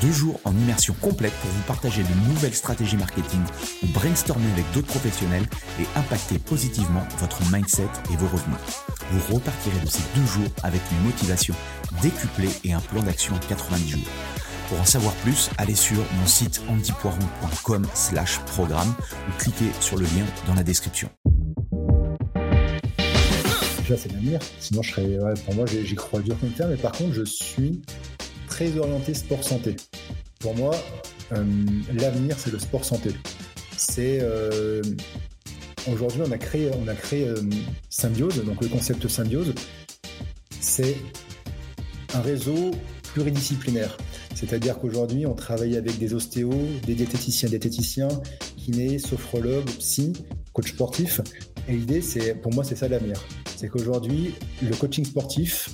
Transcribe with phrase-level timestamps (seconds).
[0.00, 3.40] Deux jours en immersion complète pour vous partager de nouvelles stratégies marketing
[3.82, 5.46] ou brainstormer avec d'autres professionnels
[5.80, 8.58] et impacter positivement votre mindset et vos revenus.
[9.10, 11.54] Vous repartirez de ces deux jours avec une motivation
[12.00, 14.08] décuplée et un plan d'action en 90 jours.
[14.68, 18.94] Pour en savoir plus, allez sur mon site antipoiron.com slash programme
[19.28, 21.08] ou cliquez sur le lien dans la description.
[23.80, 24.40] Déjà, c'est l'avenir.
[24.60, 26.66] Sinon, je serais, pour moi, j'y crois dur comme ça.
[26.66, 27.80] Mais par contre, je suis
[28.48, 29.76] très orienté sport santé.
[30.40, 30.74] Pour moi,
[31.32, 31.44] euh,
[31.94, 33.10] l'avenir, c'est le sport santé.
[33.76, 34.82] C'est euh,
[35.90, 37.36] aujourd'hui, on a créé, on a créé euh,
[37.90, 39.54] Symbiose, donc le concept Symbiose,
[40.60, 40.96] c'est
[42.14, 42.72] un réseau
[43.14, 43.96] pluridisciplinaire.
[44.34, 46.54] C'est-à-dire qu'aujourd'hui, on travaille avec des ostéos,
[46.86, 48.08] des diététiciens, diététiciens,
[48.56, 50.12] kinés, sophrologues, psy,
[50.52, 51.20] coach sportif.
[51.68, 53.20] Et l'idée, c'est, pour moi, c'est ça l'avenir.
[53.56, 55.70] C'est qu'aujourd'hui, le coaching sportif,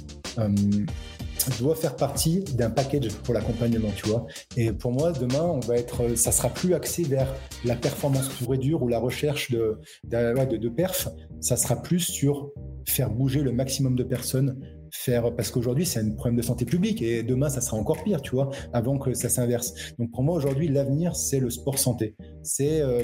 [1.59, 4.27] doit faire partie d'un package pour l'accompagnement, tu vois.
[4.57, 7.33] Et pour moi, demain, on va être, ça sera plus axé vers
[7.65, 11.09] la performance pure et dure ou la recherche de, de, de, perf.
[11.41, 12.51] Ça sera plus sur
[12.87, 14.59] faire bouger le maximum de personnes,
[14.91, 18.23] faire, parce qu'aujourd'hui, c'est un problème de santé publique et demain, ça sera encore pire,
[18.23, 19.75] tu vois, avant que ça s'inverse.
[19.99, 22.15] Donc pour moi, aujourd'hui, l'avenir, c'est le sport santé.
[22.43, 23.03] C'est euh,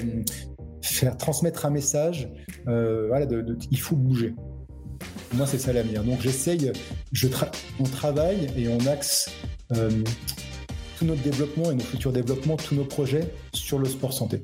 [0.81, 2.31] faire transmettre un message,
[2.67, 3.27] euh, voilà,
[3.71, 4.35] il faut bouger.
[5.33, 6.03] Moi, c'est ça l'avenir.
[6.03, 6.71] Donc, j'essaye,
[7.11, 7.27] je
[7.79, 9.29] on travaille et on axe
[9.73, 9.89] euh,
[10.97, 14.43] tout notre développement et nos futurs développements, tous nos projets sur le sport santé.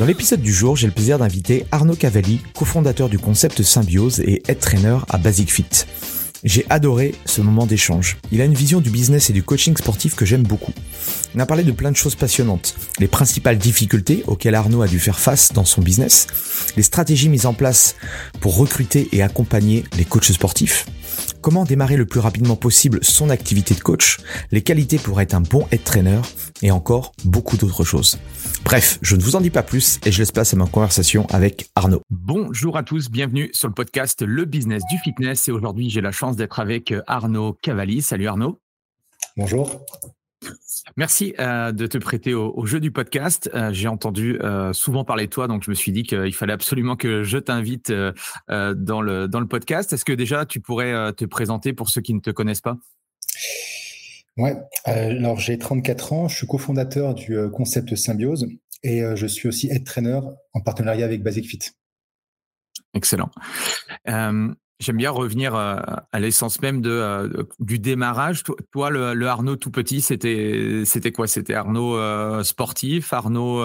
[0.00, 4.42] Dans l'épisode du jour, j'ai le plaisir d'inviter Arnaud Cavalli, cofondateur du concept Symbiose et
[4.48, 5.66] head trainer à Basic Fit.
[6.42, 8.16] J'ai adoré ce moment d'échange.
[8.32, 10.72] Il a une vision du business et du coaching sportif que j'aime beaucoup.
[11.34, 12.76] On a parlé de plein de choses passionnantes.
[12.98, 16.26] Les principales difficultés auxquelles Arnaud a dû faire face dans son business,
[16.76, 17.94] les stratégies mises en place
[18.40, 20.86] pour recruter et accompagner les coachs sportifs,
[21.42, 24.18] comment démarrer le plus rapidement possible son activité de coach,
[24.50, 26.20] les qualités pour être un bon head trainer
[26.62, 28.18] et encore beaucoup d'autres choses.
[28.64, 31.26] Bref, je ne vous en dis pas plus et je laisse place à ma conversation
[31.30, 32.02] avec Arnaud.
[32.10, 36.12] Bonjour à tous, bienvenue sur le podcast Le Business du Fitness et aujourd'hui j'ai la
[36.12, 38.02] chance d'être avec Arnaud Cavalli.
[38.02, 38.60] Salut Arnaud.
[39.36, 39.84] Bonjour.
[40.96, 43.50] Merci euh, de te prêter au, jeu du podcast.
[43.54, 46.52] Euh, j'ai entendu euh, souvent parler de toi, donc je me suis dit qu'il fallait
[46.52, 47.92] absolument que je t'invite
[48.48, 49.92] dans, le, dans le podcast.
[49.92, 52.78] Est-ce que déjà tu pourrais te présenter pour ceux qui ne te connaissent pas?
[54.36, 58.48] Ouais, alors j'ai 34 ans, je suis cofondateur du concept Symbiose
[58.82, 60.20] et je suis aussi head trainer
[60.54, 61.60] en partenariat avec Basic Fit.
[62.94, 63.30] Excellent.
[64.80, 65.76] J'aime bien revenir euh,
[66.10, 68.42] à l'essence même de, euh, du démarrage.
[68.72, 71.26] Toi, le, Arnaud tout petit, c'était c'était quoi?
[71.26, 73.62] C'était Arnaud euh, sportif, Arnaud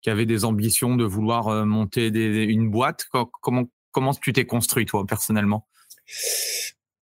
[0.00, 3.06] qui avait des ambitions de vouloir monter une boîte?
[3.42, 5.66] Comment comment tu t'es construit toi personnellement?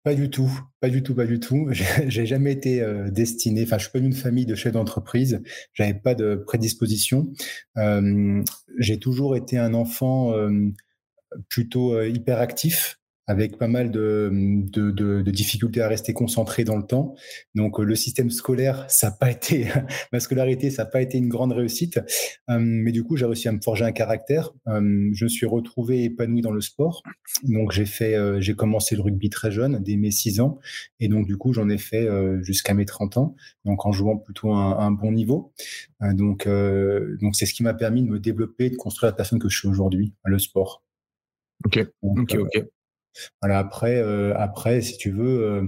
[0.05, 0.51] Pas du tout,
[0.81, 1.69] pas du tout, pas du tout.
[1.73, 3.63] J'ai jamais été destiné.
[3.63, 5.43] Enfin, je suis pas d'une famille de chefs d'entreprise.
[5.73, 7.33] J'avais pas de prédisposition.
[8.79, 10.35] J'ai toujours été un enfant
[11.49, 12.98] plutôt hyperactif
[13.29, 17.15] avec pas mal de, de, de, de, difficultés à rester concentré dans le temps.
[17.55, 19.69] Donc le système scolaire, ça n'a pas été
[20.13, 22.01] ma scolarité, ça n'a pas été une grande réussite.
[22.49, 24.51] Euh, mais du coup, j'ai réussi à me forger un caractère.
[24.67, 27.03] Euh, je me suis retrouvé épanoui dans le sport.
[27.45, 30.59] Donc j'ai fait, euh, j'ai commencé le rugby très jeune, dès mes 6 ans,
[30.99, 32.09] et donc du coup j'en ai fait
[32.43, 33.37] jusqu'à mes 30 ans.
[33.67, 35.53] Donc en jouant plutôt à un, un bon niveau.
[36.01, 39.51] donc donc c'est ce qui m'a permis de me développer, de construire la personne que
[39.51, 40.83] je suis aujourd'hui, le sport.
[41.65, 42.69] Ok, ok, ok.
[43.43, 44.01] Voilà, après,
[44.35, 45.67] après, si tu veux,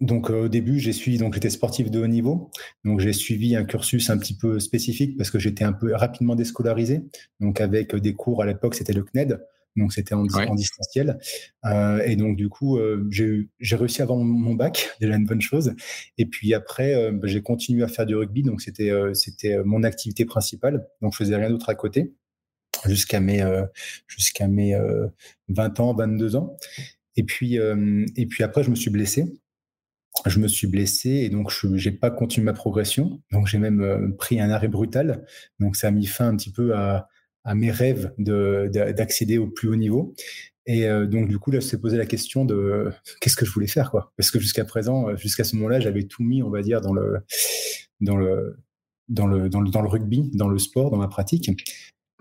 [0.00, 2.50] donc au début, j'ai suivi, donc j'étais sportif de haut niveau,
[2.84, 6.34] donc j'ai suivi un cursus un petit peu spécifique parce que j'étais un peu rapidement
[6.34, 7.02] déscolarisé,
[7.40, 9.38] donc avec des cours à l'époque, c'était le CNED,
[9.76, 10.24] donc c'était en,
[10.54, 11.18] distanciel.
[11.64, 15.40] Euh, et donc du coup, euh, j'ai réussi à avoir mon bac, déjà une bonne
[15.40, 15.74] chose.
[16.18, 19.82] Et puis après, euh, bah, j'ai continué à faire du rugby, donc c'était c'était mon
[19.82, 20.86] activité principale.
[21.02, 22.14] Donc je faisais rien d'autre à côté
[22.86, 23.44] jusqu'à mes
[24.06, 24.78] jusqu'à mes
[25.48, 26.56] 20 ans, 22 ans.
[27.16, 29.24] Et puis et puis après, je me suis blessé
[30.26, 33.22] je me suis blessé et donc je n'ai pas continué ma progression.
[33.32, 35.24] Donc j'ai même pris un arrêt brutal.
[35.60, 37.08] Donc ça a mis fin un petit peu à,
[37.54, 40.14] mes rêves d'accéder au plus haut niveau.
[40.66, 43.50] Et euh, donc, du coup, là, je suis posé la question de qu'est-ce que je
[43.50, 44.12] voulais faire, quoi.
[44.16, 46.92] Parce que jusqu'à présent, euh, jusqu'à ce moment-là, j'avais tout mis, on va dire, dans
[46.92, 47.18] le,
[48.00, 48.56] dans le,
[49.08, 51.50] dans le, dans le, dans le rugby, dans le sport, dans ma pratique.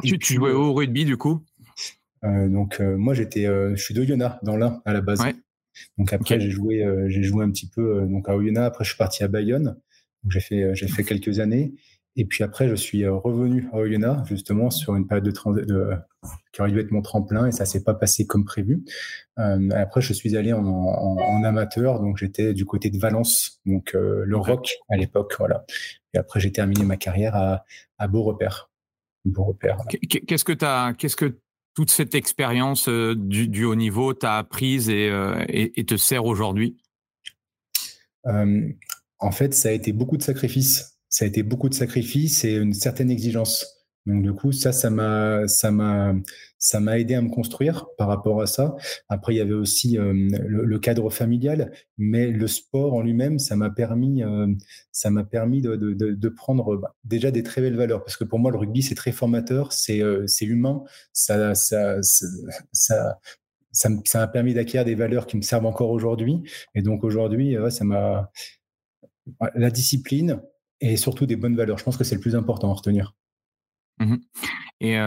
[0.04, 1.42] Tu, tu jouais au rugby, du coup?
[2.24, 5.22] Euh, Donc, moi, j'étais, je suis d'Oyonnax, dans l'Ain, à la base.
[5.98, 8.68] Donc, après, j'ai joué, j'ai joué un petit peu donc à Oyonnax.
[8.68, 9.78] Après, je suis parti à Bayonne.
[10.30, 11.74] J'ai fait, j'ai fait quelques années.
[12.16, 15.92] Et puis après, je suis euh, revenu à Oyonnax, justement, sur une période de, de
[16.52, 18.84] qui aurait dû être mon tremplin, et ça s'est pas passé comme prévu.
[19.38, 24.24] Euh, après, je suis allé en, amateur, donc j'étais du côté de Valence, donc euh,
[24.26, 25.64] le rock à l'époque, voilà.
[26.14, 27.64] Et après, j'ai terminé ma carrière à,
[27.98, 28.24] à Beau
[30.28, 31.40] Qu'est-ce que tu qu'est-ce que
[31.76, 35.12] toute cette expérience du, haut niveau t'a apprise et,
[35.50, 36.78] et, te sert aujourd'hui?
[38.26, 41.00] En fait, ça a été beaucoup de sacrifices.
[41.10, 43.79] Ça a été beaucoup de sacrifices et une certaine exigence.
[44.06, 46.16] Donc du coup, ça, ça m'a, ça m'a,
[46.58, 48.76] ça m'a aidé à me construire par rapport à ça.
[49.08, 53.56] Après, il y avait aussi euh, le, cadre familial, mais le sport en lui-même, ça
[53.56, 54.48] m'a permis, euh,
[54.92, 58.04] ça m'a permis de, prendre bah, déjà des très belles valeurs.
[58.04, 62.02] Parce que pour moi, le rugby, c'est très formateur, c'est, euh, c'est humain, ça, ça,
[62.02, 62.26] ça,
[62.72, 63.20] ça
[63.72, 66.42] ça m'a permis d'acquérir des valeurs qui me servent encore aujourd'hui.
[66.74, 68.32] Et donc aujourd'hui, ça m'a
[69.54, 70.42] la discipline,
[70.82, 71.78] et surtout des bonnes valeurs.
[71.78, 73.14] Je pense que c'est le plus important à retenir.
[74.00, 74.16] Mmh
[74.82, 74.98] et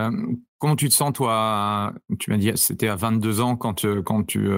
[0.58, 4.22] comment tu te sens, toi Tu m'as dit c'était à 22 ans quand, euh, quand
[4.22, 4.48] tu,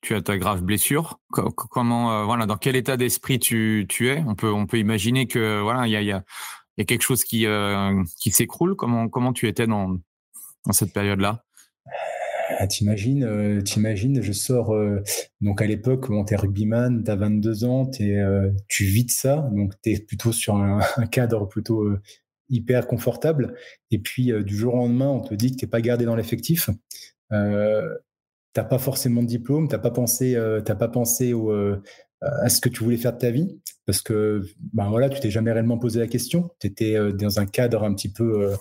[0.00, 1.20] tu as ta grave blessure.
[1.30, 4.24] Comment, voilà, dans quel état d'esprit tu, tu es?
[4.26, 7.22] On peut, on peut imaginer que voilà, il y a, y, y a quelque chose
[7.22, 7.46] qui,
[8.18, 8.76] qui s'écroule.
[8.76, 9.98] Comment, comment tu étais dans,
[10.64, 11.44] dans cette période-là?
[12.58, 14.74] Ah, t'imagines, je sors
[15.42, 18.22] donc à l'époque, tu t'es rugbyman, t'as 22 ans, es,
[18.68, 20.80] tu vis de ça, donc t'es plutôt sur un,
[21.10, 21.86] cadre plutôt
[22.48, 23.54] hyper confortable.
[23.90, 26.70] Et puis du jour au lendemain, on te dit que t'es pas gardé dans l'effectif.
[27.30, 31.34] t'as pas forcément de diplôme, t'as pas pensé, t'as pas pensé
[32.20, 34.42] à ce que tu voulais faire de ta vie, parce que
[34.72, 36.50] ben voilà, tu t'es jamais réellement posé la question.
[36.60, 38.54] Tu étais dans un cadre un petit peu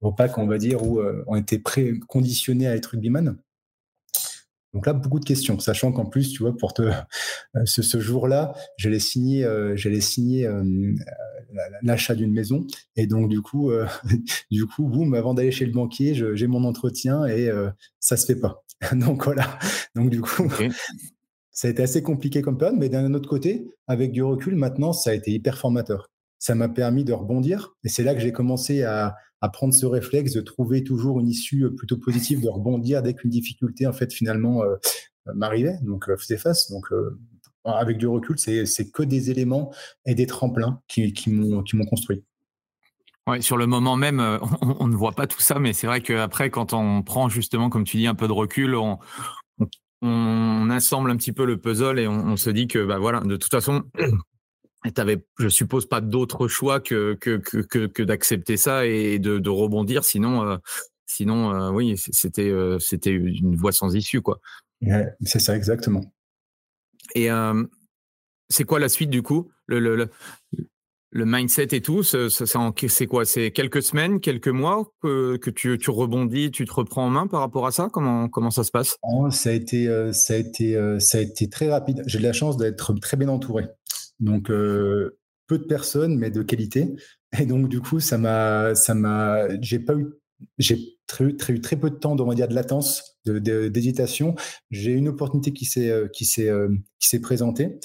[0.00, 3.36] opaque, on va dire, où euh, on était préconditionnés à être rugbyman.
[4.74, 6.82] Donc là, beaucoup de questions, sachant qu'en plus, tu vois, pour te,
[7.56, 10.48] euh, ce, jour-là, j'allais signer, euh, j'allais signer
[11.82, 12.66] l'achat d'une maison,
[12.96, 13.70] et donc du coup,
[14.50, 17.50] du coup, boum, avant d'aller chez le banquier, j'ai mon entretien et
[18.00, 18.64] ça se fait pas.
[18.92, 19.58] donc voilà.
[19.94, 20.48] Donc du coup,
[21.50, 24.92] ça a été assez compliqué comme période, mais d'un autre côté, avec du recul, maintenant,
[24.92, 26.10] ça a été hyper formateur.
[26.38, 29.86] Ça m'a permis de rebondir, et c'est là que j'ai commencé à, à prendre ce
[29.86, 33.92] réflexe de trouver toujours une issue euh, plutôt positive, de rebondir dès qu'une difficulté en
[33.92, 34.76] fait finalement euh,
[35.34, 36.70] m'arrivait, donc euh, faisait face.
[36.70, 36.86] Donc
[37.64, 39.72] avec du recul, c'est que des éléments
[40.06, 42.24] et des tremplins qui, m'ont construit.
[43.26, 44.20] Ouais, sur le moment même,
[44.62, 47.84] on, ne voit pas tout ça, mais c'est vrai qu'après, quand on prend justement, comme
[47.84, 48.98] tu dis, un peu de recul, on,
[50.00, 53.36] on, assemble un petit peu le puzzle et on, se dit que, bah voilà, de
[53.36, 53.82] toute façon,
[54.84, 59.38] et t'avais, je suppose, pas d'autre choix que, que, que, que d'accepter ça et de,
[59.38, 60.04] de rebondir.
[60.04, 60.56] Sinon, euh,
[61.06, 64.22] sinon euh, oui, c'était, euh, c'était une voie sans issue.
[64.22, 64.40] quoi.
[65.22, 66.04] c'est ça, exactement.
[67.14, 67.28] Et
[68.50, 69.50] c'est quoi la suite du coup?
[69.66, 70.08] Le, le,
[71.10, 73.24] le, mindset et tout, c'est, quoi?
[73.24, 77.26] C'est quelques semaines, quelques mois que, que tu, tu, rebondis, tu te reprends en main
[77.26, 77.88] par rapport à ça?
[77.92, 78.96] Comment, comment ça se passe?
[79.02, 82.02] Oh, ça, a été, ça, a été, ça a été très rapide.
[82.06, 83.64] J'ai de la chance d'être très bien entouré.
[84.20, 86.94] Donc, euh, peu de personnes, mais de qualité.
[87.38, 90.06] Et donc, du coup, ça m'a, ça m'a, j'ai pas eu,
[90.58, 94.34] j'ai très, très, très peu de temps, on va dire, de latence, d'hésitation.
[94.70, 96.68] j'ai une opportunité qui s'est, euh, qui s'est, euh,
[97.00, 97.78] qui s'est présentée.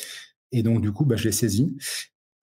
[0.52, 1.76] Et donc, du coup, bah, je l'ai saisie.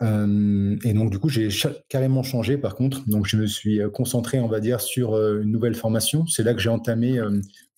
[0.03, 1.49] Et donc, du coup, j'ai
[1.89, 3.07] carrément changé, par contre.
[3.09, 6.27] Donc, je me suis concentré, on va dire, sur une nouvelle formation.
[6.27, 7.21] C'est là que j'ai entamé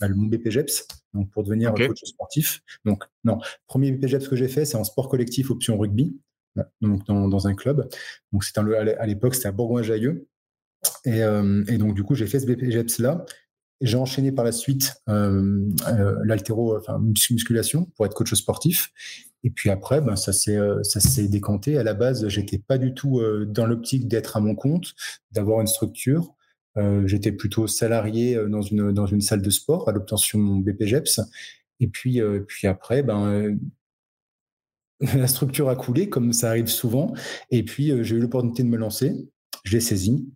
[0.00, 2.62] bah, mon BPGEPS, donc pour devenir coach sportif.
[2.84, 6.16] Donc, non, premier BPGEPS que j'ai fait, c'est en sport collectif option rugby,
[6.80, 7.88] donc dans, un club.
[8.32, 10.28] Donc, c'était à l'époque, c'était à Bourgoin-Jailleux.
[11.04, 13.24] Et, et, donc, du coup, j'ai fait ce BPGEPS-là.
[13.80, 18.92] j'ai enchaîné par la suite euh, euh, l'altéro, enfin musculation pour être coach sportif.
[19.44, 21.78] Et puis après, ben, ça s'est ça s'est décanté.
[21.78, 24.94] À la base, j'étais pas du tout dans l'optique d'être à mon compte,
[25.32, 26.34] d'avoir une structure.
[27.06, 31.20] j'étais plutôt salarié dans une dans une salle de sport à l'obtention de mon BPGEPS.
[31.80, 33.58] Et puis puis après, ben
[35.16, 37.12] la structure a coulé, comme ça arrive souvent.
[37.50, 39.12] Et puis, euh, j'ai eu l'opportunité de me lancer.
[39.64, 40.28] Je l'ai saisi.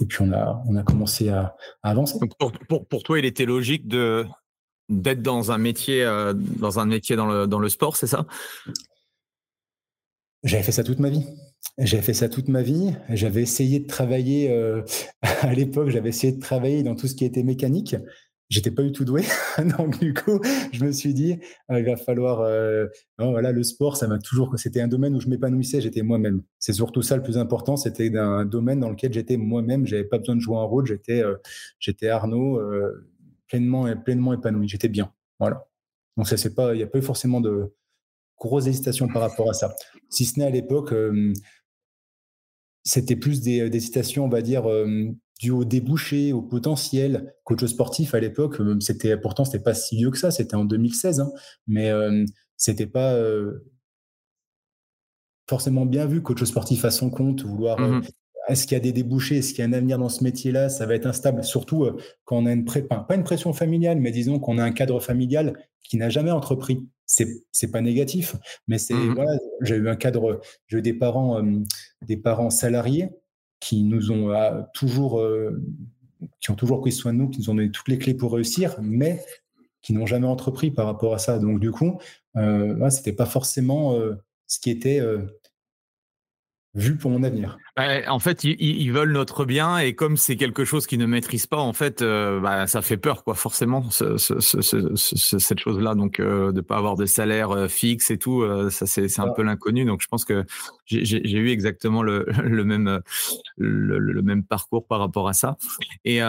[0.00, 2.18] Et puis, on a, on a commencé à, avancer.
[2.68, 4.26] pour, pour, toi, il était logique de
[4.88, 8.26] d'être dans un métier, euh, dans un métier dans le, dans le sport, c'est ça?
[10.44, 11.24] J'avais fait ça toute ma vie.
[11.78, 12.92] J'avais fait ça toute ma vie.
[13.10, 14.82] J'avais essayé de travailler, euh,
[15.22, 17.96] à l'époque, j'avais essayé de travailler dans tout ce qui était mécanique
[18.48, 19.22] j'étais pas du tout doué.
[19.78, 20.40] Donc, du coup,
[20.72, 21.38] je me suis dit,
[21.70, 22.40] euh, il va falloir.
[22.40, 22.86] Euh,
[23.18, 24.54] voilà, le sport, ça m'a toujours.
[24.56, 26.42] C'était un domaine où je m'épanouissais, j'étais moi-même.
[26.58, 27.76] C'est surtout ça le plus important.
[27.76, 29.86] C'était un domaine dans lequel j'étais moi-même.
[29.86, 30.86] J'avais pas besoin de jouer un rôle.
[30.86, 31.22] J'étais,
[31.78, 32.60] j'étais Arnaud,
[33.48, 34.68] pleinement, pleinement épanoui.
[34.68, 35.12] J'étais bien.
[35.38, 35.66] Voilà.
[36.16, 36.74] Donc, ça, c'est pas.
[36.74, 37.74] Il n'y a pas eu forcément de
[38.38, 39.74] grosses hésitations par rapport à ça.
[40.10, 40.94] Si ce n'est à l'époque,
[42.84, 44.66] c'était plus des, des, hésitations, on va dire
[45.38, 47.34] dû au débouché, au potentiel.
[47.44, 50.64] Coach sportif à l'époque, euh, c'était pourtant c'était pas si vieux que ça, c'était en
[50.64, 51.30] 2016, hein,
[51.66, 52.24] mais euh,
[52.56, 53.64] c'était pas euh,
[55.48, 57.78] forcément bien vu coach sportif à son compte, vouloir.
[57.80, 58.02] Mmh
[58.48, 60.68] est-ce qu'il y a des débouchés Est-ce qu'il y a un avenir dans ce métier-là
[60.68, 61.88] Ça va être instable, surtout
[62.24, 65.58] quand on a une pas une pression familiale, mais disons qu'on a un cadre familial
[65.82, 66.86] qui n'a jamais entrepris.
[67.06, 68.36] C'est c'est pas négatif,
[68.66, 71.40] mais c'est mmh voilà, j'ai eu un cadre, j'ai eu des parents
[72.02, 73.10] des parents salariés
[73.60, 75.62] qui nous ont euh, toujours, euh,
[76.40, 78.32] qui ont toujours pris soin de nous, qui nous ont donné toutes les clés pour
[78.32, 79.24] réussir, mais
[79.82, 81.38] qui n'ont jamais entrepris par rapport à ça.
[81.38, 81.98] Donc du coup,
[82.36, 83.96] euh, c'était pas forcément
[84.46, 85.00] ce qui était
[86.76, 87.58] vu pour mon avenir.
[87.74, 91.46] Bah, en fait, ils, veulent notre bien et comme c'est quelque chose qu'ils ne maîtrisent
[91.46, 95.94] pas, en fait, euh, bah, ça fait peur, quoi, forcément, cette chose-là.
[95.94, 99.42] Donc, euh, de pas avoir de salaire euh, fixe et tout, ça c'est un peu
[99.42, 99.86] l'inconnu.
[99.86, 100.44] Donc, je pense que
[100.84, 102.26] j'ai eu exactement le,
[102.64, 103.00] même
[103.56, 105.56] le, même parcours par rapport à ça.
[106.04, 106.20] Et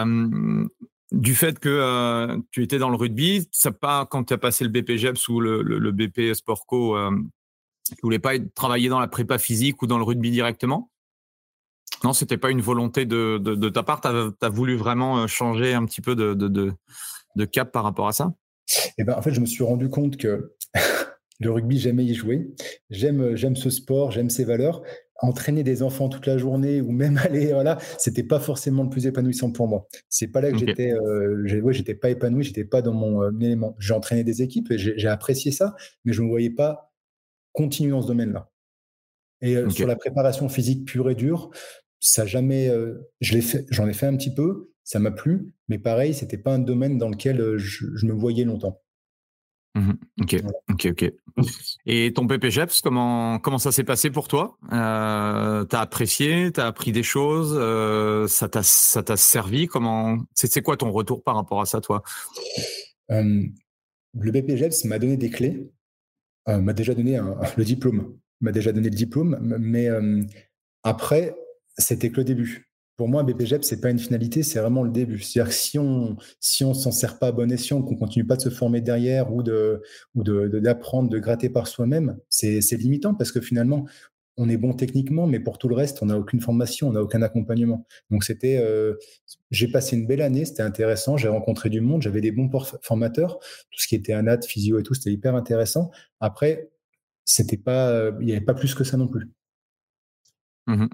[1.10, 4.70] du fait que tu étais dans le rugby, ça pas quand tu as passé le
[4.70, 6.96] BPGEPS ou le, le, BP Sportco
[7.94, 10.90] tu voulais pas travailler dans la prépa physique ou dans le rugby directement?
[12.04, 14.00] Non, c'était pas une volonté de, de, ta part.
[14.00, 18.12] Tu as, voulu vraiment euh, changer un petit peu de, de cap par rapport à
[18.12, 18.32] ça?
[18.98, 20.54] Eh ben, en fait, je me suis rendu compte que
[21.40, 22.54] le rugby, j'aimais y jouer.
[22.90, 24.82] J'aime, j'aime ce sport, j'aime ses valeurs.
[25.20, 29.06] Entraîner des enfants toute la journée ou même aller, voilà, c'était pas forcément le plus
[29.06, 29.88] épanouissant pour moi.
[30.08, 33.74] C'est pas là que j'étais, euh, j'étais pas épanoui, j'étais pas dans mon euh, élément.
[33.78, 36.87] J'ai entraîné des équipes et j'ai apprécié ça, mais je ne me voyais pas
[37.58, 38.48] continuer dans ce domaine-là.
[39.40, 41.50] Et euh, sur la préparation physique pure et dure,
[41.98, 45.52] ça jamais, euh, je l'ai fait, j'en ai fait un petit peu, ça m'a plu,
[45.68, 48.80] mais pareil, c'était pas un domaine dans lequel euh, je, me voyais longtemps.
[49.74, 50.36] Mmh ok,
[50.70, 51.12] ok, ok.
[51.86, 54.56] Et ton PPGEPS, comment, comment ça s'est passé pour toi?
[54.72, 56.50] Euh, T'as apprécié?
[56.52, 57.52] T'as appris des choses?
[58.30, 59.66] Ça t'a ça t'a servi?
[59.66, 62.02] Comment C'est quoi ton retour par rapport à ça, toi?
[63.08, 65.54] Le BPGEPS m'a donné des clés.
[65.56, 65.77] euh,
[66.48, 67.20] m'a déjà donné
[67.56, 70.22] le diplôme, m'a déjà donné le diplôme, mais euh,
[70.82, 71.34] après,
[71.76, 72.64] c'était que le début.
[72.96, 75.20] Pour moi, BPGEP, c'est pas une finalité, c'est vraiment le début.
[75.20, 78.34] C'est-à-dire que si on si on s'en sert pas à bon escient, qu'on continue pas
[78.34, 79.82] de se former derrière ou de
[80.16, 83.86] ou d'apprendre, de, de, gratter par soi-même, c'est limitant parce que finalement,
[84.38, 87.02] on est bon techniquement, mais pour tout le reste, on n'a aucune formation, on n'a
[87.02, 87.86] aucun accompagnement.
[88.10, 88.94] Donc c'était, euh,
[89.50, 92.48] j'ai passé une belle année, c'était intéressant, j'ai rencontré du monde, j'avais des bons
[92.80, 95.90] formateurs, tout ce qui était anat, physio et tout, c'était hyper intéressant.
[96.20, 96.70] Après,
[97.24, 99.28] c'était pas, euh, il n'y avait pas plus que ça non plus.
[100.68, 100.86] Mmh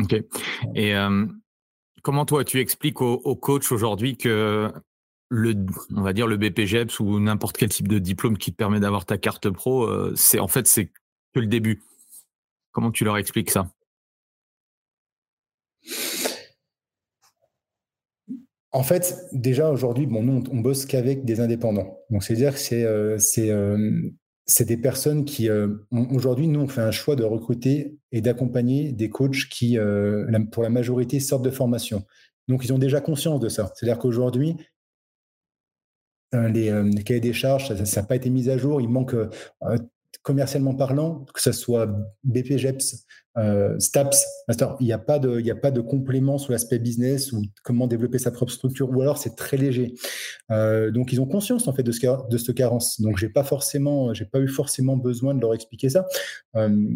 [0.00, 0.14] ok.
[0.74, 1.26] Et euh,
[2.02, 4.72] comment toi tu expliques aux, aux coachs aujourd'hui que
[5.28, 5.54] le,
[5.94, 9.06] on va dire le BPGEPS ou n'importe quel type de diplôme qui te permet d'avoir
[9.06, 11.82] ta carte pro, c'est en fait c'est que le début?
[12.72, 13.70] Comment tu leur expliques ça?
[18.70, 21.98] En fait, déjà aujourd'hui, bon, nous, on, bosse qu'avec des indépendants.
[22.10, 26.90] Donc, c'est-à-dire que c'est euh, euh, des personnes qui, euh, aujourd'hui, nous, on fait un
[26.90, 29.78] choix de recruter et d'accompagner des coachs qui,
[30.52, 32.04] pour la majorité, sortent de formation.
[32.46, 33.72] Donc, ils ont déjà conscience de ça.
[33.74, 34.56] C'est-à-dire qu'aujourd'hui,
[36.32, 36.70] les,
[37.06, 38.82] cahiers des charges, ça n'a pas été mis à jour.
[38.82, 39.14] Il manque
[40.22, 41.88] commercialement parlant, que ce soit
[42.24, 44.26] BPGEPS, euh, STAPS,
[44.80, 48.18] il n'y a, pas de, a pas de complément sur l'aspect business ou comment développer
[48.18, 49.94] sa propre structure, ou alors c'est très léger.
[50.50, 53.00] Euh, donc ils ont conscience en fait de ce, de ce carence.
[53.00, 56.06] Donc j'ai pas forcément, pas eu forcément besoin de leur expliquer ça.
[56.56, 56.88] Euh,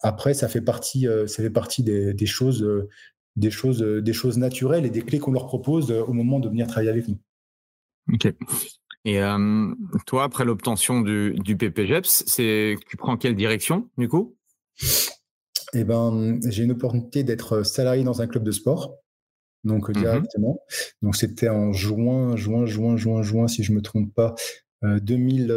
[0.00, 2.66] après, ça fait partie, ça fait partie des, des choses
[3.36, 6.66] des choses, des choses naturelles et des clés qu'on leur propose au moment de venir
[6.66, 7.18] travailler avec nous.
[8.12, 8.34] Ok.
[9.04, 9.20] Et
[10.06, 14.36] toi, après l'obtention du, du PPGEPS, c'est, tu prends quelle direction du coup?
[15.74, 18.98] Eh ben, j'ai une opportunité d'être salarié dans un club de sport,
[19.64, 20.60] donc mmh directement.
[21.00, 24.34] Donc c'était en juin, juin, juin, juin, juin, si je me trompe pas,
[24.82, 25.48] 2000,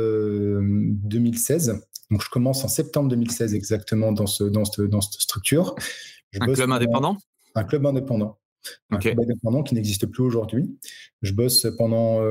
[1.04, 1.82] 2016.
[2.12, 5.76] Donc je commence en septembre 2016 exactement dans ce, dans dans cette structure.
[6.40, 7.18] un club indépendant?
[7.56, 8.40] Un club indépendant.
[8.90, 10.80] Un club indépendant qui n'existe plus aujourd'hui.
[11.22, 12.22] Je bosse pendant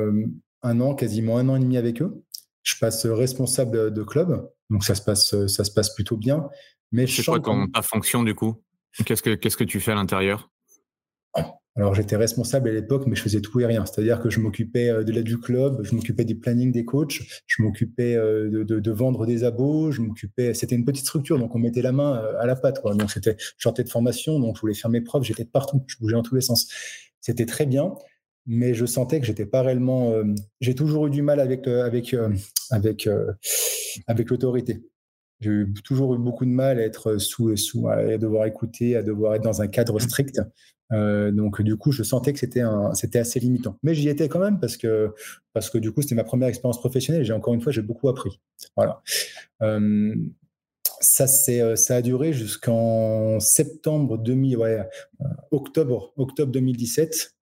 [0.64, 2.24] un an, quasiment un an et demi avec eux.
[2.62, 6.48] Je passe responsable de club, donc ça se passe, ça se passe plutôt bien.
[6.90, 8.62] Mais c'est quoi ton, ta fonction du coup?
[9.04, 10.50] Qu'est-ce que qu'est-ce que tu fais à l'intérieur?
[11.76, 13.84] Alors j'étais responsable à l'époque, mais je faisais tout et rien.
[13.84, 17.20] C'est-à-dire que je m'occupais euh, de l'aide du club, je m'occupais des plannings des coachs,
[17.46, 20.54] je m'occupais euh, de, vendre des abos, je m'occupais.
[20.54, 22.80] C'était une petite structure, donc on mettait la main euh, à la pâte.
[22.84, 25.96] Donc c'était, je sortais de formation, donc je voulais faire mes preuves, j'étais partout, je
[25.98, 26.68] bougeais dans tous les sens.
[27.20, 27.92] C'était très bien,
[28.46, 30.12] mais je sentais que j'étais pas réellement.
[30.60, 32.14] j'ai toujours eu du mal avec avec
[32.70, 33.08] avec
[34.06, 34.82] avec l'autorité.
[35.40, 39.34] J'ai toujours eu beaucoup de mal à être sous, sous à devoir écouter, à devoir
[39.34, 40.40] être dans un cadre strict.
[40.92, 42.62] Euh, donc du coup, je sentais que c'était
[42.94, 43.78] c'était assez limitant.
[43.82, 45.12] Mais j'y étais quand même parce que
[45.52, 47.24] parce que du coup, c'était ma première expérience professionnelle.
[47.24, 48.40] J'ai encore une fois, j'ai beaucoup appris.
[48.76, 49.02] Voilà.
[49.62, 50.14] Euh,
[51.00, 54.88] ça, c'est, euh, ça a duré jusqu'en septembre 2000, ouais,
[55.50, 57.34] octobre, octobre 2017.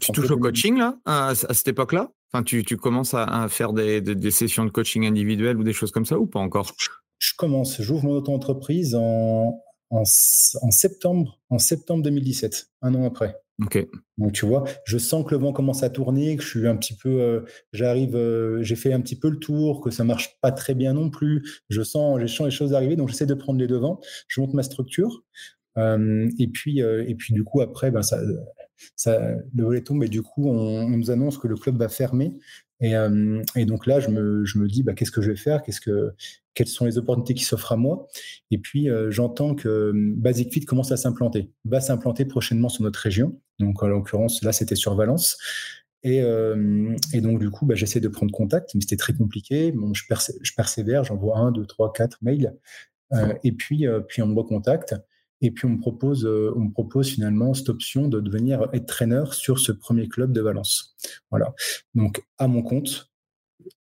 [0.00, 2.10] Tu touches au coaching là, à, cette époque-là?
[2.32, 5.90] Enfin, tu, tu, commences à, faire des, des, sessions de coaching individuelles ou des choses
[5.90, 6.72] comme ça ou pas encore?
[7.18, 13.36] Je commence, j'ouvre mon auto-entreprise en, en, septembre, en septembre 2017, un an après.
[13.62, 13.86] Ok.
[14.16, 16.76] Donc tu vois, je sens que le vent commence à tourner, que je suis un
[16.76, 17.40] petit peu, euh,
[17.72, 20.94] j'arrive, euh, j'ai fait un petit peu le tour, que ça marche pas très bien
[20.94, 21.42] non plus.
[21.68, 24.00] Je sens, je sens les choses arriver, donc j'essaie de prendre les devants.
[24.26, 25.22] Je monte ma structure,
[25.76, 28.18] euh, et puis et puis du coup après, ben ça,
[29.06, 32.38] le volet tombe et du coup on, nous annonce que le club va fermer
[32.82, 35.62] euh, et, donc là, je me, je me dis, bah, qu'est-ce que je vais faire?
[35.62, 36.14] Qu'est-ce que,
[36.54, 38.08] Quelles sont les opportunités qui s'offrent à moi?
[38.50, 42.82] Et puis, euh, j'entends que euh, Basic Fit commence à s'implanter, va s'implanter prochainement sur
[42.82, 43.38] notre région.
[43.58, 45.38] Donc, en l'occurrence, là, c'était sur Valence.
[46.04, 46.20] Et,
[47.20, 49.72] donc, du coup, bah, j'essaie de prendre contact, mais c'était très compliqué.
[49.92, 52.56] Je persévère, j'envoie un, deux, trois, quatre mails.
[53.44, 54.96] et puis, puis on me recontacte.
[55.42, 58.86] Et puis, on me propose, euh, on me propose finalement cette option de devenir être
[58.86, 60.96] traîneur sur ce premier club de Valence.
[61.30, 61.52] Voilà.
[61.94, 63.10] Donc, à mon compte,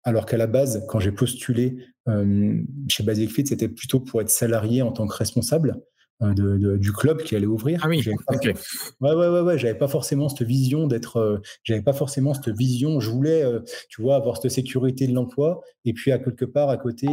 [0.04, 1.78] alors qu'à la base, quand j'ai postulé
[2.10, 5.80] euh, chez Basic Fit, c'était plutôt pour être salarié en tant que responsable.
[6.24, 7.80] Euh, de, du club qui allait ouvrir.
[7.84, 8.04] Ah oui.
[8.08, 8.54] Ouais,
[9.02, 9.58] ouais, ouais, ouais.
[9.58, 11.41] J'avais pas forcément cette vision d'être.
[11.63, 13.00] j'avais pas forcément cette vision.
[13.00, 13.43] Je voulais,
[13.89, 17.08] tu vois, avoir cette sécurité de l'emploi et puis à quelque part à côté,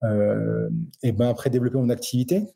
[0.00, 2.46] et ben après développer mon activité.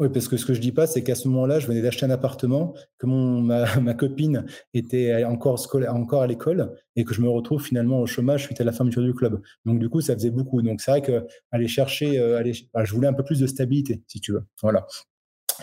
[0.00, 2.06] Oui, parce que ce que je dis pas, c'est qu'à ce moment-là, je venais d'acheter
[2.06, 3.42] un appartement, que mon,
[3.82, 8.06] ma, copine était encore, scolaire, encore à l'école et que je me retrouve finalement au
[8.06, 9.42] chômage suite à la fermeture du club.
[9.66, 10.62] Donc, du coup, ça faisait beaucoup.
[10.62, 14.02] Donc, c'est vrai que aller chercher, euh, aller, je voulais un peu plus de stabilité,
[14.06, 14.44] si tu veux.
[14.62, 14.86] Voilà.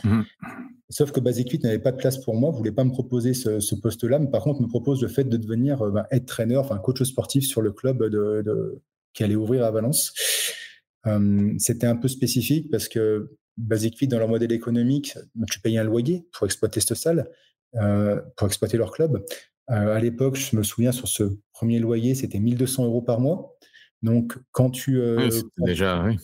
[0.03, 0.21] Mmh.
[0.91, 3.75] Sauf que Basic n'avait pas de place pour moi, ne voulait pas me proposer ce,
[3.75, 6.77] poste-là, mais par contre me propose le fait de devenir euh, bah, être traîneur, enfin
[6.77, 8.79] coach sportif sur le club de,
[9.13, 10.13] qui allait ouvrir à Valence.
[11.07, 15.17] Euh, c'était un peu spécifique parce que Basic Fit, dans leur modèle économique,
[15.49, 17.29] tu payais un loyer pour exploiter cette salle,
[17.75, 19.25] euh, pour exploiter leur club.
[19.69, 23.57] Euh, à l'époque, je me souviens, sur ce premier loyer, c'était 1200 euros par mois.
[24.03, 24.99] Donc, quand tu.
[24.99, 26.17] Euh, déjà, oui.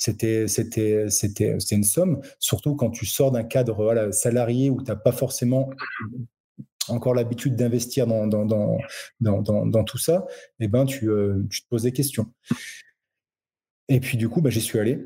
[0.00, 4.88] C'était, c'était, c'était, une somme, surtout quand tu sors d'un cadre voilà, salarié où tu
[4.88, 5.70] n'as pas forcément
[6.86, 8.44] encore l'habitude d'investir dans, dans,
[9.20, 10.24] dans, dans, tout ça,
[10.60, 11.10] eh ben, tu,
[11.50, 12.32] tu te poses des questions.
[13.88, 15.04] Et puis, du coup, bah, j'y suis allé.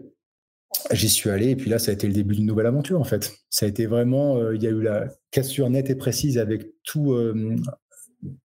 [0.91, 3.05] J'y suis allé et puis là, ça a été le début d'une nouvelle aventure en
[3.05, 3.39] fait.
[3.51, 6.73] Ça a été vraiment, euh, il y a eu la cassure nette et précise avec
[6.85, 7.57] tout, euh,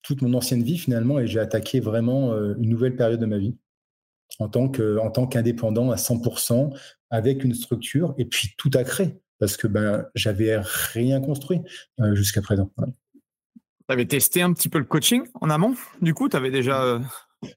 [0.02, 3.38] toute mon ancienne vie finalement et j'ai attaqué vraiment euh, une nouvelle période de ma
[3.38, 3.56] vie
[4.40, 6.76] en tant que, tant qu'indépendant à 100%
[7.10, 10.58] avec une structure et puis tout a créé parce que ben j'avais
[10.94, 11.62] rien construit
[12.14, 12.72] jusqu'à présent.
[12.78, 17.00] Tu avais testé un petit peu le coaching en amont Du coup, tu avais déjà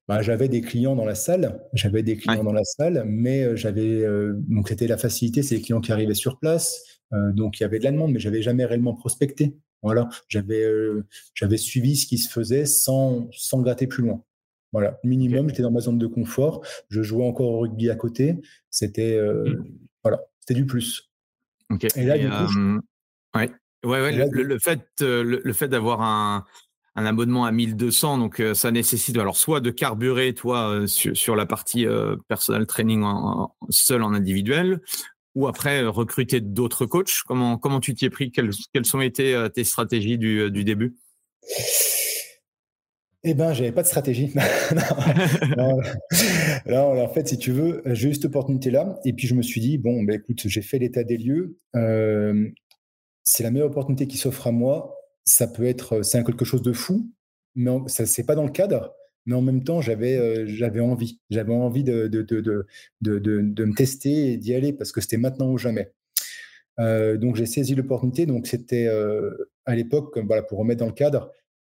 [0.07, 3.57] bah, j'avais des clients dans la salle, j'avais des clients dans la salle, mais euh,
[3.57, 7.59] j'avais euh, donc c'était la facilité, c'est les clients qui arrivaient sur place, euh, donc
[7.59, 9.57] il y avait de la demande, mais j'avais jamais réellement prospecté.
[9.83, 10.67] Voilà, j'avais
[11.35, 14.25] j'avais suivi ce qui se faisait sans sans gratter plus loin.
[14.73, 18.37] Voilà, minimum, j'étais dans ma zone de confort, je jouais encore au rugby à côté,
[18.71, 19.65] c'était mmh.
[20.03, 21.11] voilà, c'était du plus.
[21.95, 22.81] Et là, du coup,
[23.37, 23.51] ouais.
[23.85, 26.45] Ouais, le, fait, le, fait d'avoir un,
[26.99, 31.37] un abonnement à 1200, donc euh, ça nécessite alors soit de carburer toi euh, sur,
[31.37, 33.05] la partie euh, personal training
[33.71, 34.81] seul en individuel,
[35.35, 38.33] ou après recruter d'autres coachs Comment, comment tu t'y es pris?
[38.33, 40.97] Quelles, quelles ont été tes stratégies du, du début?
[43.25, 44.33] Eh ben, j'avais pas de stratégie.
[45.57, 49.01] non, en fait, si tu veux, j'ai eu cette opportunité-là.
[49.05, 51.59] Et puis, je me suis dit, bon, ben, écoute, j'ai fait l'état des lieux.
[51.75, 52.49] Euh,
[53.25, 54.98] c'est la meilleure opportunité qui s'offre à moi.
[55.29, 57.11] Ça peut être, c'est quelque chose de fou,
[57.55, 58.95] mais ça, c'est pas dans le cadre.
[59.27, 61.21] Mais en même temps, j'avais, j'avais envie.
[61.29, 62.67] J'avais envie de, de, de,
[63.03, 65.93] de, de me tester et d'y aller parce que c'était maintenant ou jamais.
[66.79, 68.25] Donc, j'ai saisi l'opportunité.
[68.25, 68.89] Donc, c'était
[69.67, 71.31] à l'époque, voilà, pour remettre dans le cadre,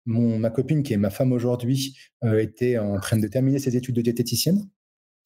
[0.07, 4.01] ma copine, qui est ma femme aujourd'hui, était en train de terminer ses études de
[4.01, 4.67] diététicienne.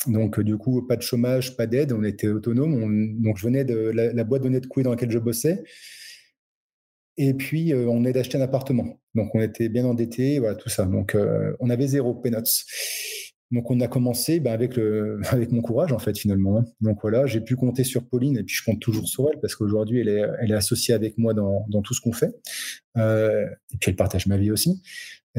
[0.05, 3.21] Donc, du coup, pas de chômage, pas d'aide, on était autonome.
[3.21, 5.63] donc, je venais de la, boîte de couilles dans laquelle je bossais.
[7.17, 8.99] Et puis, euh, on est d'acheter un appartement.
[9.15, 10.85] Donc, on était bien endettés, voilà, tout ça.
[10.85, 11.17] Donc,
[11.59, 12.65] on avait zéro peanuts.
[13.49, 16.57] Donc on a commencé bah, avec, le, avec mon courage en fait finalement.
[16.57, 16.65] Hein.
[16.81, 19.55] Donc voilà, j'ai pu compter sur Pauline et puis je compte toujours sur elle parce
[19.55, 22.35] qu'aujourd'hui elle est, elle est associée avec moi dans, dans tout ce qu'on fait.
[22.97, 24.81] Euh, et puis elle partage ma vie aussi.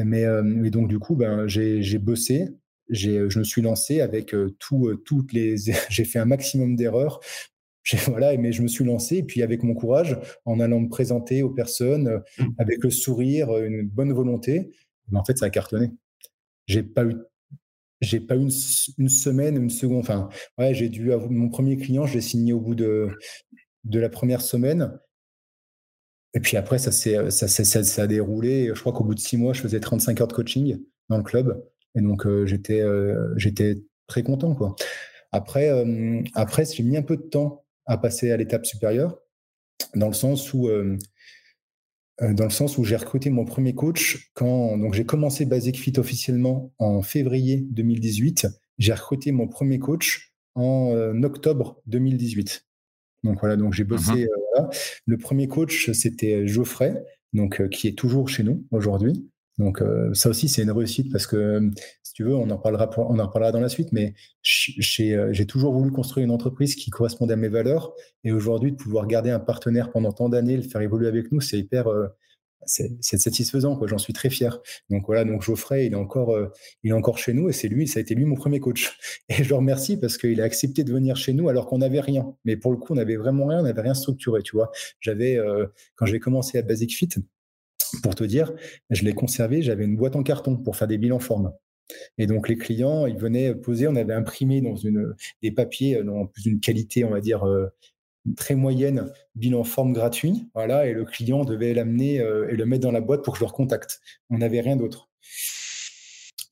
[0.05, 2.49] Mais, euh, donc du coup, ben, j'ai bossé,
[2.89, 5.55] je me suis lancé avec euh, tout, euh, toutes les...
[5.89, 7.19] j'ai fait un maximum d'erreurs.
[8.07, 11.43] Voilà, mais je me suis lancé et puis avec mon courage, en allant me présenter
[11.43, 12.43] aux personnes, mmh.
[12.57, 14.69] avec le sourire, une bonne volonté,
[15.13, 15.91] en fait ça a cartonné.
[16.67, 17.15] J'ai pas eu
[18.01, 18.51] j'ai pas une,
[18.97, 19.99] une semaine, une seconde.
[19.99, 23.09] Enfin, ouais, j'ai dû avoir mon premier client, je l'ai signé au bout de,
[23.83, 24.97] de la première semaine.
[26.33, 28.71] Et puis après, ça, ça, ça, ça, a déroulé.
[28.73, 31.23] Je crois qu'au bout de six mois, je faisais 35 heures de coaching dans le
[31.23, 31.61] club.
[31.95, 34.53] Et donc, euh, j'étais, euh, j'étais très content.
[34.55, 34.75] Quoi.
[35.31, 39.19] Après, euh, après j'ai mis un peu de temps à passer à l'étape supérieure,
[39.95, 40.69] dans le sens où
[42.21, 45.93] dans le sens où j'ai recruté mon premier coach quand donc j'ai commencé Basic Fit
[45.97, 48.47] officiellement en février 2018.
[48.77, 52.65] J'ai recruté mon premier coach en euh, octobre 2018.
[53.23, 54.27] Donc voilà, donc j'ai bossé.
[54.57, 54.63] Euh,
[55.05, 59.29] le premier coach, c'était Geoffrey, donc qui est toujours chez nous aujourd'hui.
[59.59, 61.69] Donc ça aussi, c'est une réussite parce que
[62.01, 63.91] si tu veux, on en parlera, on en reparlera dans la suite.
[63.91, 67.93] Mais j'ai toujours voulu construire une entreprise qui correspondait à mes valeurs.
[68.23, 71.41] Et aujourd'hui, de pouvoir garder un partenaire pendant tant d'années, le faire évoluer avec nous,
[71.41, 71.87] c'est hyper,
[72.65, 73.77] c'est satisfaisant.
[73.85, 74.61] J'en suis très fier.
[74.89, 76.37] Donc voilà, donc Geoffrey, il est encore,
[76.83, 78.97] il est encore chez nous et c'est lui, ça a été lui mon premier coach.
[79.29, 81.99] Et je le remercie parce qu'il a accepté de venir chez nous alors qu'on n'avait
[81.99, 82.33] rien.
[82.45, 84.41] Mais pour le coup, on n'avait vraiment rien, on n'avait rien structuré.
[84.41, 85.37] Tu vois, j'avais
[85.95, 87.09] quand j'ai commencé à Basic Fit
[88.03, 88.53] pour te dire,
[88.89, 91.53] je l'ai conservé, j'avais une boîte en carton pour faire des bilans formes.
[92.17, 96.03] Et donc les clients, ils venaient poser, on avait imprimé dans une, des papiers euh,
[96.03, 97.67] dans plus d'une qualité, on va dire, euh,
[98.35, 100.49] très moyenne, bilan forme gratuit.
[100.53, 103.39] Voilà, et le client devait l'amener euh, et le mettre dans la boîte pour que
[103.39, 104.01] je le recontacte.
[104.29, 105.09] On n'avait rien d'autre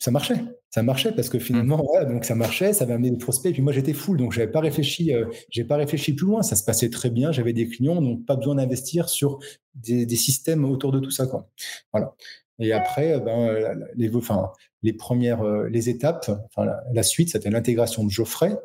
[0.07, 0.56] ça marchait.
[0.69, 2.11] Ça marchait parce que finalement, mmh.
[2.11, 3.49] donc ça marchait, ça avait amené des prospects.
[3.49, 6.43] Et puis moi, j'étais full, donc j'avais pas réfléchi, euh, j'ai pas réfléchi plus loin.
[6.43, 7.31] Ça se passait très bien.
[7.31, 9.39] J'avais des clients, donc pas besoin d'investir sur
[9.75, 11.49] des, systèmes autour de tout ça, quoi.
[11.93, 12.13] Voilà.
[12.59, 14.51] Et après, euh, ben, les, enfin,
[14.83, 18.57] les premières, euh, les étapes, enfin, la, la suite, c'était l'intégration de Geoffrey.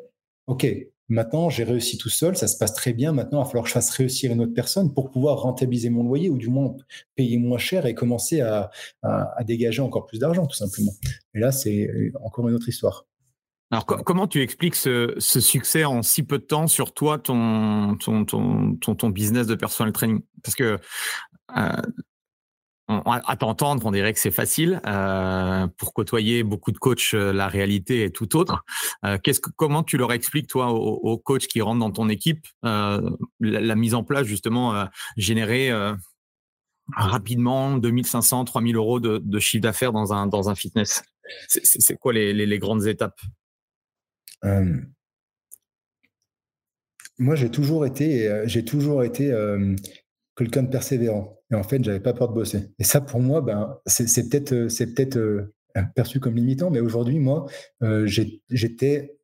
[0.49, 0.67] OK,
[1.13, 3.13] Maintenant, j'ai réussi tout seul, ça se passe très bien.
[3.13, 6.05] Maintenant, il va falloir que je fasse réussir une autre personne pour pouvoir rentabiliser mon
[6.05, 6.75] loyer ou du moins
[7.17, 8.71] payer moins cher et commencer à,
[9.45, 10.93] dégager encore plus d'argent, tout simplement.
[11.35, 13.05] Et là, c'est encore une autre histoire.
[13.71, 18.25] Alors, comment tu expliques ce, succès en si peu de temps sur toi, ton, ton,
[18.25, 20.23] ton, ton, business de personal training?
[20.43, 20.79] Parce que
[21.59, 21.83] euh,
[23.05, 24.81] à t'entendre, on dirait que c'est facile.
[24.87, 28.65] Euh, pour côtoyer beaucoup de coachs, euh, la réalité est tout autre.
[29.05, 29.19] Euh,
[29.57, 34.05] comment tu leur expliques, toi, aux, coachs qui rentrent dans ton équipe, la, mise en
[34.05, 35.71] place, justement, générer
[36.95, 41.03] rapidement 2500, 3000 euros de, chiffre d'affaires dans un, dans un fitness?
[41.49, 43.21] C'est, quoi les, les, grandes étapes?
[47.19, 49.33] Moi, j'ai toujours été, j'ai toujours été
[50.37, 51.42] quelqu'un de persévérant.
[51.53, 52.71] Et en fait, j'avais pas peur de bosser.
[52.79, 55.47] Et ça, pour moi, ben, c'est peut-être euh, c'est euh,
[55.95, 57.47] perçu comme limitant, mais aujourd'hui, moi,
[57.83, 59.19] euh, j'étais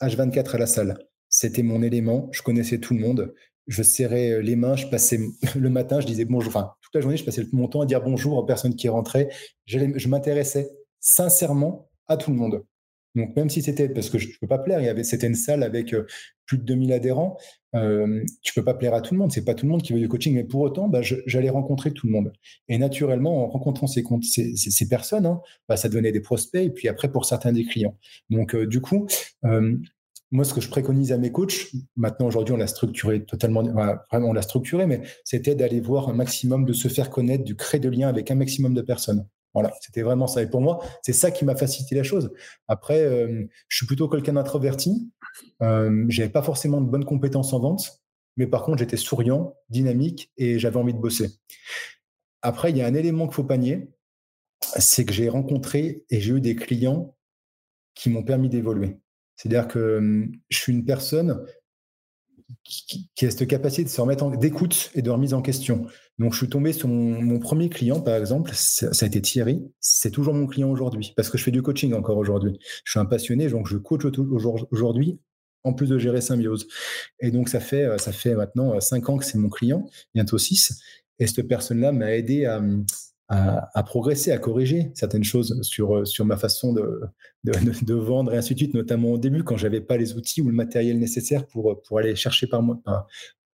[0.00, 0.98] H24 à la salle.
[1.28, 2.30] C'était mon élément.
[2.32, 3.34] Je connaissais tout le monde.
[3.66, 4.76] Je serrais les mains.
[4.76, 5.20] Je passais
[5.54, 6.48] le matin, je disais bonjour.
[6.48, 9.28] Enfin, toute la journée, je passais mon temps à dire bonjour aux personnes qui rentraient.
[9.66, 12.64] Je m'intéressais sincèrement à tout le monde.
[13.14, 15.94] Donc, même si c'était, parce que je ne peux pas plaire, c'était une salle avec
[16.46, 17.38] plus de 2000 adhérents,
[17.76, 19.92] euh, tu peux pas plaire à tout le monde, c'est pas tout le monde qui
[19.92, 22.32] veut du coaching, mais pour autant, bah, j'allais rencontrer tout le monde.
[22.68, 24.02] Et naturellement, en rencontrant ces,
[24.88, 27.96] personnes, hein, bah, ça devenait des prospects, et puis après, pour certains, des clients.
[28.30, 29.06] Donc, euh, du coup,
[29.44, 29.76] euh,
[30.32, 34.28] moi, ce que je préconise à mes coachs, maintenant, aujourd'hui, on l'a structuré totalement, vraiment,
[34.28, 37.80] on l'a structuré, mais c'était d'aller voir un maximum, de se faire connaître, de créer
[37.80, 39.26] de liens avec un maximum de personnes.
[39.56, 40.42] Voilà, c'était vraiment ça.
[40.42, 42.30] Et pour moi, c'est ça qui m'a facilité la chose.
[42.68, 45.10] Après, euh, je suis plutôt quelqu'un d'introverti.
[45.62, 48.02] Euh, j'avais pas forcément de bonnes compétences en vente,
[48.36, 51.30] mais par contre, j'étais souriant, dynamique et j'avais envie de bosser.
[52.42, 53.88] Après, il y a un élément qu'il faut pas nier,
[54.78, 57.16] c'est que j'ai rencontré et j'ai eu des clients
[57.94, 58.98] qui m'ont permis d'évoluer.
[59.36, 61.46] C'est-à-dire que hum, je suis une personne
[62.62, 65.86] qui, a cette capacité de se remettre d'écoute et de remise en question.
[66.18, 69.62] Donc, je suis tombé sur mon, premier client, par exemple, ça, a été Thierry.
[69.80, 72.58] C'est toujours mon client aujourd'hui parce que je fais du coaching encore aujourd'hui.
[72.84, 74.04] Je suis un passionné, donc je coach
[74.70, 75.20] aujourd'hui
[75.62, 76.68] en plus de gérer Symbiose.
[77.20, 80.80] Et donc, ça fait, ça fait maintenant cinq ans que c'est mon client, bientôt six.
[81.18, 82.46] Et cette personne-là m'a aidé
[83.28, 87.00] à, progresser, à corriger certaines choses sur, sur ma façon de,
[87.92, 90.54] vendre et ainsi de suite, notamment au début quand j'avais pas les outils ou le
[90.54, 92.80] matériel nécessaire pour, pour aller chercher par moi,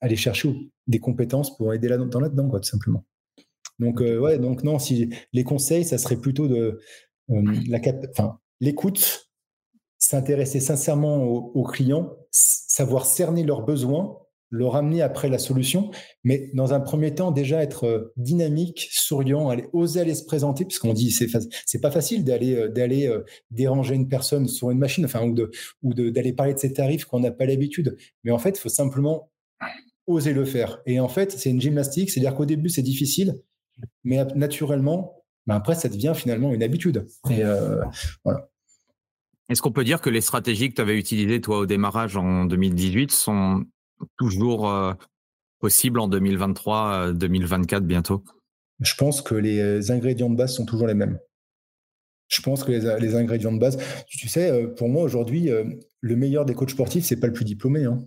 [0.01, 3.05] aller chercher des compétences pour aider là, dans là-dedans, quoi, tout simplement.
[3.81, 6.81] Donc, euh, ouais, donc non, si les conseils, ça serait plutôt de
[7.31, 9.31] euh, la enfin, l'écoute,
[9.99, 14.17] s'intéresser sincèrement aux, clients, savoir cerner leurs besoins
[14.53, 15.93] le ramener après la solution,
[16.25, 20.65] mais dans un premier temps, déjà être euh, dynamique, souriant, aller, oser aller se présenter,
[20.65, 21.29] puisqu'on dit c'est
[21.67, 23.15] c'est pas facile d'aller d'aller
[23.53, 25.53] déranger une personne sur une machine, enfin ou de
[25.85, 27.97] ou d'aller parler de ses tarifs qu'on n'a pas l'habitude.
[28.25, 29.30] Mais en fait, il faut simplement
[30.13, 30.81] oser le faire.
[30.87, 33.41] Et en fait, c'est une gymnastique, c'est-à-dire qu'au début c'est difficile,
[34.05, 37.07] mais naturellement, ben après ça devient finalement une habitude.
[37.31, 37.43] Et
[38.25, 38.51] voilà.
[39.51, 42.45] Est-ce qu'on peut dire que les stratégies que tu avais utilisées toi au démarrage en
[42.45, 43.65] 2018 sont
[44.17, 44.93] toujours euh,
[45.59, 48.25] possible en 2023, 2024 euh, bientôt?
[48.79, 51.19] Je pense que les ingrédients de base sont toujours les mêmes.
[52.29, 55.51] Je pense que les, ingrédients de base, tu sais, euh, pour moi aujourd'hui,
[56.01, 57.85] le meilleur des coachs sportifs, c'est pas le plus diplômé.
[57.85, 57.99] Hein.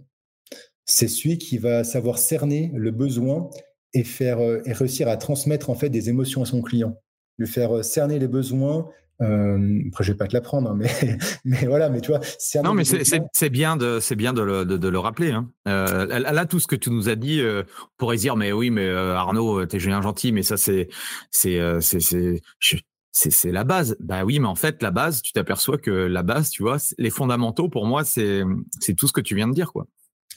[0.85, 3.49] C'est celui qui va savoir cerner le besoin
[3.93, 6.97] et faire et réussir à transmettre en fait des émotions à son client,
[7.37, 8.87] lui faire cerner les besoins,
[9.21, 10.89] euh, après, je vais pas te l'apprendre, hein, mais,
[11.45, 12.19] mais voilà, mais tu vois.
[12.63, 15.31] Non, mais c'est bien de, c'est bien de le, de, le rappeler.
[15.31, 15.49] Hein.
[15.67, 18.69] Euh, là, tout ce que tu nous as dit, euh, on pourrait dire, mais oui,
[18.69, 20.89] mais euh, Arnaud, t'es génial gentil, mais ça, c'est,
[21.31, 23.95] c'est, c'est, c'est, c'est la base.
[23.99, 27.11] Bah oui, mais en fait, la base, tu t'aperçois que la base, tu vois, les
[27.11, 28.41] fondamentaux, pour moi, c'est,
[28.79, 29.85] c'est tout ce que tu viens de dire, quoi.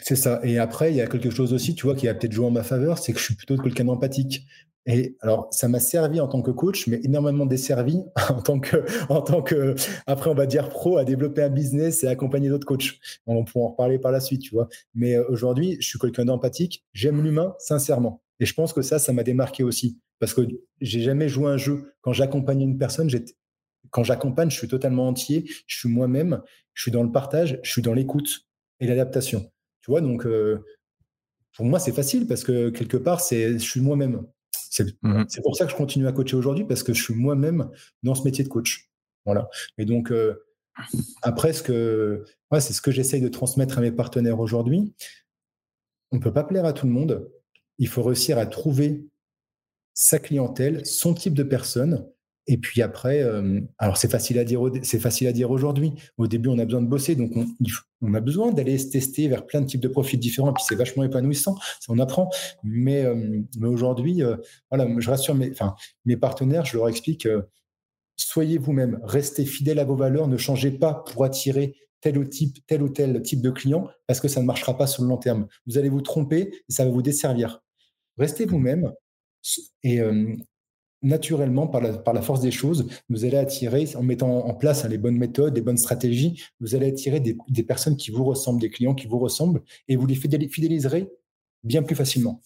[0.00, 0.40] C'est ça.
[0.42, 2.50] Et après, il y a quelque chose aussi, tu vois, qui a peut-être joué en
[2.50, 4.46] ma faveur, c'est que je suis plutôt quelqu'un d'empathique.
[4.86, 8.84] Et alors, ça m'a servi en tant que coach, mais énormément desservi en tant que,
[9.10, 9.74] en tant que,
[10.06, 13.00] après, on va dire pro, à développer un business et accompagner d'autres coachs.
[13.26, 14.68] On pourra en reparler par la suite, tu vois.
[14.94, 16.84] Mais euh, aujourd'hui, je suis quelqu'un d'empathique.
[16.92, 18.22] J'aime l'humain, sincèrement.
[18.38, 19.98] Et je pense que ça, ça m'a démarqué aussi.
[20.20, 20.42] Parce que
[20.80, 21.92] j'ai jamais joué un jeu.
[22.00, 23.10] Quand j'accompagne une personne,
[23.90, 25.44] quand j'accompagne, je suis totalement entier.
[25.66, 26.42] Je suis moi-même.
[26.74, 27.58] Je suis dans le partage.
[27.62, 28.46] Je suis dans l'écoute
[28.78, 29.50] et l'adaptation.
[29.86, 30.58] Tu vois, donc, euh,
[31.56, 34.26] pour moi, c'est facile parce que quelque part, c'est, je suis moi-même.
[35.02, 37.70] Mmh c'est pour ça que je continue à coacher aujourd'hui parce que je suis moi-même
[38.02, 38.90] dans ce métier de coach.
[39.24, 39.48] Voilà.
[39.78, 40.44] Et donc, euh,
[41.22, 42.24] après, ce que,
[42.58, 44.92] c'est ce que j'essaye de transmettre à mes partenaires aujourd'hui.
[46.10, 47.30] On ne peut pas plaire à tout le monde.
[47.78, 49.06] Il faut réussir à trouver
[49.94, 52.08] sa clientèle, son type de personne,
[52.48, 55.92] et puis après, euh, alors c'est facile à dire, c'est facile à dire aujourd'hui.
[56.16, 57.32] Au début, on a besoin de bosser, donc
[58.02, 60.50] on, a besoin d'aller se tester vers plein de types de profils différents.
[60.50, 62.30] Et puis c'est vachement épanouissant, ça on apprend.
[62.62, 64.36] Mais, euh, aujourd'hui, euh,
[64.70, 67.28] voilà, je rassure mes, partenaires, je leur explique
[68.18, 72.64] soyez vous-même, restez fidèles à vos valeurs, ne changez pas pour attirer tel ou, type,
[72.66, 75.18] tel ou tel type de client, parce que ça ne marchera pas sur le long
[75.18, 75.46] terme.
[75.66, 77.60] Vous allez vous tromper et ça va vous desservir.
[78.16, 78.92] Restez vous-même
[79.82, 80.00] et,
[81.02, 84.84] naturellement, par la, par la, force des choses, vous allez attirer, en mettant en place
[84.84, 88.24] hein, les bonnes méthodes, les bonnes stratégies, vous allez attirer des, des, personnes qui vous
[88.24, 91.08] ressemblent, des clients qui vous ressemblent, et vous les fidéliserez
[91.62, 92.40] bien plus facilement.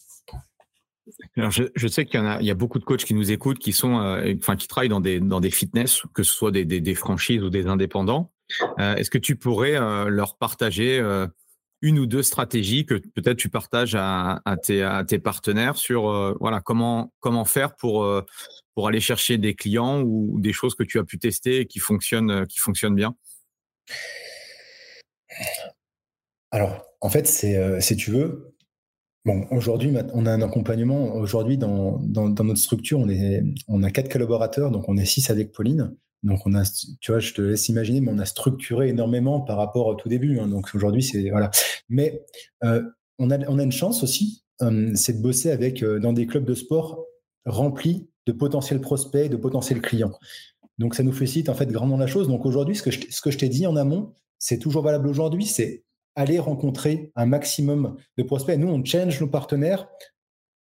[1.37, 3.33] Alors je, je, sais qu'il y a, il y a beaucoup de coachs qui nous
[3.33, 6.51] écoutent, qui sont, euh, enfin, qui travaillent dans des dans des fitness, que ce soit
[6.51, 8.33] des, des, franchises ou des indépendants.
[8.79, 11.01] Euh, Est-ce que tu pourrais euh, leur partager
[11.83, 16.37] une ou deux stratégies que peut-être tu partages à, tes, partenaires sur euh,
[16.71, 18.25] comment faire pour euh,
[18.75, 21.79] pour aller chercher des clients ou des choses que tu as pu tester et qui
[21.79, 23.15] fonctionnent euh, qui fonctionnent bien?
[26.51, 28.55] Alors en fait c'est si tu veux
[29.51, 33.09] aujourd'hui on a un accompagnement aujourd'hui dans, notre structure on
[33.69, 36.63] on a quatre collaborateurs donc on est six avec Pauline donc on a,
[37.01, 40.09] tu vois, je te laisse imaginer, mais on a structuré énormément par rapport au tout
[40.09, 40.39] début.
[40.39, 40.49] Hein.
[40.49, 41.51] donc aujourd'hui, c'est voilà.
[41.89, 42.23] Mais
[42.65, 42.83] euh,
[43.19, 46.27] on a, on a une chance aussi, euh, c'est de bosser avec euh, dans des
[46.27, 47.05] clubs de sport
[47.47, 50.13] remplis de potentiels prospects, de potentiels clients.
[50.79, 52.29] Donc ça nous félicite en fait grandement la chose.
[52.29, 55.47] Donc aujourd'hui, ce que ce que je t'ai dit en amont, c'est toujours valable aujourd'hui,
[55.47, 55.85] c'est
[56.17, 58.59] aller rencontrer un maximum de prospects.
[58.59, 59.89] Nous, on change nos partenaires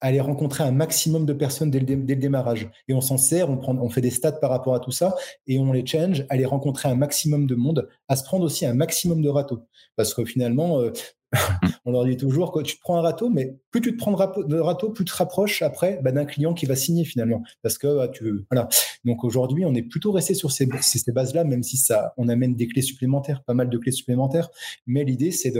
[0.01, 2.69] aller rencontrer un maximum de personnes dès le, démarrage.
[2.87, 5.15] Et on s'en sert, on, prend, on fait des stats par rapport à tout ça,
[5.47, 8.73] et on les change, aller rencontrer un maximum de monde, à se prendre aussi un
[8.73, 9.63] maximum de râteaux.
[9.95, 10.91] Parce que finalement, euh,
[11.85, 14.11] on leur dit toujours que tu te prends un râteau, mais plus tu te prends
[14.11, 17.43] de râteau, plus tu te rapproches après bah, d'un client qui va signer finalement.
[17.61, 18.69] Parce que bah, tu voilà.
[19.03, 22.55] Donc aujourd'hui, on est plutôt resté sur ces, ces bases-là, même si ça, on amène
[22.55, 24.49] des clés supplémentaires, pas mal de clés supplémentaires.
[24.85, 25.53] Mais l'idée, c'est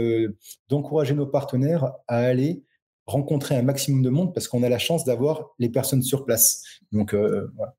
[0.70, 2.64] d'encourager nos partenaires à aller
[3.08, 6.64] rencontrer un maximum de monde parce qu'on a la chance d'avoir les personnes sur place.
[6.92, 7.76] Donc, euh, voilà.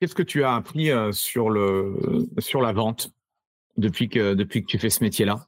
[0.00, 3.12] Qu'est-ce que tu as appris euh, sur, le, sur la vente
[3.76, 5.46] depuis que, depuis que tu fais ce métier-là?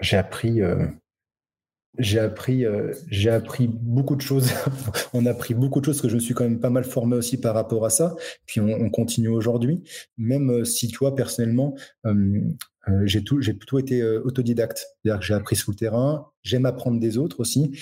[0.00, 0.86] J'ai appris, euh,
[1.98, 2.64] j'ai appris,
[3.08, 4.50] j'ai appris beaucoup de choses.
[5.12, 7.16] on a appris beaucoup de choses que je me suis quand même pas mal formé
[7.16, 8.16] aussi par rapport à ça.
[8.46, 9.82] Puis on, on continue aujourd'hui.
[10.18, 11.74] Même si toi personnellement,
[12.88, 16.26] euh, tout, j'ai plutôt été euh, autodidacte, c'est-à-dire que j'ai appris sur le terrain.
[16.42, 17.78] J'aime apprendre des autres aussi.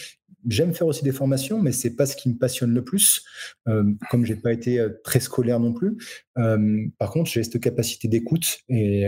[0.48, 3.24] J'aime faire aussi des formations, mais c'est pas ce qui me passionne le plus.
[3.68, 5.96] Euh, comme j'ai pas été très scolaire non plus.
[6.34, 8.58] par contre, j'ai cette capacité d'écoute.
[8.68, 9.04] Et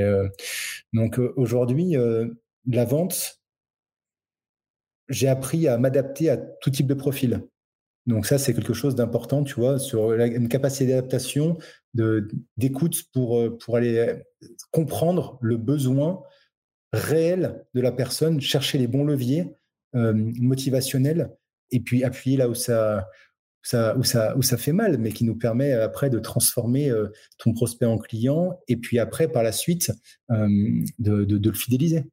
[0.93, 1.97] donc aujourd'hui,
[2.67, 3.41] la vente,
[5.09, 7.43] j'ai appris à m'adapter à tout type de profil.
[8.07, 11.57] Donc ça, c'est quelque chose d'important, tu vois, sur une capacité d'adaptation,
[12.57, 14.17] d'écoute pour, euh, pour aller euh,
[14.71, 16.23] comprendre le besoin
[16.93, 19.47] réel de la personne, chercher les bons leviers
[19.95, 21.31] euh, motivationnels
[21.71, 23.09] et puis appuyer là où ça,
[23.97, 26.93] où, ça, où ça fait mal, mais qui nous permet après de transformer
[27.39, 29.91] ton prospect en client et puis après, par la suite,
[30.29, 32.05] de le fidéliser.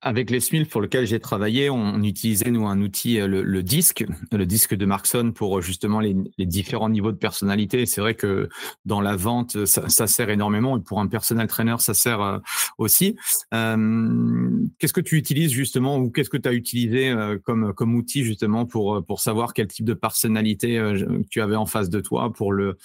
[0.00, 4.04] Avec les SMIL pour lequel j'ai travaillé, on utilisait nous un outil, euh, le, disque,
[4.32, 7.86] le disque de Markson pour euh, justement les, différents niveaux de personnalité.
[7.86, 8.48] C'est vrai que
[8.84, 12.38] dans la vente, ça, sert énormément et pour un personnel trainer, ça sert euh,
[12.78, 13.16] aussi.
[13.50, 18.66] qu'est-ce que tu utilises justement ou qu'est-ce que tu as utilisé comme, comme outil justement
[18.66, 20.80] pour, pour savoir quel type de personnalité
[21.30, 22.76] tu avais en face de toi pour le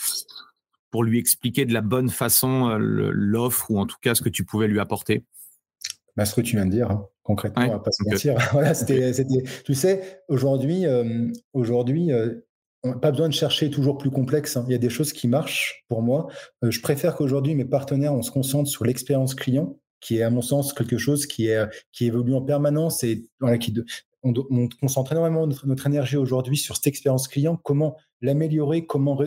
[0.91, 4.43] pour lui expliquer de la bonne façon l'offre ou en tout cas ce que tu
[4.43, 5.23] pouvais lui apporter?
[6.15, 8.35] Bah, ce que tu viens de dire, hein, concrètement, on va pas se mentir.
[8.51, 9.11] voilà, c'était,
[9.65, 12.35] tu sais, aujourd'hui, euh, aujourd'hui, euh,
[13.01, 14.57] pas besoin de chercher toujours plus complexe.
[14.57, 14.65] Hein.
[14.67, 16.27] Il y a des choses qui marchent pour moi.
[16.63, 20.29] Euh, je préfère qu'aujourd'hui, mes partenaires, on se concentre sur l'expérience client, qui est, à
[20.29, 23.73] mon sens, quelque chose qui, est, qui évolue en permanence et voilà, qui,
[24.21, 29.17] on, on, concentre énormément notre, notre énergie aujourd'hui sur cette expérience client, comment l'améliorer, comment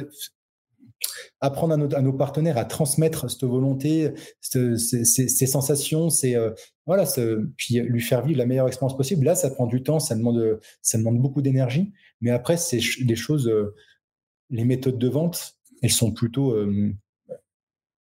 [1.41, 6.51] apprendre à nos, partenaires à transmettre cette volonté, ces, sensations, c'est euh,
[6.87, 7.05] voilà,
[7.57, 9.25] puis lui faire vivre la meilleure expérience possible.
[9.25, 13.17] Là, ça prend du temps, ça demande, ça demande beaucoup d'énergie, mais après, c'est des
[13.17, 13.75] choses, euh,
[14.51, 16.93] les méthodes de vente, elles sont plutôt, euh,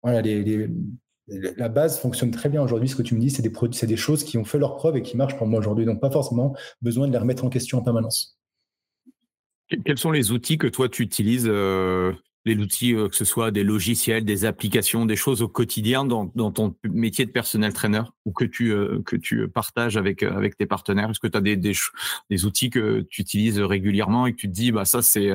[0.03, 2.87] la base fonctionne très bien aujourd'hui.
[2.87, 4.95] Ce que tu me dis, c'est des c'est des choses qui ont fait leur preuve
[4.95, 5.85] et qui marchent pour moi aujourd'hui.
[5.85, 8.39] Donc, pas forcément besoin de les remettre en question en permanence.
[9.83, 11.49] Quels sont les outils que toi tu utilises
[12.55, 16.75] outils, euh, que ce soit des logiciels, des applications, des choses au quotidien dans, ton
[16.83, 20.65] métier de personnel trainer ou que tu, euh, que tu partages avec, euh, avec tes
[20.65, 21.09] partenaires?
[21.09, 24.71] Est-ce que tu as des, outils que tu utilises régulièrement et que tu te dis,
[24.71, 25.31] bah, ça, c'est,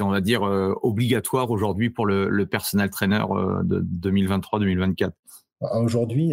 [0.00, 0.42] on va dire,
[0.82, 3.24] obligatoire aujourd'hui pour le, personnel trainer
[3.64, 5.10] de 2023-2024
[5.60, 6.32] Aujourd'hui,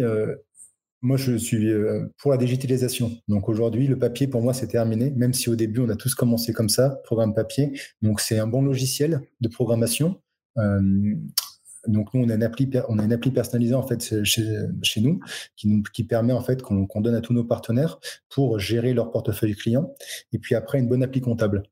[1.02, 3.12] moi, je suis euh, pour la digitalisation.
[3.28, 6.14] Donc aujourd'hui, le papier, pour moi, c'est terminé, même si au début, on a tous
[6.14, 7.78] commencé comme ça, programme papier.
[8.02, 10.20] Donc c'est un bon logiciel de programmation.
[10.58, 10.80] Euh,
[11.86, 15.20] donc nous, on a une appli, on a une appli personnalisée en fait chez, nous,
[15.56, 19.10] qui, nous, qui permet en fait qu'on donne à tous nos partenaires pour gérer leur
[19.10, 19.94] portefeuille client.
[20.32, 21.62] Et puis après, une bonne appli comptable.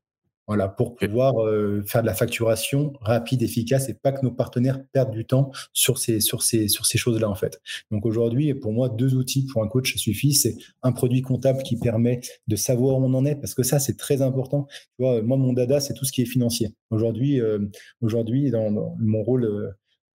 [0.47, 4.85] Voilà, pour pouvoir euh, faire de la facturation rapide, efficace, et pas que nos partenaires
[4.91, 7.59] perdent du temps sur ces, sur ces, sur ces choses-là, en fait.
[7.89, 10.33] Donc aujourd'hui, pour moi, deux outils pour un coach suffit.
[10.33, 13.79] C'est un produit comptable qui permet de savoir où on en est, parce que ça,
[13.79, 14.67] c'est très important.
[14.97, 16.75] Tu vois, moi, mon dada, c'est tout ce qui est financier.
[16.91, 17.59] Aujourd'hui, euh,
[18.01, 19.45] aujourd'hui, dans, mon rôle,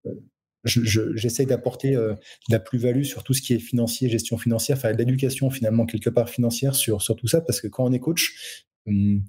[0.06, 0.14] euh,
[0.64, 2.16] j'essaie d'apporter de
[2.50, 6.10] la plus-value sur tout ce qui est financier, gestion financière, faire de l'éducation finalement quelque
[6.10, 9.24] part financière sur, sur tout ça, parce que quand on est coach, hum,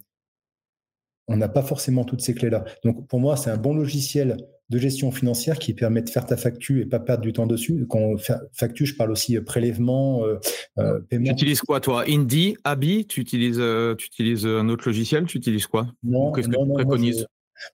[1.27, 2.65] on n'a pas forcément toutes ces clés-là.
[2.83, 4.37] Donc pour moi, c'est un bon logiciel
[4.71, 7.85] de gestion financière qui permet de faire ta facture et pas perdre du temps dessus.
[7.89, 10.39] Quand on fait facture, je parle aussi euh, prélèvement, euh,
[10.79, 11.25] euh, paiement.
[11.25, 12.05] Tu utilises quoi toi?
[12.07, 13.61] Indie, Abi Tu utilises,
[13.97, 15.25] tu utilises un autre logiciel?
[15.25, 15.87] Tu utilises quoi?
[16.03, 17.27] Non, Qu'est-ce que tu préconises?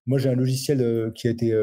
[0.06, 1.56] moi, j'ai un logiciel qui a été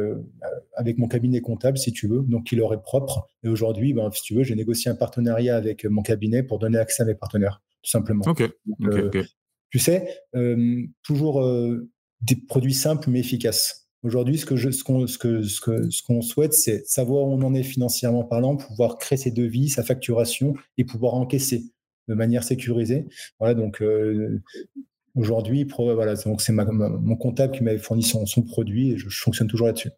[0.76, 3.28] avec mon cabinet comptable, si tu veux, donc il leur est propre.
[3.42, 6.78] Et aujourd'hui, ben, si tu veux, j'ai négocié un partenariat avec mon cabinet pour donner
[6.78, 8.24] accès à mes partenaires, tout simplement.
[8.26, 8.50] Ok.
[9.70, 10.08] Tu sais,
[11.02, 11.44] toujours
[12.20, 13.88] des produits simples mais efficaces.
[14.02, 17.32] Aujourd'hui, ce que ce qu'on, ce que, ce que, ce qu'on souhaite, c'est savoir où
[17.32, 21.64] on en est financièrement parlant, pouvoir créer ses devis, sa facturation et pouvoir encaisser.
[22.08, 23.06] de manière sécurisée.
[23.40, 23.82] Voilà, donc
[25.14, 29.90] aujourd'hui, voilà, c'est mon comptable qui m'avait fourni son, produit et je, fonctionne toujours là-dessus.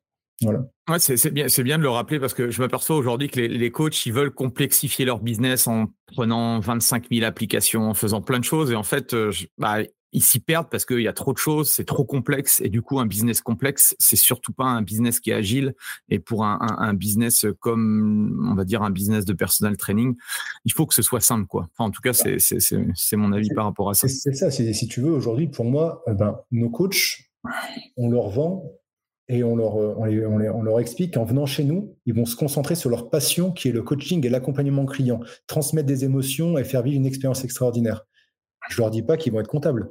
[0.42, 0.60] Voilà.
[0.88, 3.70] Ouais, c'est bien, bien de le rappeler parce que je m'aperçois aujourd'hui que les, les,
[3.70, 8.44] coachs ils veulent complexifier leur business en prenant 25 000 applications, en faisant plein de
[8.44, 9.16] choses et en fait,
[9.56, 9.78] bah,
[10.12, 12.80] ils s'y perdent parce qu'il y a trop de choses, c'est trop complexe et du
[12.80, 15.74] coup un business complexe, c'est surtout pas un business qui est agile
[16.08, 20.14] et pour un, un, business comme on va dire un business de personal training,
[20.64, 21.68] il faut que ce soit simple quoi.
[21.72, 24.08] Enfin, en tout cas, c'est c'est mon avis par rapport à ça.
[24.08, 27.18] C'est ça, si tu veux aujourd'hui pour moi, euh, ben, nos coachs,
[27.96, 28.64] on leur vend
[29.28, 32.76] et on leur, euh, on, leur explique qu'en venant chez nous, ils vont se concentrer
[32.76, 36.82] sur leur passion qui est le coaching et l'accompagnement client, transmettre des émotions et faire
[36.82, 38.06] vivre une expérience extraordinaire.
[38.68, 39.90] Je leur dis pas qu'ils vont être comptables.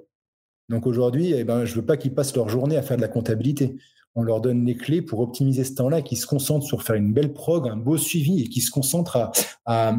[0.70, 3.02] Donc aujourd'hui, eh ben, je ne veux pas qu'ils passent leur journée à faire de
[3.02, 3.76] la comptabilité.
[4.18, 7.12] On leur donne les clés pour optimiser ce temps-là, qu'ils se concentrent sur faire une
[7.12, 9.32] belle prog, un beau suivi et qu'ils se concentrent
[9.66, 9.96] à,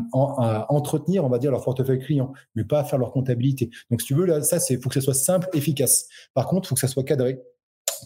[0.70, 3.68] entretenir, on va dire, leur portefeuille client, mais pas à faire leur comptabilité.
[3.90, 6.08] Donc si tu veux, là, ça, c'est faut que ce soit simple, efficace.
[6.32, 7.42] Par contre, il faut que ça soit cadré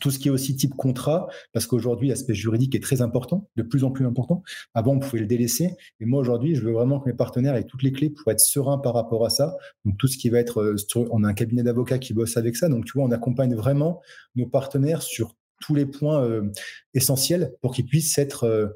[0.01, 3.63] tout ce qui est aussi type contrat, parce qu'aujourd'hui, l'aspect juridique est très important, de
[3.63, 4.43] plus en plus important.
[4.75, 5.75] Avant, on pouvait le délaisser.
[6.01, 8.41] Et moi, aujourd'hui, je veux vraiment que mes partenaires aient toutes les clés pour être
[8.41, 9.57] sereins par rapport à ça.
[9.85, 10.77] Donc, tout ce qui va être, euh,
[11.11, 12.69] on a un cabinet d'avocats qui bosse avec ça.
[12.69, 14.01] Donc, tu vois, on accompagne vraiment
[14.37, 16.51] nos partenaires sur tous les points euh,
[16.95, 18.69] essentiels pour qu'ils puissent être euh,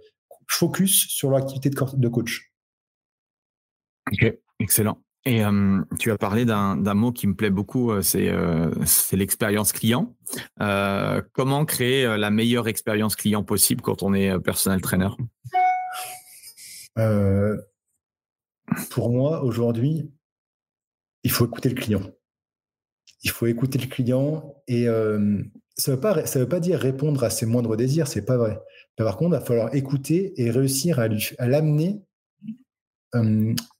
[0.48, 2.52] focus sur leur activité de coach.
[4.12, 4.98] Ok, excellent.
[5.26, 5.42] Et
[5.98, 8.30] tu as parlé d'un mot qui me plaît beaucoup, c'est
[9.12, 10.14] l'expérience client.
[10.58, 15.08] comment créer la meilleure expérience client possible quand on est personnel trainer?
[18.90, 20.10] Pour moi, aujourd'hui,
[21.22, 22.02] il faut écouter le client.
[23.22, 27.46] Il faut écouter le client et ça ne veut, veut pas dire répondre à ses
[27.46, 28.60] moindres désirs, c'est pas vrai.
[28.98, 31.08] par contre, il va falloir écouter et réussir à
[31.48, 32.02] l'amener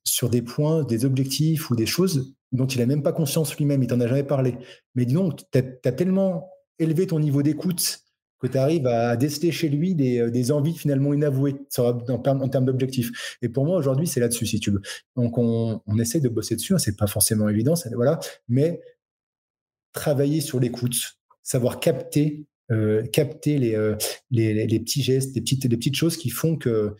[0.04, 3.82] sur des points, des objectifs ou des choses dont il n'a même pas conscience lui-même,
[3.82, 4.56] il t'en a jamais parlé.
[4.94, 8.00] Mais dis donc, tu as, tellement élevé ton niveau d'écoute
[8.38, 13.36] que tu arrives à déceler chez lui des, euh, envies finalement inavouées en, termes d'objectifs.
[13.42, 14.82] Et pour moi, aujourd'hui, c'est là-dessus, si tu veux.
[15.16, 18.80] Donc, on, essaie de bosser dessus, hein, c'est pas forcément évident, voilà, mais
[19.92, 20.96] travailler sur l'écoute,
[21.42, 23.94] savoir capter euh, capter euh,
[24.30, 26.94] les, les, petits gestes, petites, les petites choses qui font que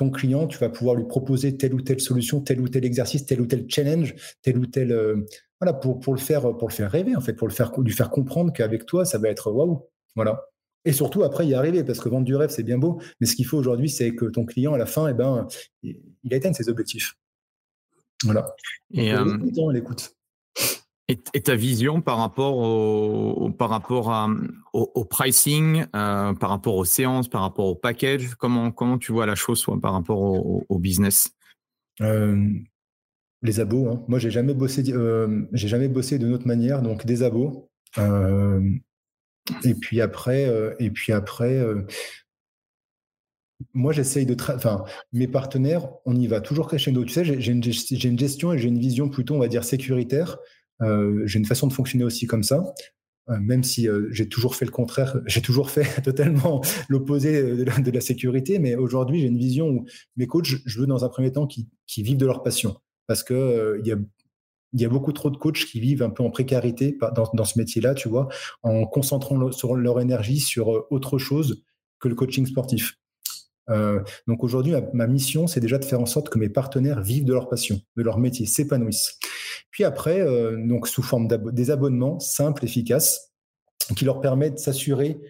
[0.00, 3.26] ton client, tu vas pouvoir lui proposer telle ou telle solution, tel ou tel exercice,
[3.26, 5.26] tel ou tel challenge, tel ou tel euh,
[5.60, 7.92] voilà pour, pour le faire pour le faire rêver en fait, pour le faire lui
[7.92, 9.86] faire comprendre qu'avec toi ça va être waouh,
[10.16, 10.42] voilà.
[10.86, 13.36] Et surtout après y arriver parce que vendre du rêve c'est bien beau, mais ce
[13.36, 15.46] qu'il faut aujourd'hui c'est que ton client à la fin, eh ben,
[15.82, 17.18] il atteigne ses objectifs.
[18.24, 18.46] Voilà.
[18.92, 19.36] Et euh,
[19.70, 20.16] l'écoute.
[21.10, 24.28] Et, ta vision par rapport au, par rapport
[24.72, 29.26] au, pricing, euh, par rapport aux séances, par rapport au package, comment, comment tu vois
[29.26, 31.32] la chose par rapport au, business?
[32.00, 32.48] Euh,
[33.42, 33.88] Les abos.
[33.88, 34.04] Hein.
[34.06, 37.68] Moi, j'ai jamais bossé, euh, j'ai jamais bossé d'une autre manière, donc des abos.
[37.96, 40.48] et puis après,
[40.78, 41.60] et puis après.
[43.74, 44.36] moi, j'essaye de.
[44.54, 47.04] Enfin, mes partenaires, on y va toujours crescendo.
[47.04, 50.38] Tu sais, j'ai une, gestion et j'ai une vision plutôt, on va dire, sécuritaire.
[50.82, 52.74] Euh, j'ai une façon de fonctionner aussi comme ça
[53.28, 57.90] euh, même si euh, j'ai toujours fait le contraire, j'ai toujours fait totalement l'opposé de,
[57.90, 59.84] la sécurité, mais aujourd'hui j'ai une vision où
[60.16, 61.66] mes coachs, je veux dans un premier temps qu'ils
[62.04, 62.76] vivent de leur passion,
[63.06, 66.96] parce que il y a beaucoup trop de coachs qui vivent un peu en précarité
[67.14, 68.28] dans, dans ce métier-là, tu vois,
[68.62, 71.64] en concentrant sur leur énergie sur autre chose
[71.98, 72.99] que le coaching sportif.
[73.68, 77.24] Euh, donc aujourd'hui, ma, mission, c'est déjà de faire en sorte que mes partenaires vivent
[77.24, 79.18] de leur passion, de leur métier, s'épanouissent.
[79.70, 83.32] Puis après, euh, donc sous forme des abonnements simples, efficaces,
[83.96, 85.20] qui leur permettent de s'assurer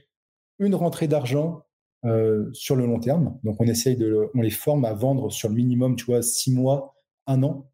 [0.58, 1.64] une rentrée d'argent
[2.04, 3.38] euh, sur le long terme.
[3.44, 6.52] Donc on essaye de, on les forme à vendre sur le minimum, tu vois, six
[6.52, 6.94] mois,
[7.26, 7.70] un an.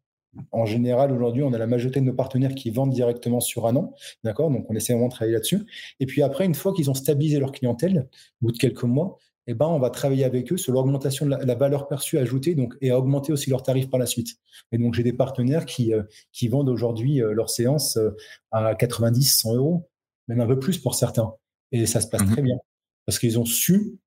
[0.51, 3.75] En général, aujourd'hui, on a la majorité de nos partenaires qui vendent directement sur un
[3.75, 3.93] an,
[4.23, 4.51] d'accord?
[4.51, 5.65] Donc, on essaie vraiment de travailler là-dessus.
[5.99, 8.07] Et puis après, une fois qu'ils ont stabilisé leur clientèle,
[8.41, 9.17] au bout de quelques mois,
[9.47, 12.75] eh ben, on va travailler avec eux sur l'augmentation de la, valeur perçue ajoutée donc,
[12.81, 14.35] et à augmenter aussi leurs tarifs par la suite.
[14.73, 18.11] Et donc, j'ai des partenaires qui, euh, qui vendent aujourd'hui euh, leurs séances euh,
[18.51, 19.89] à 90, 100 euros,
[20.27, 21.33] même un peu plus pour certains.
[21.71, 22.57] Et ça se passe mmh très bien
[23.05, 23.97] parce qu'ils ont su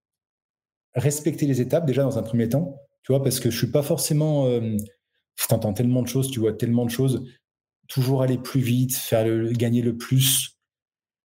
[0.95, 3.82] respecter les étapes déjà dans un premier temps, tu vois, parce que je suis pas
[3.82, 4.47] forcément.
[4.61, 7.24] tu entends tellement de choses, tu vois tellement de choses,
[7.88, 10.59] toujours aller plus vite, faire le, gagner le plus.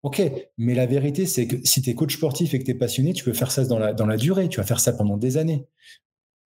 [0.07, 0.23] Ok,
[0.57, 3.13] mais la vérité, c'est que si tu es coach sportif et que tu es passionné,
[3.13, 5.37] tu peux faire ça dans la, dans la durée, tu vas faire ça pendant des
[5.37, 5.67] années.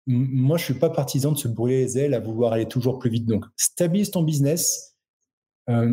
[0.07, 3.11] moi, je suis pas partisan de se brûler les ailes à vouloir aller toujours plus
[3.11, 3.27] vite.
[3.27, 4.95] Donc, stabilise ton business,
[5.69, 5.93] euh,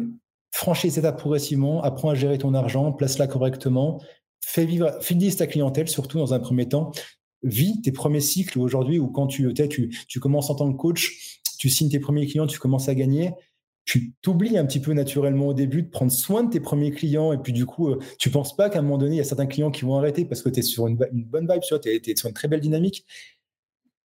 [0.51, 3.99] franchis les étapes progressivement, apprends à gérer ton argent, place-la correctement,
[4.39, 6.91] fais vivre, fidélise ta clientèle, surtout dans un premier temps.
[7.41, 11.41] Vis tes premiers cycles aujourd'hui où quand tu, tu, tu commences en tant que coach,
[11.57, 13.31] tu signes tes premiers clients, tu commences à gagner,
[13.87, 17.31] tu t'oublies un petit peu naturellement au début de prendre soin de tes premiers clients.
[17.31, 19.23] Et puis, du coup, euh, tu penses pas qu'à un moment donné, il y a
[19.23, 22.15] certains clients qui vont arrêter parce que tu es sur une, bonne vibe, tu es,
[22.17, 23.05] sur une très belle dynamique.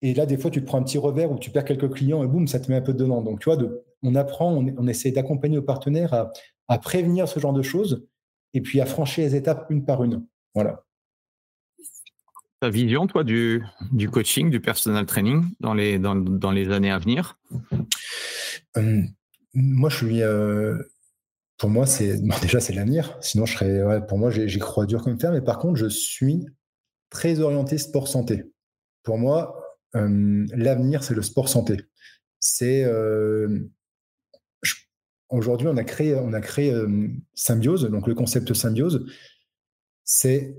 [0.01, 2.23] Et là, des fois, tu te prends un petit revers ou tu perds quelques clients
[2.23, 3.21] et boum, ça te met un peu dedans.
[3.21, 3.59] Donc, tu vois,
[4.05, 6.31] on apprend, on, essaie d'accompagner nos partenaires
[6.69, 8.07] à, prévenir ce genre de choses
[8.53, 10.25] et puis à franchir les étapes une par une.
[10.55, 10.85] Voilà.
[12.61, 16.93] Ta vision, toi, du, du coaching, du personal training dans les, dans, dans les années
[16.93, 17.41] à venir?
[18.77, 19.09] Hum,
[19.55, 20.23] moi, je suis.
[20.23, 20.77] Euh,
[21.59, 23.17] pour moi, c'est déjà c'est l'avenir.
[23.21, 24.07] Sinon, je serais.
[24.07, 25.33] pour moi, j'y crois dur comme fer.
[25.33, 26.47] Mais par contre, je suis
[27.11, 28.45] très orienté sport santé.
[29.03, 31.77] Pour moi, euh, l'avenir, c'est le sport santé.
[32.41, 33.61] C'est euh,
[35.29, 36.75] aujourd'hui, on a créé, on a créé
[37.35, 37.85] Symbiose.
[37.91, 39.07] Donc, le concept Symbiose,
[40.05, 40.57] c'est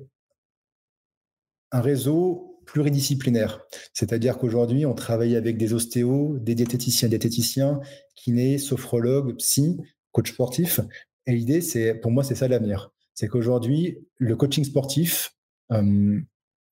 [1.72, 3.61] un réseau pluridisciplinaire.
[3.93, 7.80] C'est-à-dire qu'aujourd'hui, on travaille avec des ostéos, des diététiciens, diététiciens,
[8.16, 9.78] kinés, sophrologues, psy,
[10.11, 10.80] coach sportif.
[11.28, 12.91] Et l'idée, c'est, pour moi, c'est ça l'avenir.
[13.13, 15.36] C'est qu'aujourd'hui, le coaching sportif
[15.72, 16.20] euh,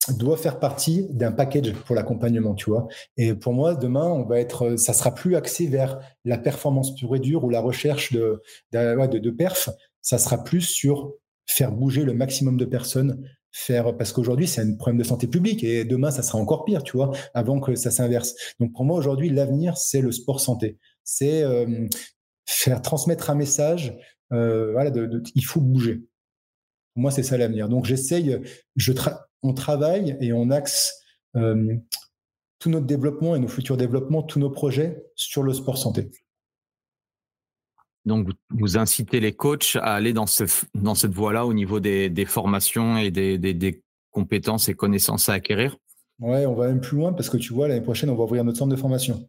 [0.09, 2.87] doit faire partie d'un package pour l'accompagnement, tu vois.
[3.17, 7.15] Et pour moi, demain, on va être, ça sera plus axé vers la performance pure
[7.15, 8.41] et dure ou la recherche de,
[8.71, 9.69] de, de perf.
[10.01, 11.13] Ça sera plus sur
[11.45, 15.63] faire bouger le maximum de personnes faire parce qu'aujourd'hui c'est un problème de santé publique
[15.63, 18.33] et demain ça sera encore pire, tu vois, avant que ça s'inverse.
[18.59, 21.87] Donc pour moi aujourd'hui l'avenir c'est le sport santé, c'est euh,
[22.45, 23.95] faire transmettre un message,
[24.33, 26.01] euh, voilà, de, il faut bouger.
[26.93, 27.69] Pour moi c'est ça l'avenir.
[27.69, 28.41] Donc j'essaye,
[28.75, 28.91] je
[29.43, 30.99] on travaille et on axe
[31.35, 31.75] euh,
[32.57, 36.09] tout notre développement et nos futurs développements, tous nos projets sur le sport santé.
[38.05, 40.43] Donc, vous incitez les coachs à aller dans, ce,
[40.75, 43.81] dans cette voie-là au niveau des, des formations et des, des, des,
[44.13, 45.75] compétences et connaissances à acquérir?
[46.19, 48.43] Ouais, on va même plus loin parce que tu vois, l'année prochaine, on va ouvrir
[48.43, 49.27] notre centre de formation.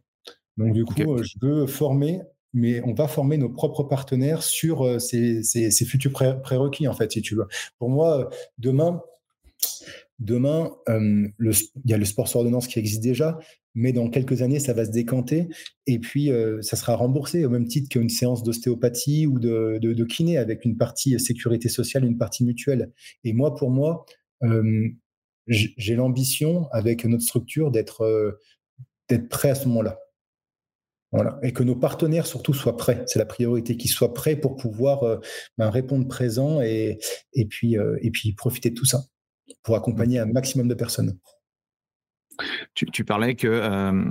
[0.57, 2.21] Donc, du coup, euh, je veux former,
[2.53, 6.93] mais on va former nos propres partenaires sur euh, ces, ces, ces futurs prérequis, en
[6.93, 7.47] fait, si tu veux.
[7.79, 8.25] Pour moi, euh,
[8.57, 9.01] demain,
[10.19, 11.33] Demain, il
[11.85, 13.37] y a le sport sur ordonnance qui existe déjà,
[13.75, 15.49] mais dans quelques années, ça va se décanter
[15.85, 20.05] et puis euh, ça sera remboursé au même titre qu'une séance d'ostéopathie ou de, de,
[20.05, 22.91] kiné avec une partie sécurité sociale, une partie mutuelle.
[23.23, 24.05] Et moi, pour moi,
[24.43, 24.87] euh,
[25.47, 28.39] j'ai l'ambition avec notre structure d'être euh,
[29.09, 29.99] d'être prêt à ce moment-là.
[31.11, 31.37] Voilà.
[31.43, 33.03] Et que nos partenaires surtout soient prêts.
[33.05, 35.19] C'est la priorité, qu'ils soient prêts pour pouvoir
[35.57, 36.97] ben, répondre présent et,
[37.33, 39.03] et, puis, et puis profiter de tout ça
[39.63, 41.17] pour accompagner un maximum de personnes.
[42.73, 44.03] Tu, parlais que euh,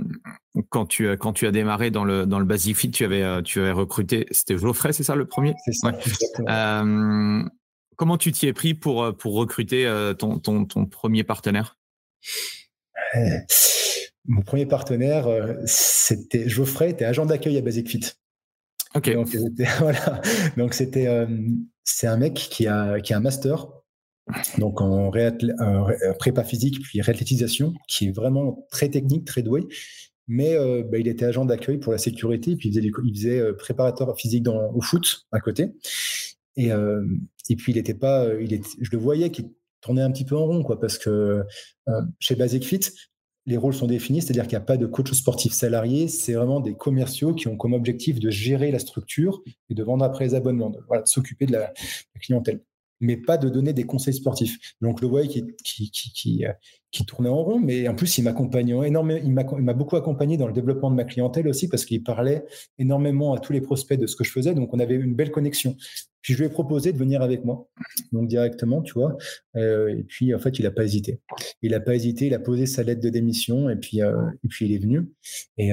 [0.69, 3.41] quand, tu, quand tu as démarré dans le, dans le Basic Fit, tu avais, euh,
[3.41, 5.53] tu avais recruté, c'était Geoffrey, c'est ça le premier?
[5.65, 5.91] C'est ça.
[6.49, 7.43] Euh,
[7.95, 9.85] comment tu t'y es pris pour, pour recruter
[10.17, 11.77] ton, ton, ton premier partenaire?
[14.25, 15.27] Mon premier partenaire,
[15.65, 18.13] c'était Geoffrey, était agent d'accueil à Basic Fit.
[18.95, 19.13] Ok.
[19.13, 19.35] Donc,
[19.79, 20.21] voilà.
[20.71, 21.27] C'était,
[21.83, 23.67] c'est un mec qui a, qui a un master
[24.57, 29.67] donc en euh, prépa physique puis réathlétisation, qui est vraiment très technique, très doué.
[30.27, 34.17] Mais euh, bah, il était agent d'accueil pour la sécurité, puis il faisait, euh, préparateur
[34.17, 35.73] physique au foot à côté.
[36.57, 36.69] Et,
[37.49, 39.49] et puis il était pas, je le voyais qu'il
[39.81, 41.43] tournait un petit peu en rond, quoi, parce que
[42.17, 42.79] chez Basic Fit,
[43.45, 46.61] les rôles sont définis, c'est-à-dire qu'il n'y a pas de coach sportif salarié, c'est vraiment
[46.61, 50.33] des commerciaux qui ont comme objectif de gérer la structure et de vendre après les
[50.33, 51.73] abonnements, de, s'occuper de la
[52.21, 52.61] clientèle
[53.05, 54.57] mais pas de donner des conseils sportifs.
[54.81, 56.51] Donc le voyais qui, qui, qui, qui, euh,
[56.91, 59.31] qui tournait en rond, mais en plus il m'accompagnait énormément, il
[59.63, 62.45] m'a beaucoup accompagné dans le développement de ma clientèle aussi parce qu'il parlait
[62.79, 65.31] énormément à tous les prospects de ce que je faisais, donc on avait une belle
[65.31, 65.75] connexion.
[66.21, 67.67] Puis je lui ai proposé de venir avec moi,
[68.11, 69.15] donc directement, tu vois.
[69.55, 71.19] Euh, et puis en fait il n'a pas hésité.
[71.61, 74.47] Il n'a pas hésité, il a posé sa lettre de démission et puis euh, et
[74.47, 75.07] puis il est venu.
[75.57, 75.71] Et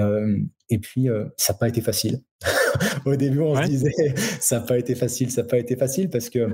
[0.68, 1.06] et puis
[1.36, 2.20] ça n'a pas été facile.
[3.06, 6.10] Au début on se disait ça n'a pas été facile, ça n'a pas été facile
[6.10, 6.48] parce que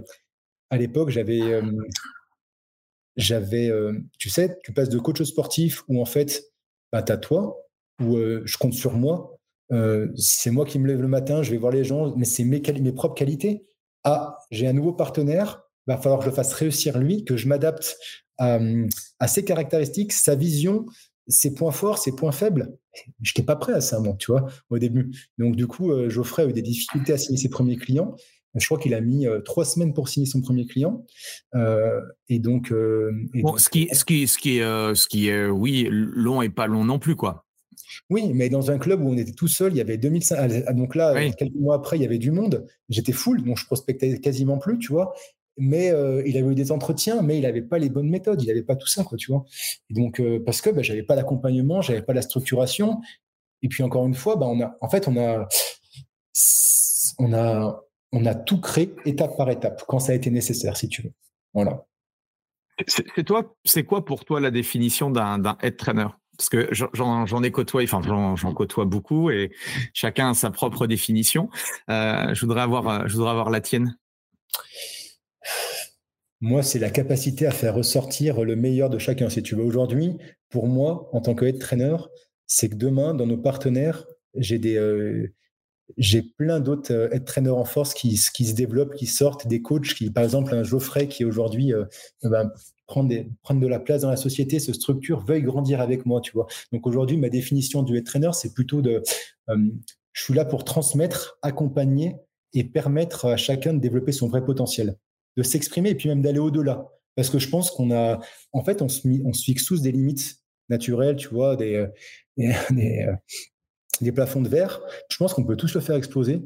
[0.70, 1.60] à l'époque, j'avais,
[3.16, 3.70] j'avais,
[4.18, 6.44] tu sais, tu passes de coach sportif où en fait,
[6.92, 7.66] bah, tu as toi,
[8.00, 9.38] où je compte sur moi,
[10.16, 12.60] c'est moi qui me lève le matin, je vais voir les gens, mais c'est mes,
[12.92, 13.66] propres qualités.
[14.04, 17.98] Ah, j'ai un nouveau partenaire, va falloir que je fasse réussir lui, que je m'adapte
[18.38, 18.58] à,
[19.18, 20.86] à, ses caractéristiques, sa vision,
[21.26, 22.76] ses points forts, ses points faibles.
[23.22, 25.10] Je n'étais pas prêt à ça, moi, tu vois, au début.
[25.38, 28.16] Donc, du coup, Geoffrey a eu des difficultés à signer ses premiers clients.
[28.55, 31.05] Je crois qu'il a mis euh, trois semaines pour signer son premier client.
[31.55, 33.12] Euh, et donc, euh,
[33.59, 36.84] ce qui, ce qui, ce qui est, ce qui est, oui, long et pas long
[36.84, 37.44] non plus, quoi.
[38.11, 40.62] Oui, mais dans un club où on était tout seul, il y avait 2500.
[40.66, 42.66] Ah, donc là, quelques mois après, il y avait du monde.
[42.88, 45.14] J'étais full, donc je prospectais quasiment plus, tu vois.
[45.57, 45.88] Mais
[46.24, 48.76] il avait eu des entretiens, mais il n'avait pas les bonnes méthodes, il n'avait pas
[48.76, 49.44] tout ça, quoi, tu vois.
[49.90, 53.01] donc, parce que bah, j'avais pas l'accompagnement, j'avais pas la structuration,
[53.62, 55.49] et puis encore une fois, bah, on a, en fait, on a,
[57.18, 60.88] on a, on a tout créé étape par étape quand ça a été nécessaire, si
[60.88, 61.12] tu veux.
[61.54, 61.84] Voilà.
[62.86, 66.06] C'est toi, c'est quoi pour toi la définition d'un head trainer?
[66.36, 68.00] Parce que j'en ai côtoyé, enfin
[68.36, 69.50] j'en côtoie beaucoup et
[69.92, 71.50] chacun a sa propre définition.
[71.90, 73.98] Euh, je voudrais avoir, je voudrais avoir la tienne.
[76.40, 79.28] Moi, c'est la capacité à faire ressortir le meilleur de chacun.
[79.28, 80.16] Si tu veux, aujourd'hui,
[80.50, 81.96] pour moi, en tant que head trainer,
[82.46, 84.04] c'est que demain, dans nos partenaires,
[84.36, 85.34] j'ai des, euh,
[85.97, 89.95] j'ai plein d'autres euh, head trainers en force qui, se développent, qui sortent, des coachs
[89.95, 91.84] qui, par exemple, un Geoffrey qui aujourd'hui euh,
[92.22, 92.51] ben,
[92.86, 96.20] prend, des, prendre de la place dans la société, se structure, veuille grandir avec moi,
[96.20, 96.47] tu vois.
[96.72, 99.03] Donc aujourd'hui, ma définition du head trainer, c'est plutôt de,
[99.49, 102.16] je suis là pour transmettre, accompagner
[102.55, 104.97] et permettre à chacun de développer son vrai potentiel
[105.39, 106.89] de s'exprimer et puis même d'aller au-delà.
[107.14, 108.20] Parce que je pense qu'on a,
[108.53, 109.01] en fait, on se,
[109.45, 110.36] fixe tous des limites
[110.68, 111.89] naturelles, tu vois, des, euh,
[112.72, 113.14] euh,
[114.01, 114.80] des, plafonds de verre.
[115.11, 116.42] Je pense qu'on peut tous le faire exploser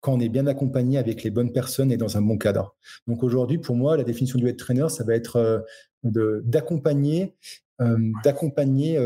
[0.00, 2.76] quand on est bien accompagné avec les bonnes personnes et dans un bon cadre.
[3.06, 7.34] Donc aujourd'hui, pour moi, la définition du head trainer, ça va être euh, d'accompagner
[8.22, 9.00] d'accompagner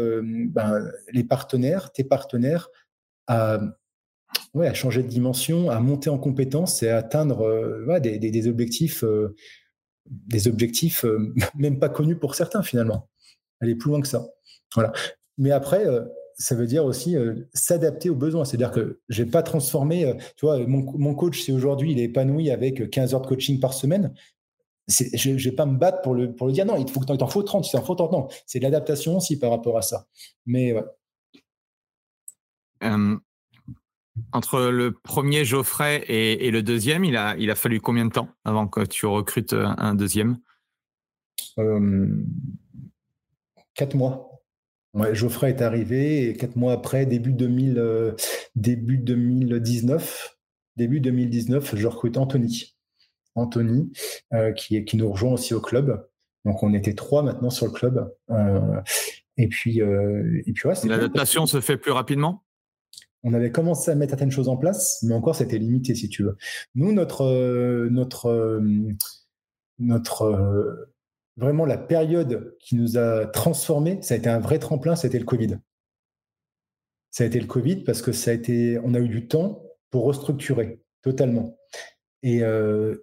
[0.51, 2.69] ben, les partenaires, tes partenaires,
[3.27, 3.59] à
[4.55, 8.31] ouais, à changer de dimension, à monter en compétence et à atteindre euh, des, des,
[8.31, 9.35] des, objectifs, euh,
[10.07, 13.09] des objectifs euh, même pas connus pour certains finalement.
[13.61, 14.27] Aller plus loin que ça.
[14.75, 14.93] Voilà.
[15.37, 15.85] Mais après,
[16.39, 17.17] ça veut dire aussi
[17.53, 18.45] s'adapter aux besoins.
[18.45, 22.05] C'est-à-dire que je n'ai pas transformé, tu vois, mon, mon coach, si aujourd'hui il est
[22.05, 24.15] épanoui avec 15 heures de coaching par semaine,
[24.89, 27.07] je ne vais pas me battre pour le, pour le dire non, il faut que
[27.07, 28.13] t'en faut 30, il en faut 30.
[28.13, 30.07] Non, c'est l'adaptation aussi par rapport à ça.
[30.47, 30.85] Mais ouais
[34.33, 38.29] entre le premier Geoffrey et, le deuxième, il a, il a fallu combien de temps
[38.45, 40.39] avant que tu recrutes euh, un deuxième?
[41.59, 42.09] Euh,
[43.75, 44.28] Quatre mois.
[44.95, 48.13] Ouais, Geoffrey est arrivé et quatre mois après, début, 2000, euh,
[48.57, 50.37] début 2019,
[50.77, 52.75] début 2019, je recrute Anthony.
[53.35, 53.93] Anthony,
[54.57, 56.09] qui, qui nous rejoint aussi au club.
[56.45, 58.13] Donc on était trois maintenant sur le club.
[59.37, 62.43] et puis, et puis L'adaptation se fait plus rapidement?
[63.25, 66.23] On avait commencé à mettre certaines choses en place, mais encore c'était limité si tu
[66.23, 66.37] veux.
[66.75, 68.61] Nous, notre, euh, notre, euh,
[69.79, 70.95] notre, euh,
[71.39, 75.25] vraiment la période qui nous a transformés, ça a été un vrai tremplin, c'était le
[75.25, 75.59] Covid.
[77.11, 79.63] Ça a été le Covid parce que ça a été, on a eu du temps
[79.91, 81.57] pour restructurer totalement.
[82.23, 82.43] Et,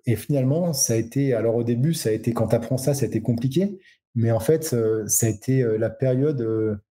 [0.05, 2.93] et finalement, ça a été, alors au début, ça a été, quand tu apprends ça,
[2.93, 3.79] ça a été compliqué,
[4.13, 4.75] mais en fait,
[5.07, 6.81] ça a été la période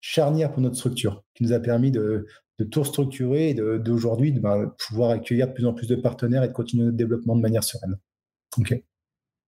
[0.00, 2.26] charnière pour notre structure, qui nous a permis de,
[2.70, 6.48] tout structurer et d'aujourd'hui de, bah, pouvoir accueillir de plus en plus de partenaires et
[6.48, 7.96] de continuer notre développement de manière sereine.
[8.58, 8.74] Ok.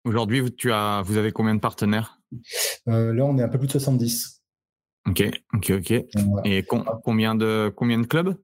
[0.05, 2.21] Aujourd'hui, tu as, vous avez combien de partenaires?
[2.89, 4.43] Euh, Là, on est un peu plus de 70.
[5.09, 5.23] Ok,
[5.55, 5.91] ok, ok.
[6.45, 6.63] Et
[7.03, 8.37] combien, de, combien de clubs?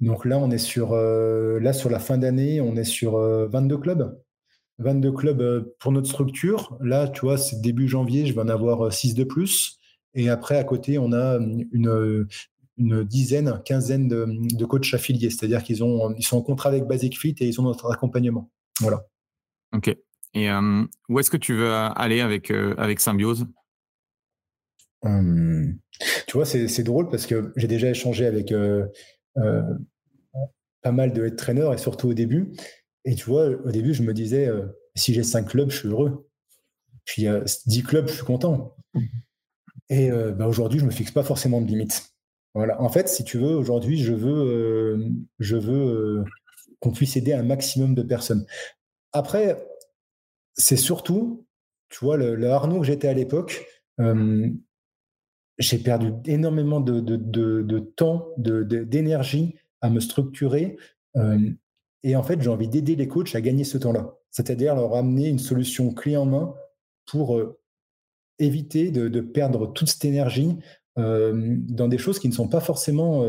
[0.00, 3.74] Donc là, on est sur, euh, là, sur la fin d'année, on est sur 22
[3.74, 4.22] euh, clubs.
[4.78, 6.76] 22 clubs pour notre structure.
[6.80, 9.78] Là, tu vois, c'est début janvier, je vais en avoir 6 de plus.
[10.14, 12.26] Et après, à côté, on a une,
[12.76, 15.30] une dizaine, quinzaine de, coachs affiliés.
[15.30, 18.50] C'est-à-dire qu'ils ont, ils sont en contrat avec Basic Fit et ils ont notre accompagnement.
[18.80, 19.04] Voilà.
[19.74, 19.94] Ok.
[20.34, 23.46] Et euh, où est-ce que tu veux aller avec, euh, avec Symbiose?
[25.02, 25.78] Hum,
[26.26, 28.86] Tu vois, c'est drôle parce que j'ai déjà échangé avec euh,
[30.82, 32.52] pas mal de head trainers et surtout au début.
[33.04, 34.50] Et tu vois, au début, je me disais,
[34.94, 36.28] si j'ai cinq clubs, je suis heureux.
[37.04, 37.26] Puis
[37.66, 38.76] 10 clubs, je suis content.
[39.88, 42.12] Et bah, aujourd'hui, je ne me fixe pas forcément de limites.
[42.54, 42.80] Voilà.
[42.82, 44.98] En fait, si tu veux, aujourd'hui, je veux,
[45.38, 46.24] je veux
[46.80, 48.44] qu'on puisse aider un maximum de personnes.
[49.12, 49.56] Après,
[50.58, 51.46] c'est surtout,
[51.88, 53.66] tu vois, le, Arnaud que j'étais à l'époque,
[54.00, 54.48] euh,
[55.58, 60.76] j'ai perdu énormément de, de, de, de temps, d'énergie à me structurer.
[62.02, 64.14] et en fait, j'ai envie d'aider les coachs à gagner ce temps-là.
[64.30, 66.54] C'est-à-dire leur amener une solution clé en main
[67.06, 67.40] pour
[68.38, 70.58] éviter de, perdre toute cette énergie
[70.96, 73.24] dans des choses qui ne sont pas forcément,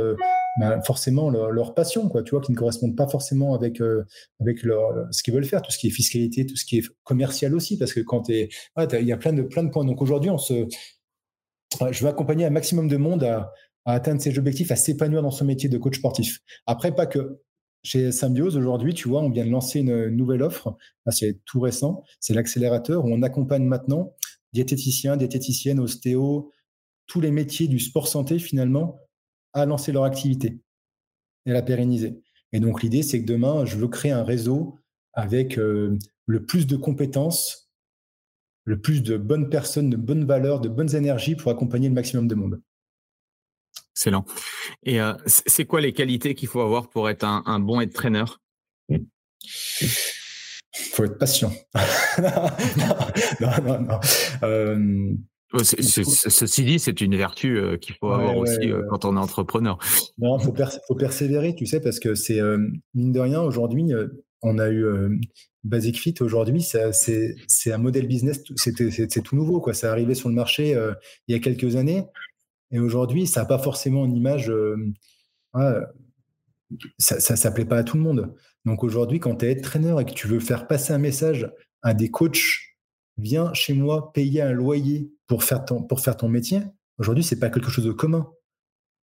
[0.59, 4.03] bah, forcément leur, passion, quoi, tu vois, qui ne correspondent pas forcément avec, euh,
[4.41, 6.83] avec leur, ce qu'ils veulent faire, tout ce qui est fiscalité, tout ce qui est
[7.05, 9.85] commercial aussi, parce que quand tu il y a plein de, plein de points.
[9.85, 10.67] Donc aujourd'hui, on se,
[11.91, 13.53] je veux accompagner un maximum de monde à,
[13.85, 16.39] atteindre ses objectifs, à s'épanouir dans son métier de coach sportif.
[16.65, 17.39] Après, pas que.
[17.81, 20.75] Chez Symbiose, aujourd'hui, tu vois, on vient de lancer une nouvelle offre.
[21.11, 22.03] C'est tout récent.
[22.19, 24.13] C'est l'accélérateur où on accompagne maintenant
[24.51, 26.51] diététiciens, diététiciennes, ostéo,
[27.07, 28.99] tous les métiers du sport santé finalement
[29.53, 30.59] à lancer leur activité
[31.45, 32.21] et à la pérenniser.
[32.51, 34.77] Et donc l'idée, c'est que demain, je veux créer un réseau
[35.13, 37.69] avec euh, le plus de compétences,
[38.65, 42.27] le plus de bonnes personnes, de bonnes valeurs, de bonnes énergies pour accompagner le maximum
[42.27, 42.61] de monde.
[43.91, 44.25] Excellent.
[44.83, 48.23] Et c'est quoi les qualités qu'il faut avoir pour être un, bon head trainer
[48.87, 49.05] Il
[50.71, 51.51] faut être patient.
[53.41, 53.99] non, non, non.
[55.57, 59.77] Ceci dit, c'est une vertu qu'il faut avoir aussi quand on est entrepreneur.
[60.17, 60.53] Non, il faut,
[60.87, 62.39] faut, persévérer, tu sais, parce que c'est,
[62.93, 63.91] mine de rien, aujourd'hui,
[64.41, 64.85] on a eu
[65.63, 69.73] Basic Fit, aujourd'hui, c'est un modèle business, c'est tout nouveau, quoi.
[69.73, 70.77] Ça arrivé sur le marché
[71.27, 72.05] il y a quelques années.
[72.71, 74.49] Et aujourd'hui, ça n'a pas forcément une image.
[74.49, 74.75] Euh,
[76.97, 78.35] ça ne plaît pas à tout le monde.
[78.65, 81.93] Donc aujourd'hui, quand tu es traîneur et que tu veux faire passer un message à
[81.93, 82.75] des coachs,
[83.17, 86.61] viens chez moi payer un loyer pour faire ton, pour faire ton métier,
[86.97, 88.29] aujourd'hui, ce n'est pas quelque chose de commun.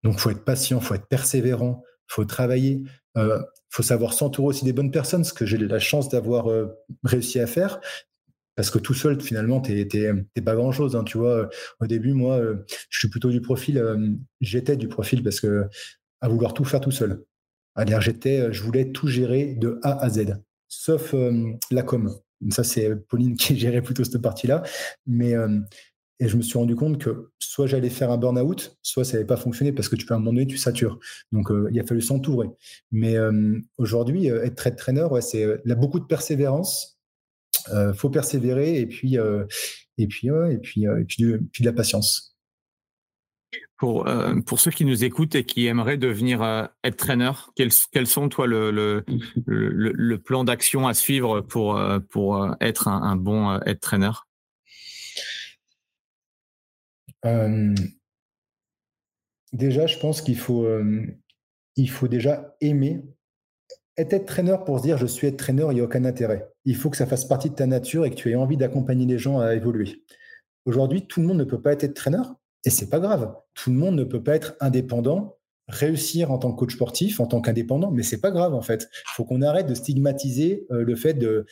[0.05, 2.83] Donc faut être patient, faut être persévérant, faut travailler.
[3.17, 3.41] Il euh,
[3.71, 6.67] faut savoir s'entourer aussi des bonnes personnes, ce que j'ai la chance d'avoir euh,
[7.05, 7.81] réussi à faire
[8.59, 10.97] parce que tout seul, finalement, tu n'es pas grand-chose.
[10.97, 11.49] Hein, tu vois,
[11.79, 12.57] au début, moi, euh,
[12.91, 14.09] je suis plutôt du profil, euh,
[14.41, 15.69] j'étais du profil parce que
[16.21, 17.23] à vouloir tout faire tout seul.
[17.77, 21.15] À j'étais, euh, je voulais tout gérer de A à Z, sauf
[21.71, 22.13] la com.
[22.51, 24.65] Ça, c'est Pauline qui gérait plutôt cette partie-là.
[25.07, 25.35] Mais
[26.21, 29.27] et je me suis rendu compte que soit j'allais faire un burn-out, soit ça n'allait
[29.27, 30.99] pas fonctionner parce que tu peux à un moment donné, tu satures.
[31.33, 32.49] Donc, il a fallu s'entourer.
[32.91, 33.17] Mais
[33.77, 36.99] aujourd'hui, être trade trainer, ouais, c'est beaucoup de persévérance,
[37.73, 39.45] euh, faut persévérer et puis euh,
[39.99, 42.37] et puis et puis et puis, de, la patience.
[43.79, 48.07] Pour, euh, pour ceux qui nous écoutent et qui aimeraient devenir être traîneur, quels, quels
[48.07, 49.05] sont, toi, le, le,
[49.47, 53.81] le, plan d'action à suivre pour, pour être un, bon être
[57.23, 57.75] traîneur
[59.53, 60.67] Déjà, je pense qu'il faut,
[61.89, 63.03] faut déjà aimer
[63.99, 66.49] être traîneur pour se dire je suis être traîneur, il n'y a aucun intérêt.
[66.65, 69.07] Il faut que ça fasse partie de ta nature et que tu aies envie d'accompagner
[69.07, 70.05] les gens à évoluer.
[70.65, 73.35] Aujourd'hui, tout le monde ne peut pas être traîneur et c'est pas grave.
[73.55, 77.27] Tout le monde ne peut pas être indépendant, réussir en tant que coach sportif, en
[77.27, 78.89] tant qu'indépendant, mais c'est pas grave en fait.
[78.93, 81.47] Il faut qu'on arrête de stigmatiser euh, le fait de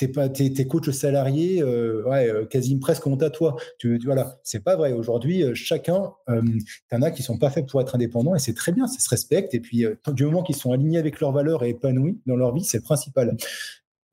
[0.00, 3.56] t'es pas t'es, coach salarié euh, ouais euh, quasiment presque honte à toi.
[3.78, 4.40] Tu, voilà.
[4.42, 4.92] C'est pas vrai.
[4.92, 6.42] Aujourd'hui euh, chacun euh,
[6.88, 9.08] t'en as qui sont pas faits pour être indépendants et c'est très bien ça se
[9.10, 9.54] respecte.
[9.54, 12.64] Et puis du moment qu'ils sont alignés avec leurs valeurs et épanouis dans leur vie
[12.64, 13.36] c'est le principal.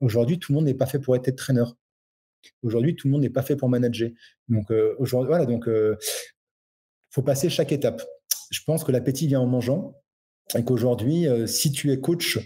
[0.00, 1.74] Aujourd'hui tout le monde n'est pas fait pour être traîneur.
[2.62, 4.10] Aujourd'hui tout le monde n'est pas fait pour manager.
[4.48, 5.46] Donc aujourd'hui voilà.
[5.46, 5.68] Donc
[7.10, 8.02] faut passer chaque étape.
[8.50, 9.94] Je pense que l'appétit vient en mangeant
[10.54, 12.38] et qu'aujourd'hui si tu es coach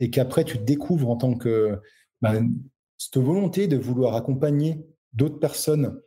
[0.00, 1.78] et qu'après tu te découvres en tant que
[2.22, 2.50] ben,
[2.98, 6.00] cette volonté de vouloir accompagner d'autres personnes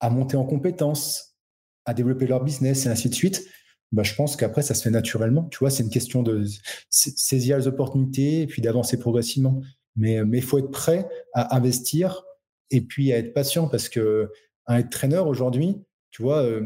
[0.00, 1.36] à monter en compétences,
[1.84, 3.46] à développer leur business et ainsi de suite,
[3.92, 5.44] bah, je pense qu'après, ça se fait naturellement.
[5.44, 6.44] Tu vois, c'est une question de
[6.88, 9.60] saisir les opportunités et puis d'avancer progressivement.
[9.96, 12.24] Mais il faut être prêt à investir
[12.70, 14.30] et puis à être patient parce que
[14.66, 16.62] un être traîneur aujourd'hui, tu vois, euh,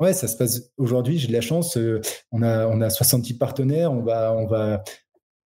[0.00, 1.18] ouais, ça se passe aujourd'hui.
[1.18, 1.76] J'ai de la chance.
[1.76, 2.00] Euh,
[2.32, 3.92] on a on a 70 partenaires.
[3.92, 4.82] On va on va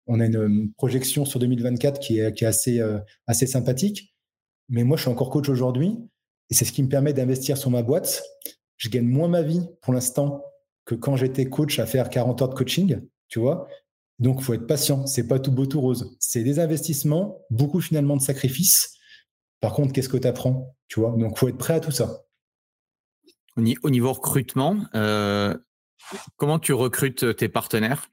[0.08, 4.14] on a une projection sur 2024 qui est, assez, euh, assez sympathique.
[4.70, 5.96] Mais moi, je suis encore coach aujourd'hui
[6.50, 8.22] et c'est ce qui me permet d'investir sur ma boîte.
[8.78, 10.42] Je gagne moins ma vie pour l'instant
[10.86, 13.68] que quand j'étais coach à faire 40 heures de coaching, tu vois.
[14.18, 15.06] Donc, il faut être patient.
[15.06, 16.16] C'est pas tout beau, tout rose.
[16.18, 18.96] C'est des investissements, beaucoup finalement de sacrifices.
[19.60, 21.14] Par contre, qu'est-ce que tu apprends, tu vois?
[21.18, 22.24] Donc, il faut être prêt à tout ça.
[23.56, 25.56] Au niveau recrutement, euh,
[26.36, 28.08] comment tu recrutes tes partenaires?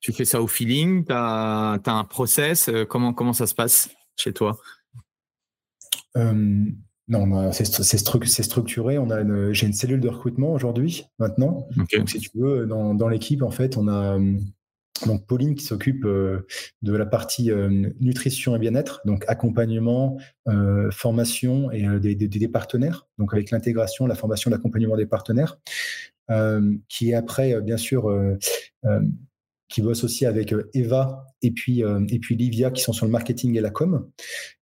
[0.00, 3.90] Tu fais ça au feeling Tu as, un process euh, comment, comment ça se passe
[4.16, 4.58] chez toi?
[6.16, 6.64] Euh,
[7.08, 7.64] Non, c'est
[8.42, 8.98] structuré.
[8.98, 11.66] On a j'ai une cellule de recrutement aujourd'hui, maintenant.
[11.76, 14.18] Donc, si tu veux, dans, dans l'équipe, en fait, on a
[15.06, 16.46] donc Pauline qui s'occupe euh,
[16.82, 17.50] de la partie
[18.00, 20.18] nutrition et bien-être, donc accompagnement,
[20.90, 25.58] formation et des, partenaires, donc avec l'intégration, la formation, l'accompagnement des partenaires.
[26.30, 28.38] Euh, qui est après, euh, bien sûr, euh,
[29.68, 33.56] qui bosse aussi avec Eva et puis, et puis Livia qui sont sur le marketing
[33.56, 34.06] et la com.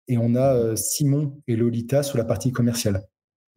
[0.06, 3.02] Et on a Simon et Lolita sur la partie commerciale.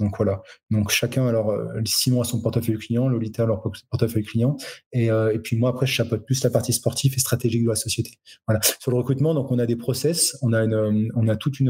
[0.02, 0.42] Donc voilà.
[0.70, 4.58] Donc chacun, alors Simon a son portefeuille client, Lolita a leur portefeuille client,
[4.92, 7.76] et, et, puis moi après je chapeaute plus la partie sportive et stratégique de la
[7.76, 8.12] société.
[8.48, 8.60] Voilà.
[8.80, 11.70] Sur le recrutement, donc on a des process, on a une, on a toute une,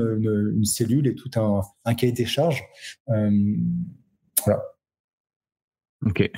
[0.56, 2.64] une, cellule et tout un, un cahier des charges.
[3.08, 4.62] voilà.
[6.06, 6.32] Ok.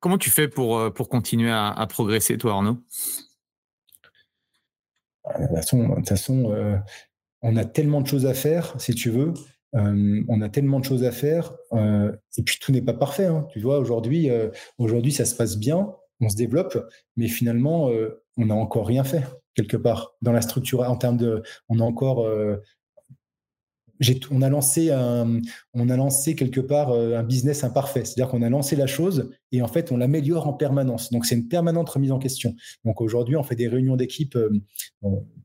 [0.00, 2.78] comment tu fais pour, euh, pour continuer à, progresser, toi, Arnaud?
[5.24, 6.76] Bah, De toute façon, euh,
[7.42, 9.34] on a tellement de choses à faire, si tu veux.
[9.76, 11.54] On a tellement de choses à faire.
[11.74, 13.26] et puis, tout n'est pas parfait.
[13.26, 13.46] Hein.
[13.52, 14.30] Tu vois, aujourd'hui,
[14.78, 16.78] aujourd'hui, ça se passe bien, on se développe,
[17.16, 17.90] mais finalement,
[18.36, 19.22] on n'a encore rien fait,
[19.54, 20.80] quelque part, dans la structure.
[20.80, 21.42] En termes de.
[21.68, 22.26] On a encore
[24.30, 25.40] on a lancé un,
[25.74, 28.04] on a lancé quelque part un business imparfait.
[28.04, 31.10] C'est-à-dire qu'on a lancé la chose et en fait, on l'améliore en permanence.
[31.10, 32.54] Donc, c'est une permanente remise en question.
[32.84, 34.38] Donc, aujourd'hui, on fait des réunions d'équipe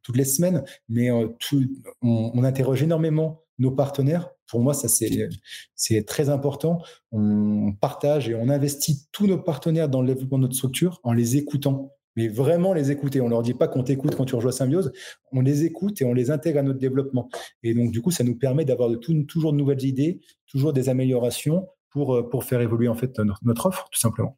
[0.03, 1.65] toutes les semaines, mais tout,
[2.01, 4.29] on, on, interroge énormément nos partenaires.
[4.47, 6.81] Pour moi, ça, c'est très important.
[7.11, 11.13] On partage et on investit tous nos partenaires dans le développement de notre structure en
[11.13, 13.21] les écoutant mais vraiment les écouter.
[13.21, 14.91] On leur dit pas qu'on t'écoute quand tu rejoins Symbiose,
[15.31, 17.29] on les écoute et on les intègre à notre développement.
[17.63, 20.89] Et donc, du coup, ça nous permet d'avoir de toujours de nouvelles idées, toujours des
[20.89, 24.37] améliorations pour, euh, pour faire évoluer en fait notre, offre, tout simplement.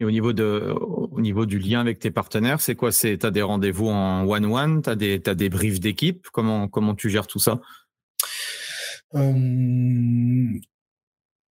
[0.00, 2.90] Et au niveau, de, au niveau du lien avec tes partenaires, c'est quoi?
[2.90, 4.82] Tu as des rendez-vous en one-one?
[4.82, 6.26] Tu as, des, as des briefs d'équipe?
[6.32, 7.60] Comment, comment tu gères tout ça?
[9.14, 10.58] Euh,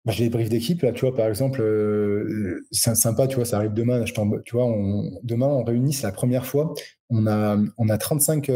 [0.08, 3.44] bah, j'ai des briefs d'équipe, là, tu vois, par exemple, euh, c'est sympa, tu vois,
[3.44, 6.74] ça arrive demain, je tu vois, on, demain, on réunit, c'est la première fois,
[7.10, 8.50] on a, on a 35,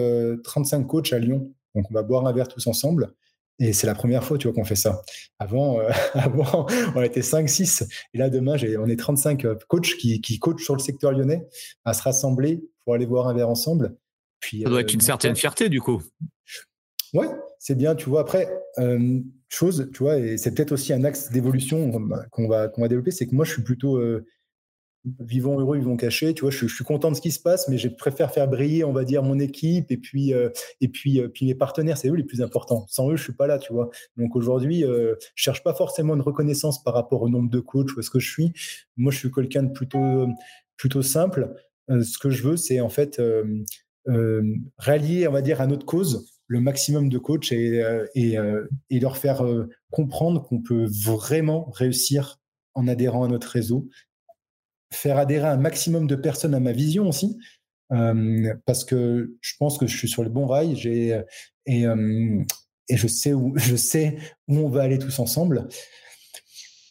[0.46, 3.14] 35 euh, coachs à Lyon, donc on va boire un verre tous ensemble,
[3.60, 5.02] et c'est la première fois, tu vois, qu'on fait ça.
[5.40, 7.84] Avant, euh, avant on était 5, 6,
[8.14, 11.46] et là, demain, on est 35 coachs qui, qui coachent sur le secteur lyonnais
[11.84, 13.98] à se rassembler pour aller boire un verre ensemble.
[14.40, 16.02] Puis, ça doit être une certaine fierté, du coup.
[17.14, 17.28] Ouais,
[17.60, 18.22] c'est bien, tu vois.
[18.22, 18.50] Après,
[19.56, 21.92] chose, tu vois, et c'est peut-être aussi un axe d'évolution
[22.32, 24.26] qu'on va, qu'on va développer, c'est que moi, je suis plutôt euh,
[25.20, 27.78] vivant heureux, vivant caché, tu vois, je, suis content de ce qui se passe, mais
[27.78, 30.50] je préfère faire briller, on va dire, mon équipe et puis, euh,
[30.80, 32.86] et puis, euh, puis mes partenaires, c'est eux les plus importants.
[32.88, 33.90] Sans eux, je suis pas là, tu vois.
[34.16, 38.00] Donc aujourd'hui, je cherche pas forcément une reconnaissance par rapport au nombre de coachs ou
[38.00, 38.54] est-ce que je suis.
[38.96, 40.28] Moi, je suis quelqu'un de plutôt,
[40.78, 41.54] plutôt simple.
[41.90, 43.22] ce que je veux, c'est en fait
[44.78, 49.00] rallier, on va dire, à notre cause le maximum de coachs et, euh, euh, et,
[49.00, 52.42] leur faire euh, comprendre qu'on peut vraiment réussir
[52.74, 53.88] en adhérant à notre réseau,
[54.92, 57.40] faire adhérer un maximum de personnes à ma vision aussi,
[58.66, 61.14] parce que je pense que je suis sur le bon rail et,
[61.68, 64.18] et je sais où je sais
[64.50, 65.70] où on va aller tous ensemble.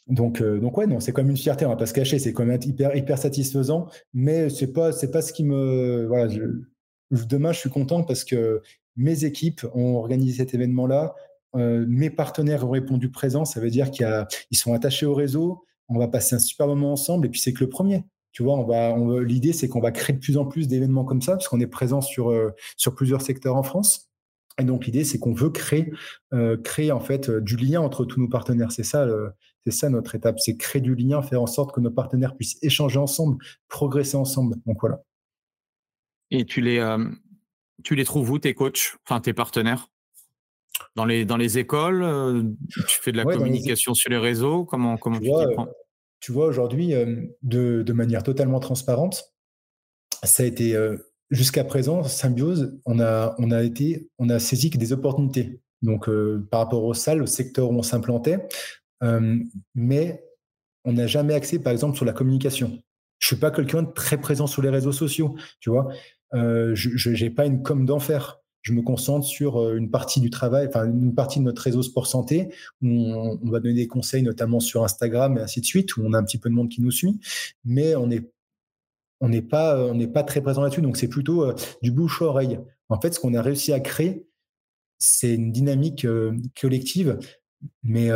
[0.07, 2.47] Donc, donc ouais, non, c'est comme une fierté, on va pas se cacher, c'est quand
[2.47, 6.09] même hyper, hyper satisfaisant, mais c'est pas, pas ce qui me,
[7.11, 8.63] demain je suis content parce que
[8.97, 11.15] mes équipes ont organisé cet événement-là.
[11.57, 13.45] Euh, mes partenaires ont répondu présent.
[13.45, 15.65] Ça veut dire qu'ils sont attachés au réseau.
[15.89, 17.27] On va passer un super moment ensemble.
[17.27, 18.05] Et puis, c'est que le premier.
[18.33, 18.65] Tu vois,
[19.25, 21.67] l'idée, c'est qu'on va créer de plus en plus d'événements comme ça, parce qu'on est
[21.67, 22.55] présent sur, euh,
[22.95, 24.09] plusieurs secteurs en France.
[24.61, 25.93] Et donc, l'idée, c'est qu'on veut créer,
[26.33, 28.71] euh, créer en fait du lien entre tous nos partenaires.
[28.71, 29.07] C'est ça
[29.89, 30.39] notre étape.
[30.39, 33.39] C'est créer du lien, faire en sorte que nos partenaires puissent échanger ensemble,
[33.69, 34.57] progresser ensemble.
[34.67, 35.03] Donc, voilà.
[36.31, 36.79] Et tu les,
[37.83, 39.89] tu les trouves où, tes coachs, enfin tes partenaires?
[40.97, 42.43] Dans les, dans les écoles euh,
[42.89, 44.65] Tu fais de la communication sur les réseaux?
[44.65, 45.69] Comment, comment tu, vois,
[46.21, 49.35] Tu vois, aujourd'hui, euh, de, de, manière totalement transparente,
[50.23, 50.97] ça a été euh,
[51.31, 55.61] jusqu'à présent, Symbiose, on a, on a été, on a saisi que des opportunités.
[55.83, 56.11] Donc,
[56.51, 58.47] par rapport aux salles, au secteur où on s'implantait,
[59.75, 60.23] mais
[60.85, 62.83] on n'a jamais axé, par exemple, sur la communication.
[63.19, 65.89] Je suis pas quelqu'un de très présent sur les réseaux sociaux, tu vois?
[66.35, 68.41] Euh, je n'ai pas une com d'enfer.
[68.63, 71.83] Je me concentre sur euh, une partie du travail, enfin une partie de notre réseau
[71.83, 72.53] sport santé,
[72.83, 76.13] où on, va donner des conseils notamment sur Instagram et ainsi de suite, où on
[76.13, 77.19] a un petit peu de monde qui nous suit,
[77.65, 78.31] mais on n'est
[79.23, 80.83] on n'est pas on très présent là-dessus.
[80.83, 82.59] Donc c'est plutôt euh, du bouche à oreille.
[82.91, 84.27] En fait, ce qu'on a réussi à créer,
[84.99, 86.07] c'est une dynamique
[86.61, 87.19] collective,
[87.83, 88.11] mais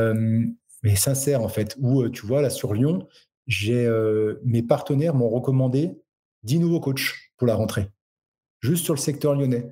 [0.96, 1.76] sincère en fait.
[1.80, 3.06] Où tu vois là sur Lyon,
[3.46, 5.92] mes partenaires m'ont recommandé
[6.42, 7.88] 10 nouveaux coachs pour la rentrée
[8.64, 9.68] juste sur le secteur lyonnais.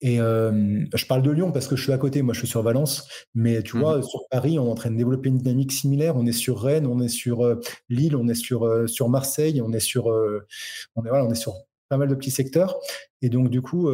[0.00, 2.48] Et euh, je parle de Lyon parce que je suis à côté, moi je suis
[2.48, 5.38] sur Valence, mais tu mmh vois, sur Paris, on est en train de développer une
[5.38, 6.16] dynamique similaire.
[6.16, 9.60] On est sur Rennes, on est sur euh, Lille, on est sur, euh, sur Marseille,
[9.60, 11.54] on est sur, on est, voilà, on est sur
[11.88, 12.78] pas mal de petits secteurs.
[13.22, 13.90] Et donc, du coup,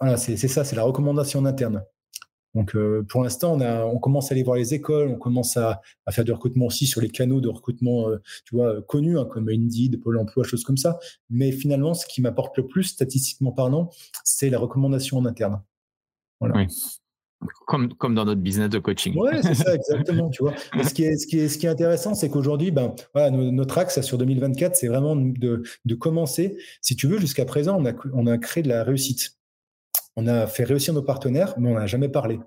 [0.00, 1.84] voilà, c'est ça, c'est la recommandation interne.
[2.56, 5.82] Donc, euh, pour l'instant, on, on commence à aller voir les écoles, on commence à,
[6.10, 9.50] faire du recrutement aussi sur les canaux de recrutement, euh, tu vois, connus, hein, comme
[9.50, 10.98] Indeed, Pôle emploi, choses comme ça.
[11.28, 13.90] Mais finalement, ce qui m'apporte le plus, statistiquement parlant,
[14.24, 15.60] c'est la recommandation en interne.
[16.40, 16.56] Voilà.
[16.56, 16.66] Oui.
[17.66, 19.14] Comme, comme dans notre business de coaching.
[19.18, 20.30] Oui, c'est ça, exactement.
[20.30, 20.54] tu vois.
[20.82, 23.76] ce, qui est, ce, qui est, ce qui est intéressant, c'est qu'aujourd'hui, ben, voilà, notre
[23.76, 26.56] axe sur 2024, c'est vraiment de, de, commencer.
[26.80, 29.36] Si tu veux, jusqu'à présent, on a, on a créé de la réussite
[30.16, 32.40] on a fait réussir nos partenaires, mais on n'a jamais parlé.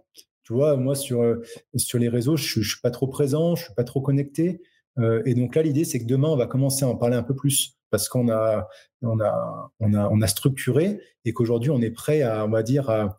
[0.44, 1.44] Tu vois, moi, sur, euh,
[1.76, 4.62] sur les réseaux, je ne suis pas trop présent, je ne suis pas trop connecté.
[4.98, 7.24] Euh, et donc là, l'idée, c'est que demain, on va commencer à en parler un
[7.24, 8.68] peu plus parce qu'on a,
[9.02, 12.64] on a, on a, on a structuré et qu'aujourd'hui, on est prêt à, on va
[12.64, 13.18] dire, à,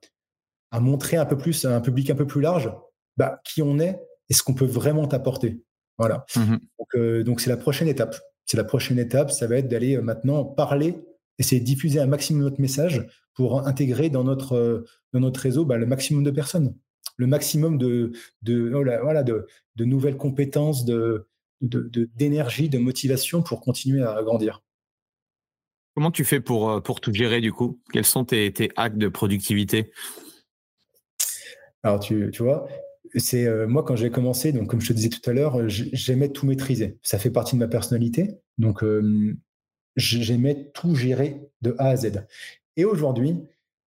[0.81, 2.73] montrer un peu plus à un public un peu plus large
[3.17, 5.63] bah, qui on est et ce qu'on peut vraiment t'apporter.
[5.99, 6.25] Voilà.
[6.37, 8.17] Mmh donc, euh, donc, c'est la prochaine étape.
[8.47, 11.01] C'est la prochaine étape, ça va être d'aller maintenant parler,
[11.41, 15.77] essayer de diffuser un maximum notre message pour intégrer dans notre, dans notre réseau bah,
[15.77, 16.75] le maximum de personnes.
[17.17, 18.13] le maximum de,
[18.43, 21.29] de, oh voilà, de, de nouvelles compétences, de,
[21.61, 24.63] d'énergie, de, motivation pour continuer à grandir.
[25.95, 27.81] Comment tu fais pour, euh, pour tout gérer du coup?
[27.93, 29.91] Quels sont tes, tes actes de productivité?
[31.83, 32.69] Alors tu, tu vois,
[33.17, 36.31] c'est euh, moi quand j'ai commencé, donc comme je te disais tout à l'heure, j'aimais
[36.31, 36.99] tout maîtriser.
[37.03, 38.39] Ça fait partie de ma personnalité.
[38.57, 39.37] Donc euh,
[39.97, 42.25] j'aimais tout gérer de A à Z.
[42.77, 43.37] Et aujourd'hui,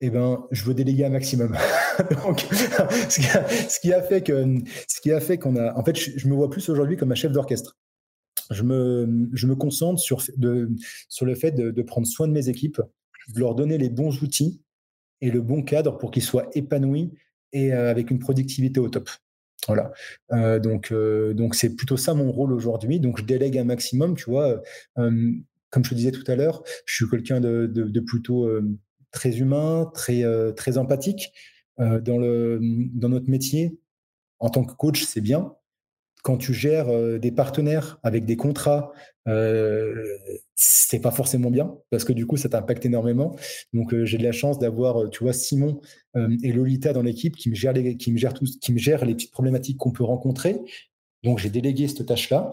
[0.02, 1.56] eh ben, je veux déléguer un maximum.
[2.24, 6.28] Donc, ce qui, a, fait que, ce qui a fait qu'on a, en fait, je,
[6.28, 7.78] me vois plus aujourd'hui comme un chef d'orchestre.
[8.52, 10.70] Je me, je me concentre sur, de,
[11.10, 12.82] sur le fait de, prendre soin de mes équipes,
[13.34, 14.62] de leur donner les bons outils
[15.22, 17.14] et le bon cadre pour qu'ils soient épanouis
[17.54, 19.10] et euh, avec une productivité au top.
[19.68, 19.92] Voilà.
[20.34, 23.00] Euh, donc, euh, donc c'est plutôt ça mon rôle aujourd'hui.
[23.00, 24.62] Donc, je délègue un maximum, tu vois.
[25.76, 28.50] Comme je te disais tout à l'heure, je suis quelqu'un de, plutôt
[29.12, 30.24] très humain, très,
[30.56, 31.34] très empathique.
[31.78, 32.60] dans, le,
[32.94, 33.78] dans notre métier,
[34.40, 35.54] en tant que coach, c'est bien
[36.26, 38.92] quand tu gères euh, des partenaires avec des contrats,
[39.28, 39.94] euh,
[40.56, 43.36] c'est pas forcément bien parce que du coup ça t'impacte énormément.
[43.74, 45.80] Donc euh, j'ai de la chance d'avoir, euh, tu vois, Simon
[46.42, 49.06] et Lolita dans l'équipe qui me gèrent les, qui me gèrent tous, qui me gèrent
[49.06, 50.58] les petites problématiques qu'on peut rencontrer.
[51.26, 52.52] Donc j'ai délégué cette tâche-là.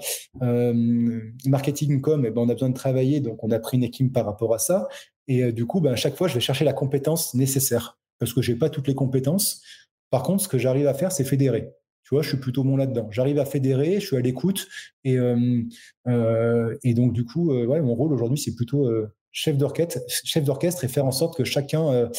[1.46, 4.12] marketing com, eh ben, on a besoin de travailler, donc on a pris une équipe
[4.12, 4.88] par rapport à ça.
[5.28, 8.42] Et du coup, ben, à chaque fois, je vais chercher la compétence nécessaire parce que
[8.42, 9.62] j'ai pas toutes les compétences.
[10.10, 11.72] Par contre, ce que j'arrive à faire, c'est fédérer.
[12.04, 13.08] Tu vois, je suis plutôt bon là-dedans.
[13.10, 14.68] J'arrive à fédérer, je suis à l'écoute.
[15.04, 15.62] Et, euh,
[16.08, 18.90] euh, et donc, du coup, euh, mon rôle aujourd'hui, c'est plutôt
[19.30, 22.10] chef d'orchestre, chef d'orchestre et faire en sorte que chacun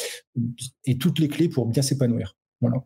[0.86, 2.36] ait toutes les clés pour bien s'épanouir.
[2.62, 2.84] Voilà.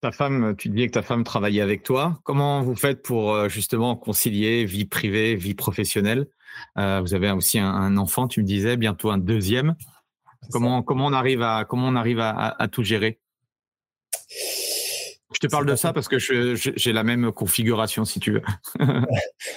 [0.00, 2.18] Ta femme, tu disais que ta femme travaillait avec toi.
[2.24, 6.26] Comment vous faites pour justement concilier vie privée, vie professionnelle?
[6.76, 9.74] Vous avez aussi un, enfant, tu me disais, bientôt un deuxième.
[10.52, 13.18] Comment, comment on arrive à comment on arrive à tout gérer?
[15.36, 18.42] Je te parle de ça parce que j'ai la même configuration, si tu veux.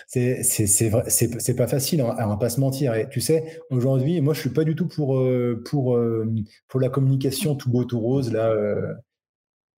[0.07, 2.95] c'est pas facile, hein, on va pas se mentir.
[2.95, 6.29] Et tu sais, aujourd'hui, moi, je suis pas du tout pour, euh, pour, euh,
[6.67, 8.33] pour la communication tout beau, tout rose.
[8.33, 8.93] Là, euh,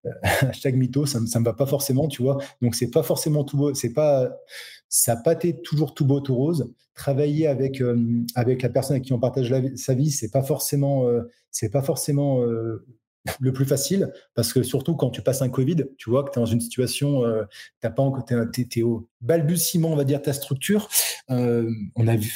[0.22, 2.38] hashtag mytho, ça, ça me va pas forcément, tu vois.
[2.62, 3.74] Donc, c'est pas forcément tout beau.
[3.74, 4.30] C'est pas,
[4.88, 6.72] ça n'a pas été toujours tout beau, tout rose.
[6.94, 7.82] Travailler avec,
[8.34, 11.06] avec la personne avec qui on partage sa vie, c'est pas forcément,
[11.50, 12.44] c'est pas forcément
[13.40, 16.38] le plus facile, parce que surtout quand tu passes un Covid, tu vois que tu
[16.38, 17.44] es dans une situation, euh,
[17.80, 20.88] t'as pas encore, t'es, au balbutiement, on va dire, ta structure.
[21.30, 22.32] Euh, on a vu,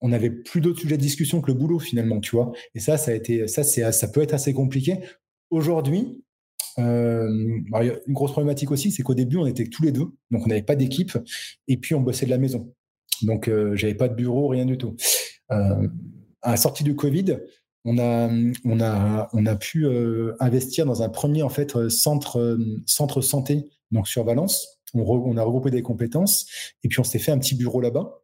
[0.00, 2.52] on avait plus d'autres sujets de discussion que le boulot finalement, tu vois.
[2.74, 5.00] Et ça, ça a été, ça, ça peut être assez compliqué.
[5.50, 6.24] Aujourd'hui,
[6.78, 10.46] euh, une grosse problématique aussi, c'est qu'au début, on était tous les deux, donc on
[10.46, 11.16] n'avait pas d'équipe,
[11.68, 12.72] et puis on bossait de la maison.
[13.22, 14.96] Donc, j'avais pas de bureau, rien du tout.
[15.48, 15.80] à
[16.44, 17.36] la sortie du Covid,
[17.84, 18.30] on a,
[18.64, 22.58] on a, on a pu euh, investir dans un premier en fait euh, centre, euh,
[22.86, 24.80] centre santé donc sur Valence.
[24.94, 26.46] On, on, a regroupé des compétences
[26.84, 28.22] et puis on s'est fait un petit bureau là-bas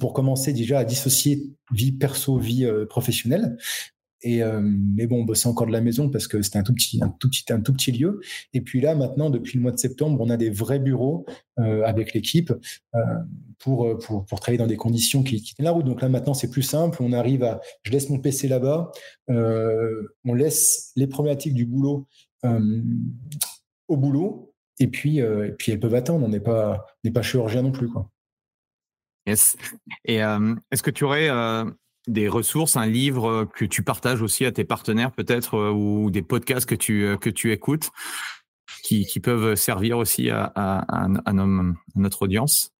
[0.00, 3.56] pour commencer déjà à dissocier vie perso, vie professionnelle.
[4.22, 6.98] Et mais bon, on bossait encore de la maison parce que c'était un tout petit,
[7.02, 8.20] un tout petit, un tout petit lieu.
[8.52, 11.24] Et puis là, maintenant, depuis le mois de septembre, on a des vrais bureaux
[11.56, 12.52] avec l'équipe
[13.58, 15.86] pour, pour, pour travailler dans des conditions qui, qui tiennent la route.
[15.86, 16.98] Donc là, maintenant, c'est plus simple.
[17.00, 18.90] On arrive à, je laisse mon PC là-bas,
[19.28, 22.08] on laisse les problématiques du boulot
[23.86, 26.26] au boulot, et puis, et puis elles peuvent attendre.
[26.26, 28.10] On n'est pas, n'est pas chirurgien non plus, quoi.
[29.28, 29.56] Yes.
[30.04, 31.28] Et est-ce que tu aurais
[32.08, 36.22] des ressources, un livre que tu partages aussi à tes partenaires peut-être euh, ou des
[36.22, 37.90] podcasts que tu, euh, que tu écoutes
[38.82, 41.32] qui, qui peuvent servir aussi à, à, à,
[41.94, 42.72] notre audience?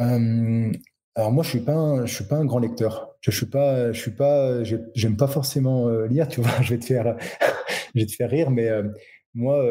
[0.00, 0.72] Euh,
[1.14, 3.14] Alors moi, je suis pas, je suis pas un grand lecteur.
[3.20, 4.62] Je suis pas, je suis pas,
[4.94, 6.28] j'aime pas forcément lire.
[6.28, 7.16] Tu vois, je vais te faire,
[7.94, 8.70] je vais te faire rire, mais
[9.34, 9.62] moi,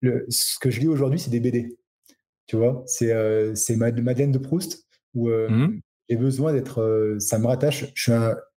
[0.00, 1.78] le, ce que je lis aujourd'hui, c'est des BD.
[2.46, 6.80] Tu vois, c'est c'est Madeleine de Proust ou mmh j'ai besoin d'être.
[6.80, 7.92] Euh, ça me rattache.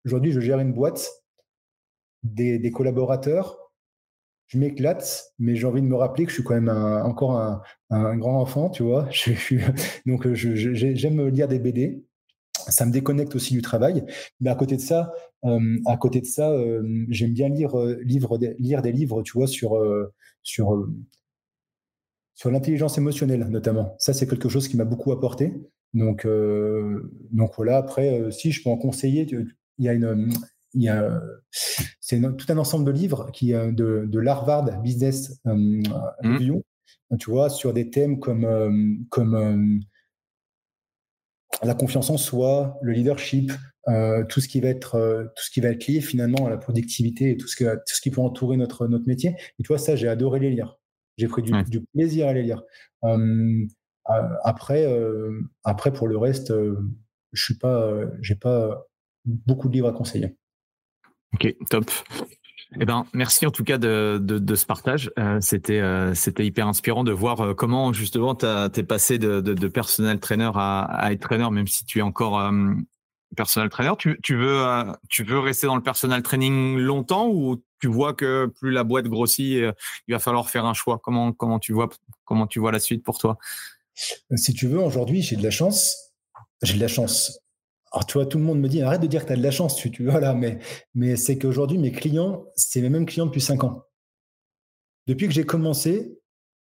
[0.06, 1.10] Aujourd'hui, je gère une boîte,
[2.24, 3.58] des, collaborateurs.
[4.48, 7.38] Je m'éclate, mais j'ai envie de me rappeler que je suis quand même encore
[7.89, 9.10] un, grand enfant, tu vois.
[10.06, 12.04] Donc, euh, j'aime lire des BD.
[12.54, 14.06] Ça me déconnecte aussi du travail.
[14.39, 15.14] Mais à côté de ça,
[15.45, 16.54] euh, à côté de ça,
[17.10, 17.74] j'aime bien lire,
[18.39, 19.78] des livres, tu vois, sur
[22.45, 23.95] l'intelligence émotionnelle notamment.
[24.00, 25.54] Ça, c'est quelque chose qui m'a beaucoup apporté.
[25.94, 29.28] Donc, euh, donc voilà, après, euh, si je peux en conseiller,
[29.78, 30.30] il y a une.
[30.74, 35.84] Il y a, c'est tout un ensemble de livres qui, de, de l'Harvard Business mmh.
[36.24, 36.64] Review,
[37.18, 39.80] tu vois, sur des thèmes comme, comme
[41.64, 43.52] la confiance en soi, le leadership,
[43.88, 46.50] euh, tout ce qui va être euh, tout ce qui va être lié finalement à
[46.50, 49.36] la productivité et tout ce, que, tout ce qui peut entourer notre notre métier.
[49.60, 50.78] Et tu vois ça, j'ai adoré les lire.
[51.18, 52.64] J'ai pris du, du, plaisir à les lire.
[53.06, 53.66] Euh,
[54.43, 54.88] après
[55.64, 56.53] après pour le reste,
[57.34, 57.91] je suis pas
[58.22, 58.86] j'ai pas
[59.26, 60.36] beaucoup de livres à conseiller.
[61.34, 61.86] Ok, top.
[62.80, 65.10] Eh ben, merci en tout cas de, de, ce partage.
[65.18, 69.53] Euh, c'était euh, hyper inspirant de voir euh, comment justement tu es passé de, de,
[69.53, 72.74] de personnel trainer à, à, être trainer, même si tu es encore euh,
[73.38, 73.93] personnel trainer.
[73.97, 74.64] Tu, tu veux
[75.10, 79.08] tu veux rester dans le personal training longtemps ou tu vois que plus la boîte
[79.08, 79.64] grossit,
[80.08, 80.99] il va falloir faire un choix?
[81.01, 81.89] Comment comment tu vois
[82.26, 83.38] comment tu vois la suite pour toi?
[84.36, 86.14] Si tu veux, aujourd'hui j'ai de la chance.
[86.64, 87.39] J'ai de la chance.
[87.91, 89.43] Alors, tu vois, tout le monde me dit arrête de dire que tu as de
[89.43, 90.60] la chance, tu, tu voilà, mais,
[90.93, 93.84] mais c'est qu'aujourd'hui, mes clients, c'est mes mêmes clients depuis 5 ans.
[95.08, 96.20] Depuis que j'ai commencé,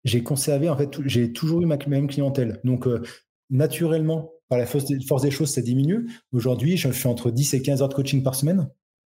[0.05, 2.61] j'ai conservé, en fait, j'ai toujours eu ma même clientèle.
[2.63, 3.03] Donc, euh,
[3.51, 6.09] naturellement, par la force des, force des, choses, ça diminue.
[6.33, 8.71] Aujourd'hui, je fais entre 10 et 15 heures de coaching par semaine.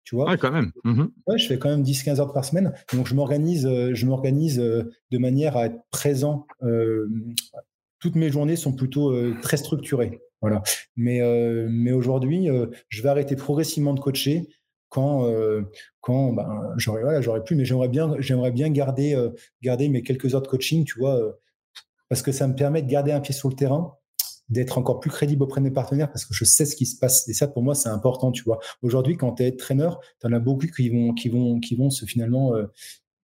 [0.05, 0.73] Tu vois Ouais, quand même.
[0.85, 2.73] Mmh ouais, je fais quand même 10-15 heures par semaine.
[2.95, 6.47] Donc, je m'organise, euh, je m'organise euh, de manière à être présent.
[8.01, 10.21] Toutes mes journées sont plutôt très structurées.
[10.41, 10.63] Voilà.
[10.97, 14.49] Mais, euh, mais aujourd'hui, euh, je vais arrêter progressivement de coacher
[14.89, 15.63] quand, euh,
[16.01, 18.17] quand ben, j'aurais voilà, pu, mais j'aimerais bien,
[18.51, 19.31] bien garder, euh,
[19.63, 21.33] garder mes quelques heures de coaching, tu vois, euh,
[22.09, 23.95] parce que ça me permet de garder un pied sur le terrain,
[24.49, 26.99] d'être encore plus crédible auprès de mes partenaires, parce que je sais ce qui se
[26.99, 27.29] passe.
[27.29, 28.61] Et ça, pour moi, c'est important, tu vois.
[28.83, 31.91] Aujourd'hui, quand tu es traîneur, tu en as beaucoup qui vont, qui vont, qui vont
[31.91, 32.55] se finalement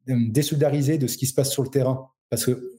[0.07, 2.74] désolidariser de ce qui se passe sur le terrain, parce que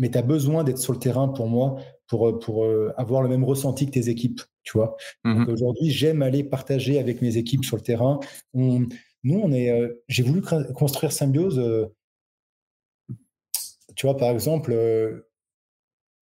[0.00, 1.76] mais tu as besoin d'être sur le terrain pour moi
[2.08, 4.96] pour, euh, pour euh, avoir le même ressenti que tes équipes, tu vois.
[5.24, 8.18] Mmh aujourd'hui, j'aime aller partager avec mes équipes sur le terrain.
[8.54, 8.86] On,
[9.22, 10.42] nous, on est, euh, j'ai voulu
[10.74, 11.88] construire Symbiose.
[13.94, 14.72] tu vois, par exemple,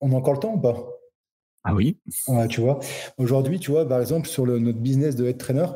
[0.01, 0.89] on a encore le temps ou pas?
[1.63, 1.99] Ah oui.
[2.27, 2.81] Ouais, tu vois.
[3.17, 5.67] Aujourd'hui, tu vois, par exemple, sur le, notre business de head trainer,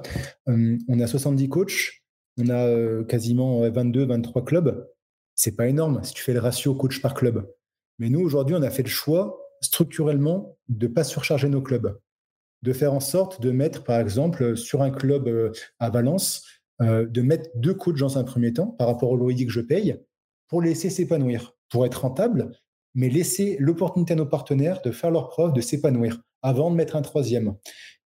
[0.47, 2.03] on a 70 coachs,
[2.37, 4.89] on a quasiment 22, 23 clubs.
[5.37, 7.47] C'est pas énorme si tu fais le ratio coach par club.
[8.03, 12.01] Mais nous, aujourd'hui, on a fait le choix structurellement de ne pas surcharger nos clubs,
[12.63, 16.45] de faire en sorte de mettre, par exemple, sur un club euh, à Valence,
[16.81, 19.61] euh, de mettre deux coachs dans un premier temps par rapport au loyer que je
[19.61, 20.01] paye
[20.49, 22.51] pour laisser s'épanouir, pour être rentable,
[22.97, 26.97] mais laisser l'opportunité à nos partenaires de faire leur preuve, de s'épanouir avant de mettre
[26.97, 27.55] un troisième.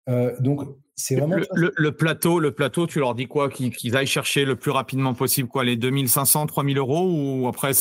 [0.08, 0.62] Euh, donc,
[1.00, 1.36] c'est vraiment.
[1.54, 3.48] Le, le, plateau, le plateau, tu leur dis quoi?
[3.48, 7.72] Qu'ils aillent chercher le plus rapidement possible quoi Les 2500, 3000 euros Ou après,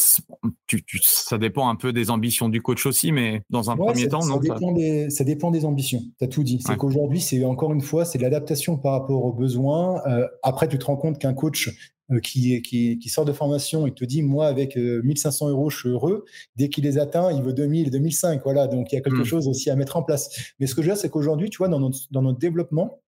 [0.68, 3.88] tu, tu, ça dépend un peu des ambitions du coach aussi, mais dans un ouais,
[3.88, 6.02] premier temps, ça non dépend des, Ça dépend des ambitions.
[6.18, 6.60] Tu as tout dit.
[6.62, 6.78] C'est ouais.
[6.78, 10.02] qu'aujourd'hui, c'est encore une fois, c'est l'adaptation par rapport aux besoins.
[10.08, 11.70] Euh, après, tu te rends compte qu'un coach,
[12.12, 15.70] euh, qui, qui, qui, sort de formation et te dit moi avec euh, 1500 euros
[15.70, 18.98] je suis heureux dès qu'il les atteint il veut 2000 2005 voilà donc il y
[18.98, 19.26] a quelque mmh.
[19.26, 21.60] chose aussi à mettre en place mais ce que je veux dire c'est qu'aujourd'hui tu
[21.60, 23.00] vois dans notre, dans notre développement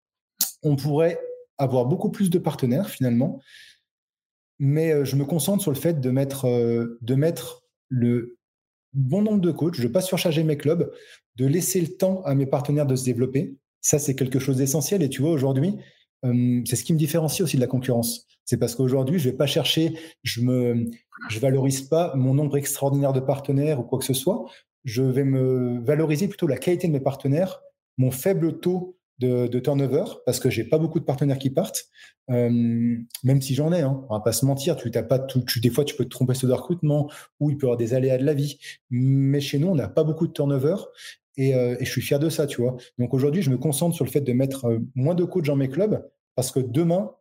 [0.64, 1.20] on pourrait
[1.57, 3.41] avoir beaucoup plus de partenaires finalement.
[4.59, 8.38] Mais euh, je me concentre sur le fait de mettre euh, de mettre le
[8.93, 10.91] bon nombre de coachs je ne pas surcharger mes clubs
[11.38, 13.55] de laisser le temps à mes partenaires de se développer.
[13.82, 15.01] Ça c'est quelque chose d'essentiel.
[15.01, 15.78] Et tu vois aujourd'hui
[16.66, 18.28] c'est ce qui me différencie aussi de la concurrence.
[18.45, 20.89] C'est parce qu'aujourd'hui, je vais pas chercher, je me,
[21.30, 24.45] je valorise pas mon nombre extraordinaire de partenaires ou quoi que ce soit.
[24.84, 27.62] Je vais me valoriser plutôt la qualité de mes partenaires,
[27.97, 31.86] mon faible taux de, turnover, parce que j'ai pas beaucoup de partenaires qui partent,
[32.30, 33.82] euh, même si j'en ai.
[33.82, 34.76] Hein, on va pas se mentir.
[34.76, 37.09] Tu t'as pas tout, des fois, tu peux te tromper sur le recrutement
[37.39, 38.59] ou il peut y avoir des aléas de la vie.
[38.89, 40.76] Mais chez nous, on n'a pas beaucoup de turnover.
[41.38, 42.76] Et, euh, je suis fier de ça, tu vois.
[42.97, 45.55] Donc aujourd'hui, je me concentre sur le fait de mettre euh, moins de coachs dans
[45.55, 46.05] mes clubs
[46.36, 47.11] parce que demain,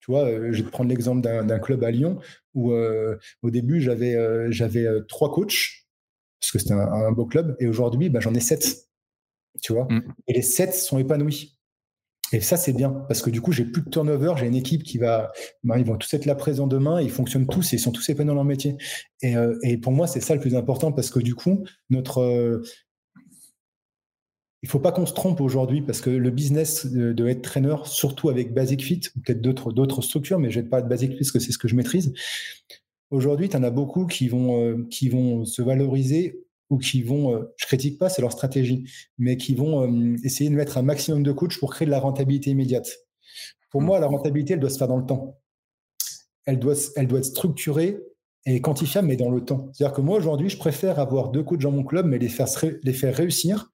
[0.00, 2.18] tu vois, je vais prendre l'exemple d'un club à Lyon
[2.54, 4.16] où au début j'avais
[4.50, 5.84] j'avais trois coachs
[6.40, 8.87] parce que c'était un, un, beau club et aujourd'hui bah, j'en ai sept.
[9.62, 10.14] Tu vois, mmh.
[10.28, 11.58] et les sept sont épanouis.
[12.32, 14.34] Et ça, c'est bien parce que du coup, j'ai plus de turnover.
[14.36, 15.32] J'ai une équipe qui va,
[15.64, 17.00] bah, ils vont tous être là présents demain.
[17.00, 18.76] Ils fonctionnent tous et ils sont tous épanouis dans leur métier.
[19.22, 22.20] Et, euh, et pour moi, c'est ça le plus important parce que du coup, notre
[22.20, 22.62] euh,
[24.62, 28.28] il faut pas qu'on se trompe aujourd'hui parce que le business de, être trainer, surtout
[28.28, 31.30] avec Basic Fit, peut-être d'autres d'autres structures, mais je vais pas de Basic Fit parce
[31.30, 32.12] que c'est ce que je maîtrise.
[33.10, 37.34] Aujourd'hui, tu en as beaucoup qui vont euh, qui vont se valoriser ou qui vont,
[37.34, 40.82] euh, je critique pas, c'est leur stratégie, mais qui vont euh, essayer de mettre un
[40.82, 42.88] maximum de coach pour créer de la rentabilité immédiate.
[43.70, 45.38] Pour moi, la rentabilité, elle doit se faire dans le temps.
[46.44, 47.98] Elle doit, elle doit être structurée
[48.46, 49.70] et quantifiable, mais dans le temps.
[49.72, 52.48] C'est-à-dire que moi, aujourd'hui, je préfère avoir deux coachs dans mon club, mais les faire,
[52.82, 53.70] les faire réussir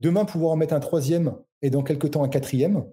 [0.00, 2.84] Demain, pouvoir en mettre un troisième et dans quelques temps un quatrième,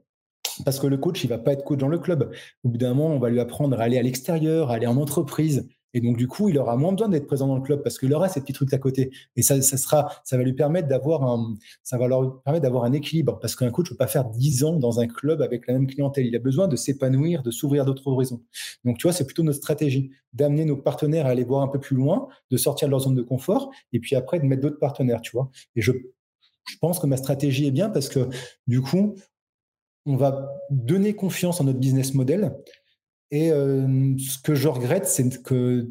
[0.63, 2.31] parce que le coach, il va pas être coach dans le club.
[2.63, 4.97] Au bout d'un moment, on va lui apprendre à aller à l'extérieur, à aller en
[4.97, 5.67] entreprise.
[5.93, 8.13] Et donc, du coup, il aura moins besoin d'être présent dans le club parce qu'il
[8.13, 9.11] aura ces petits trucs à côté.
[9.35, 12.83] Et ça, ça, sera, ça va lui permettre d'avoir un, ça va leur permettre d'avoir
[12.85, 15.67] un équilibre parce qu'un coach ne peut pas faire 10 ans dans un club avec
[15.67, 16.25] la même clientèle.
[16.25, 18.41] Il a besoin de s'épanouir, de s'ouvrir d'autres horizons.
[18.85, 21.79] Donc, tu vois, c'est plutôt notre stratégie d'amener nos partenaires à aller voir un peu
[21.79, 24.79] plus loin, de sortir de leur zone de confort et puis après de mettre d'autres
[24.79, 25.49] partenaires, tu vois.
[25.75, 28.29] Et je, je pense que ma stratégie est bien parce que
[28.67, 29.15] du coup,
[30.05, 32.55] on va donner confiance en notre business model.
[33.33, 35.89] Et euh, ce que je regrette, c'est que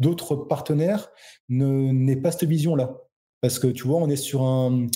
[0.00, 1.12] d'autres partenaires
[1.48, 2.98] n'aient pas cette vision-là.
[3.40, 4.88] Parce que tu vois, on est sur un,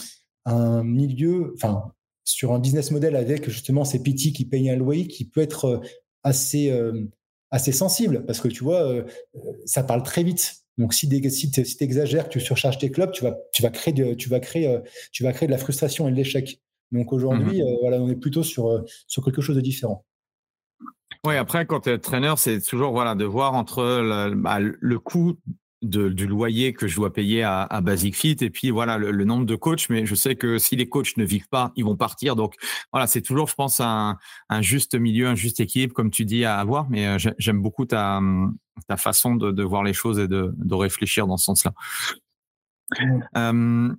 [0.83, 1.93] milieu, enfin,
[2.25, 5.65] sur un business model avec justement ces petits qui payent un loyer qui peut être
[5.67, 5.81] euh,
[6.25, 7.09] assez, euh,
[7.53, 8.27] assez sensible.
[8.27, 9.05] Parce que tu vois,
[9.65, 10.57] ça parle très vite.
[10.79, 13.95] Donc, si, si tu exagères, que tu surcharges tes clubs, tu vas, tu vas, créer,
[13.95, 14.77] de, tu vas, créer,
[15.13, 16.61] tu vas créer de la frustration et de l'échec.
[16.91, 20.05] Donc aujourd'hui, mmh voilà, on est plutôt sur, sur quelque chose de différent.
[21.27, 24.99] Oui, après, quand tu es traîneur, c'est toujours voilà, de voir entre le, bah, le
[25.01, 25.37] coût
[25.83, 29.57] du loyer que je dois payer à, Basic Fit et puis voilà le, nombre de
[29.57, 29.89] coachs.
[29.91, 32.37] Mais je sais que si les coachs ne vivent pas, ils vont partir.
[32.37, 32.55] Donc
[32.93, 34.19] voilà, c'est toujours, je pense, un,
[34.51, 36.89] un, juste milieu, un juste équilibre, comme tu dis, à avoir.
[36.91, 38.21] Mais j'aime beaucoup ta,
[38.87, 41.73] ta façon de, de, voir les choses et de, de réfléchir dans ce sens-là.
[43.35, 43.97] Mmh.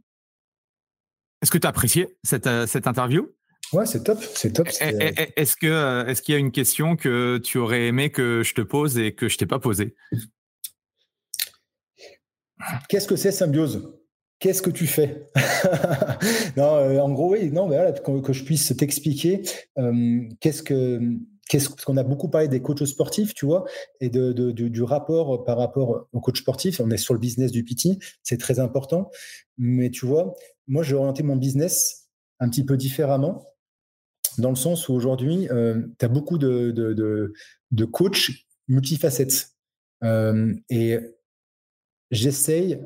[1.42, 3.28] Est-ce que tu as apprécié cette, cette interview?
[3.74, 4.68] Ouais, c'est top, c'est top.
[4.70, 8.54] Est-ce que euh, est-ce qu'il y a une question que tu aurais aimé que je
[8.54, 9.96] te pose et que je t'ai pas posée?
[12.88, 13.94] Qu'est-ce que c'est symbiose?
[14.40, 15.30] Qu'est-ce que tu fais?
[16.58, 19.44] Non, euh, en gros, oui, non, voilà, que, je puisse t'expliquer
[19.78, 21.00] euh, qu'est-ce que
[21.50, 23.66] qu'est-ce qu'on a beaucoup parlé des coachs sportifs, tu vois,
[24.02, 26.80] et de, du, rapport par rapport aux coachs sportifs.
[26.80, 29.10] On est sur le business du PT, c'est très important.
[29.58, 30.34] Mais tu vois,
[30.68, 33.46] moi, j'ai orienté mon business un petit peu différemment
[34.38, 36.72] dans le sens où aujourd'hui, euh, tu as beaucoup de,
[37.72, 38.32] de, coachs
[38.68, 39.52] multifacettes.
[40.04, 41.00] Euh, et
[42.12, 42.80] j'essaye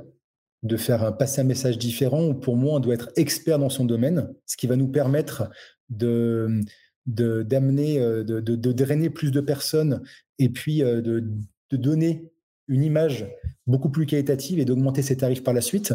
[0.64, 3.86] de faire passer un message différent où pour moi, on doit être expert dans son
[3.86, 5.50] domaine, ce qui va nous permettre
[5.90, 6.62] de
[7.08, 10.04] d'amener, euh, de, de, drainer plus de personnes
[10.38, 11.02] et puis de,
[11.72, 12.32] de donner
[12.68, 13.28] une image
[13.66, 15.94] beaucoup plus qualitative et d'augmenter ses tarifs par la suite.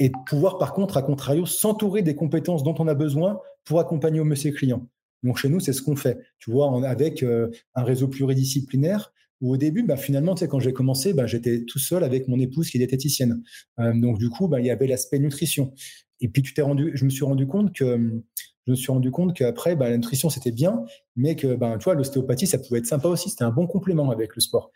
[0.00, 4.20] et pouvoir, par contre, à contrario, s'entourer des compétences dont on a besoin pour accompagner
[4.20, 4.88] au mieux ses clients.
[5.22, 6.18] Donc chez nous, c'est ce qu'on fait.
[6.38, 11.12] Tu vois, avec euh, un réseau pluridisciplinaire, où au début, bah, finalement, quand j'ai commencé,
[11.12, 13.42] bah, j'étais tout seul avec mon épouse qui est diététicienne.
[13.80, 15.72] Euh, donc du coup, bah, il y avait l'aspect nutrition.
[16.20, 18.22] Et puis tu t'es rendu, je me suis rendu compte que
[18.66, 20.84] je me suis rendu compte qu'après, la nutrition c'était bien,
[21.16, 23.28] mais que tu l'ostéopathie ça pouvait être sympa aussi.
[23.28, 24.70] C'était un bon complément avec le sport.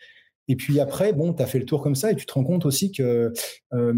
[0.48, 2.44] Et puis après, bon, tu as fait le tour comme ça et tu te rends
[2.44, 3.32] compte aussi que
[3.72, 3.94] euh,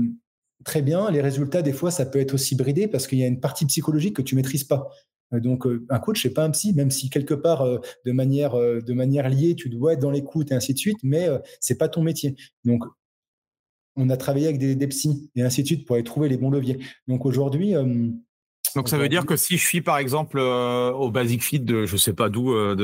[0.65, 1.11] très bien.
[1.11, 3.67] Les résultats, des fois, ça peut être aussi bridé parce qu'il y a une partie
[3.67, 4.91] psychologique que tu maîtrises pas.
[5.33, 8.13] Euh, donc, euh, un coach, c'est pas un psy, même si quelque part, euh, de
[8.13, 11.29] manière, de manière liée, tu dois être dans l'écoute et ainsi de suite, mais
[11.61, 12.37] c'est pas ton métier.
[12.65, 12.85] Donc,
[13.97, 16.37] on a travaillé avec des, des psys et ainsi de suite pour aller trouver les
[16.37, 16.79] bons leviers.
[17.09, 17.75] Donc aujourd'hui,
[18.75, 21.87] donc ça veut dire que si je suis par exemple euh, au Basic Fit de
[21.87, 22.75] je sais pas d'où euh,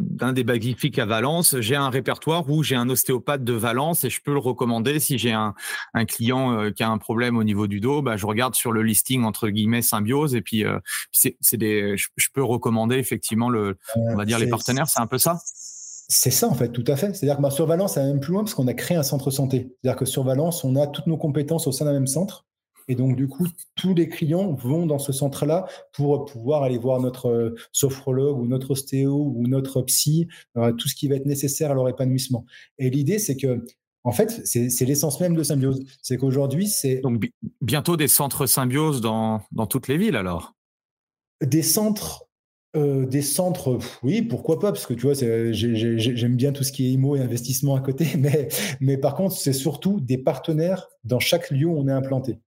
[0.00, 4.04] d'un des Basic Fit à Valence, j'ai un répertoire où j'ai un ostéopathe de Valence
[4.04, 5.54] et je peux le recommander si j'ai un,
[5.94, 8.72] un client euh, qui a un problème au niveau du dos, bah je regarde sur
[8.72, 10.64] le listing entre guillemets symbiose et puis
[11.12, 15.18] c'est des je, peux recommander effectivement le on va dire les partenaires, c'est un peu
[15.18, 15.38] ça?
[16.08, 17.14] C'est ça en fait, tout à fait.
[17.14, 19.02] C'est-à-dire que bah, sur Valence, ça va même plus loin parce qu'on a créé un
[19.02, 19.74] centre santé.
[19.82, 22.44] C'est-à-dire que sur Valence, on a toutes nos compétences au sein d'un même centre.
[22.88, 27.00] Et donc, du coup, tous les clients vont dans ce centre-là pour pouvoir aller voir
[27.00, 31.26] notre euh, sophrologue ou notre ostéo ou notre psy, euh, tout ce qui va être
[31.26, 32.44] nécessaire à leur épanouissement.
[32.78, 33.64] Et l'idée, c'est que,
[34.04, 35.84] en fait, c'est l'essence même de Symbiose.
[36.00, 37.00] C'est qu'aujourd'hui, c'est.
[37.00, 37.28] Donc,
[37.60, 40.54] bientôt des centres Symbiose dans, dans toutes les villes, alors?
[41.42, 42.26] Des centres
[42.76, 46.86] euh, des centres, oui, pourquoi pas, parce que tu vois, j'aime bien tout ce qui
[46.86, 48.48] est IMO et investissement à côté, mais,
[48.80, 52.38] mais par contre, c'est surtout des partenaires dans chaque lieu où on est implanté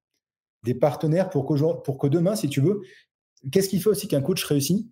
[0.63, 1.45] des partenaires pour
[1.83, 2.81] pour que demain, si tu veux,
[3.51, 4.87] qu'est-ce qui fait aussi qu'un coach réussit?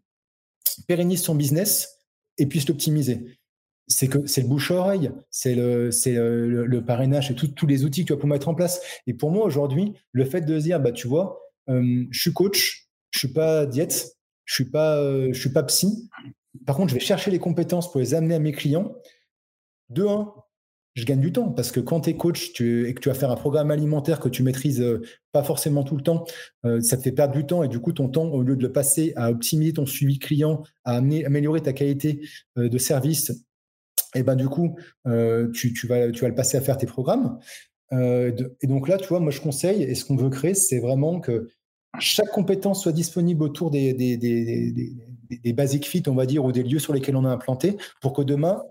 [0.87, 1.97] Pérennise son business
[2.37, 3.39] et puisse l'optimiser.
[3.87, 8.07] C'est que c'est le bouche-oreille, c'est le, c'est le, parrainage, et tous les outils que
[8.07, 8.81] tu vas pouvoir mettre en place.
[9.07, 11.39] Et pour moi, aujourd'hui, le fait de dire, bah, tu vois,
[11.69, 16.09] euh, je suis coach, je suis pas diète, je suis euh, suis pas psy.
[16.65, 18.95] Par contre, je vais chercher les compétences pour les amener à mes clients.
[19.89, 20.33] De un,
[20.97, 23.29] je gagne du temps parce que quand tu es coach et que tu vas faire
[23.29, 26.25] un programme alimentaire que tu maîtrises euh, pas forcément tout le temps,
[26.65, 28.63] euh, ça te fait perdre du temps et du coup ton temps, au lieu de
[28.63, 33.31] le passer à optimiser ton suivi client, à améliorer ta qualité euh, de service,
[34.15, 34.75] et ben du coup
[35.53, 37.37] tu, vas, le passer à faire tes programmes.
[37.91, 41.19] et donc là, tu vois, moi je conseille et ce qu'on veut créer, c'est vraiment
[41.19, 41.49] que
[41.99, 44.19] chaque compétence soit disponible autour des, des,
[45.83, 48.63] fit, on va dire, ou des lieux sur lesquels on a implanté, pour que demain,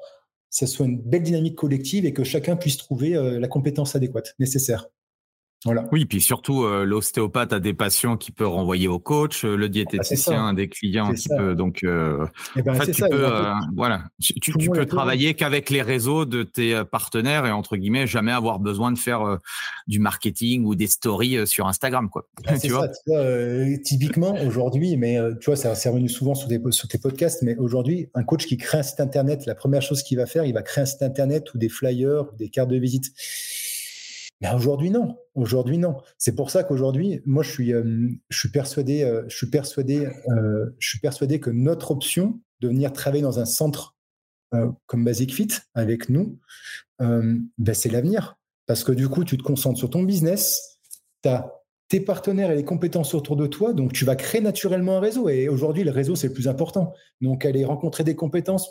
[0.51, 4.89] ça soit une belle dynamique collective et que chacun puisse trouver la compétence adéquate nécessaire.
[5.91, 9.67] Oui, puis surtout, euh, l'ostéopathe a des patients qui peut renvoyer au coach, euh, le
[9.67, 11.55] ah, diététicien a des clients qui peut.
[11.55, 12.27] Donc, euh,
[12.57, 13.27] eh ben, en fait, tu peux,
[13.75, 18.61] voilà, tu, peux travailler qu'avec les réseaux de tes partenaires et entre guillemets jamais avoir
[18.61, 19.39] besoin de faire
[19.87, 22.27] du marketing ou des stories sur Instagram, quoi.
[22.49, 22.89] Ah, tu vois,
[23.85, 28.09] typiquement aujourd'hui, mais tu vois, ça c'est revenu souvent sur, sur tes podcasts, mais aujourd'hui,
[28.15, 30.63] un coach qui crée un site internet, la première chose qu'il va faire, il va
[30.63, 33.13] créer un site internet ou des flyers, ou des cartes de visite
[34.41, 35.17] mais aujourd'hui, non.
[35.35, 35.97] Aujourd'hui, non.
[36.19, 40.09] C'est pour ça qu'aujourd'hui, moi, je suis, euh, je suis persuadé, euh, je suis persuadé,
[40.29, 43.95] euh, je suis persuadé que notre option de venir travailler dans un centre
[44.87, 46.39] comme Basic Fit avec nous,
[46.99, 48.39] ben, c'est l'avenir.
[48.67, 50.79] Parce que du coup, tu te concentres sur ton business,
[51.23, 51.56] tu as
[51.89, 55.29] tes partenaires et les compétences autour de toi, donc tu vas créer naturellement un réseau.
[55.29, 56.93] Et aujourd'hui, le réseau, c'est le plus important.
[57.21, 58.71] Donc, aller rencontrer des compétences,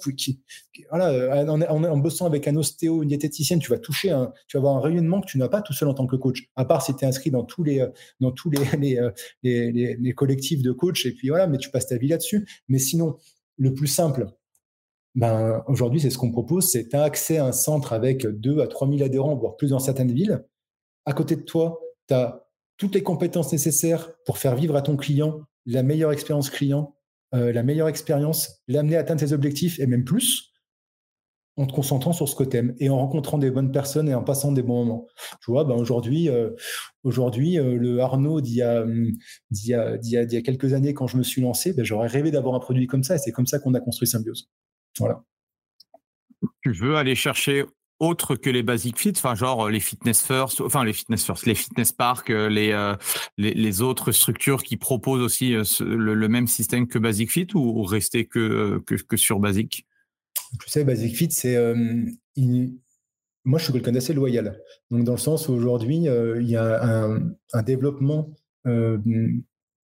[0.90, 4.76] voilà, en, bossant avec un ostéo, une diététicienne, tu vas toucher, un, tu vas avoir
[4.76, 6.50] un rayonnement que tu n'as pas tout seul en tant que coach.
[6.58, 7.86] À part si tu es inscrit dans tous les,
[8.20, 9.00] dans tous les,
[9.44, 12.46] les, les, collectifs de coach, et puis voilà, mais tu passes ta vie là-dessus.
[12.68, 13.16] Mais sinon,
[13.58, 14.28] le plus simple,
[15.16, 18.60] ben, aujourd'hui, c'est ce qu'on propose, c'est tu as accès à un centre avec 2
[18.60, 20.44] à 3 000 adhérents, voire plus dans certaines villes.
[21.06, 21.80] À côté de toi,
[22.10, 22.45] tu as
[22.78, 26.96] toutes les compétences nécessaires pour faire vivre à ton client la meilleure expérience client,
[27.34, 30.54] euh, la meilleure expérience, l'amener à atteindre ses objectifs et même plus,
[31.58, 34.14] en te concentrant sur ce que tu aimes et en rencontrant des bonnes personnes et
[34.14, 35.08] en passant des bons moments.
[35.42, 36.52] Tu vois, ben aujourd'hui, euh,
[37.04, 41.86] aujourd'hui euh, le Arnaud d'il, y a, quelques années, quand je me suis lancé, ben,
[41.86, 44.50] j'aurais rêvé d'avoir un produit comme ça et c'est comme ça qu'on a construit Symbiose.
[45.00, 45.24] Voilà.
[46.62, 47.64] Tu veux aller chercher
[48.00, 51.56] autres que les basic fit, enfin genre les fitness first, enfin les fitness first, les
[51.56, 52.96] fitness park, euh, les, euh,
[53.38, 57.84] les, les autres structures qui proposent aussi euh, le, même système que basic fit ou,
[57.84, 59.86] rester que, que, sur basic?
[60.60, 61.58] Tu sais, basic fit, c'est
[63.48, 64.60] moi je suis quelqu'un d'assez loyal.
[64.90, 67.06] Donc dans le sens où aujourd'hui il y a
[67.54, 68.34] un, développement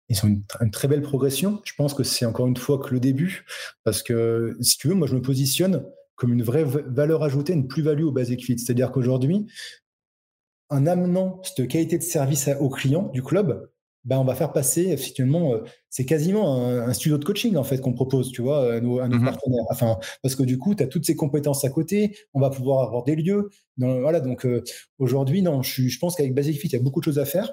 [0.10, 1.62] ils ont une, très belle progression.
[1.66, 3.46] Je pense que c'est encore une fois que le début,
[3.84, 5.84] parce que si tu veux, moi je me positionne
[6.18, 8.60] comme une vraie valeur ajoutée, une plus-value au Basic Fit.
[8.60, 9.48] C'est-à-dire qu'aujourd'hui,
[10.70, 13.70] en amenant cette qualité de service au client du club,
[14.04, 17.82] ben on va faire passer effectivement, euh, c'est quasiment un, studio de coaching en fait
[17.82, 19.66] qu'on propose, tu vois, à nos, mmh partenaires.
[19.70, 22.88] Enfin, parce que du coup, tu as toutes ces compétences à côté, on va pouvoir
[22.88, 23.50] avoir des lieux.
[23.78, 24.64] voilà, donc euh,
[24.98, 27.26] aujourd'hui, non, je, je pense qu'avec Basic Fit, il y a beaucoup de choses à
[27.26, 27.52] faire.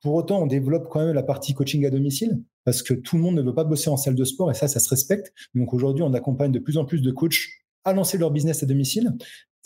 [0.00, 3.22] Pour autant, on développe quand même la partie coaching à domicile parce que tout le
[3.22, 5.32] monde ne veut pas bosser en salle de sport et ça, ça se respecte.
[5.54, 7.48] Donc aujourd'hui, on accompagne de plus en plus de coachs
[7.86, 9.16] à lancer leur business à domicile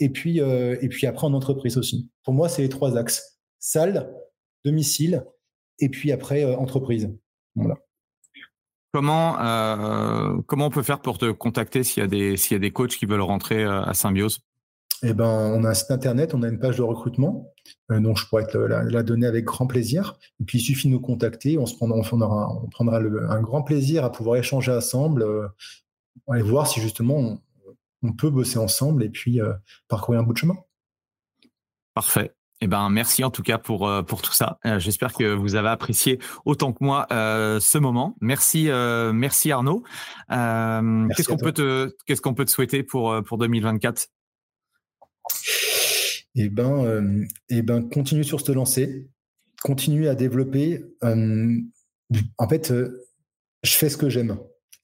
[0.01, 2.10] et puis, euh, et puis après en entreprise aussi.
[2.24, 3.38] Pour moi, c'est les trois axes.
[3.59, 4.10] Salle,
[4.64, 5.24] domicile
[5.78, 7.10] et puis après euh, entreprise.
[7.55, 7.76] Voilà.
[8.92, 12.56] Comment, euh, comment on peut faire pour te contacter s'il y, a des, s'il y
[12.56, 14.40] a des coachs qui veulent rentrer à Symbiose?
[15.02, 17.55] Eh ben, on a un site internet, on a une page de recrutement,
[17.88, 20.18] donc je pourrais te la, donner avec grand plaisir.
[20.40, 23.40] Et puis il suffit de nous contacter, on se prendra, on prendra, on prendra un
[23.40, 25.24] grand plaisir à pouvoir échanger ensemble,
[26.36, 27.38] et voir si justement on,
[28.02, 29.52] on peut bosser ensemble et puis euh,
[29.89, 30.56] parcourir un bout de chemin.
[31.94, 32.32] Parfait.
[32.62, 34.59] Eh ben, merci en tout cas pour, euh, pour tout ça.
[34.66, 38.16] Euh, j'espère que vous avez apprécié autant que moi ce moment.
[38.20, 38.68] Merci,
[39.14, 39.82] merci Arnaud.
[40.28, 44.09] qu'est-ce qu'on peut te, qu'est-ce qu'on peut te souhaiter pour, pour 2024
[46.35, 49.09] Eh ben, eh ben, continue sur ce lancer,
[49.62, 50.85] continue à développer.
[51.02, 52.72] en fait,
[53.62, 54.36] je fais ce que j'aime.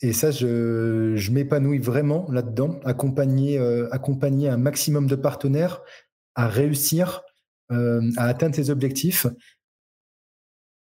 [0.02, 5.82] Et ça, je, m'épanouis vraiment là-dedans, accompagner, euh, accompagner un maximum de partenaires
[6.34, 7.22] à réussir,
[7.72, 9.26] euh, à atteindre ses objectifs,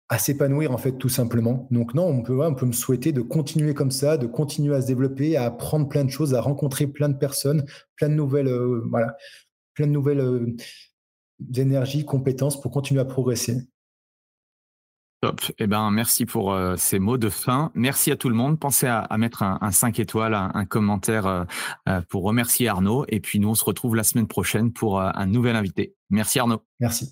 [0.09, 1.67] à s'épanouir en fait tout simplement.
[1.71, 5.37] Donc non, on peut, me souhaiter de continuer comme ça, de continuer à se développer,
[5.37, 7.65] à apprendre plein de choses, à rencontrer plein de personnes,
[7.95, 8.87] plein nouvelles, euh,
[9.73, 10.55] plein de nouvelles
[11.55, 13.57] énergies, compétences pour continuer à progresser.
[15.21, 15.41] Top.
[15.57, 17.71] Eh ben, merci pour euh, ces mots de fin.
[17.75, 18.57] Merci à tout le monde.
[18.57, 21.43] Pensez à, mettre un, un, 5 étoiles, un, commentaire euh,
[21.89, 23.05] euh, pour remercier Arnaud.
[23.09, 25.93] Et puis nous, on se retrouve la semaine prochaine pour un nouvel invité.
[26.09, 26.63] Merci Arnaud.
[26.79, 27.11] Merci.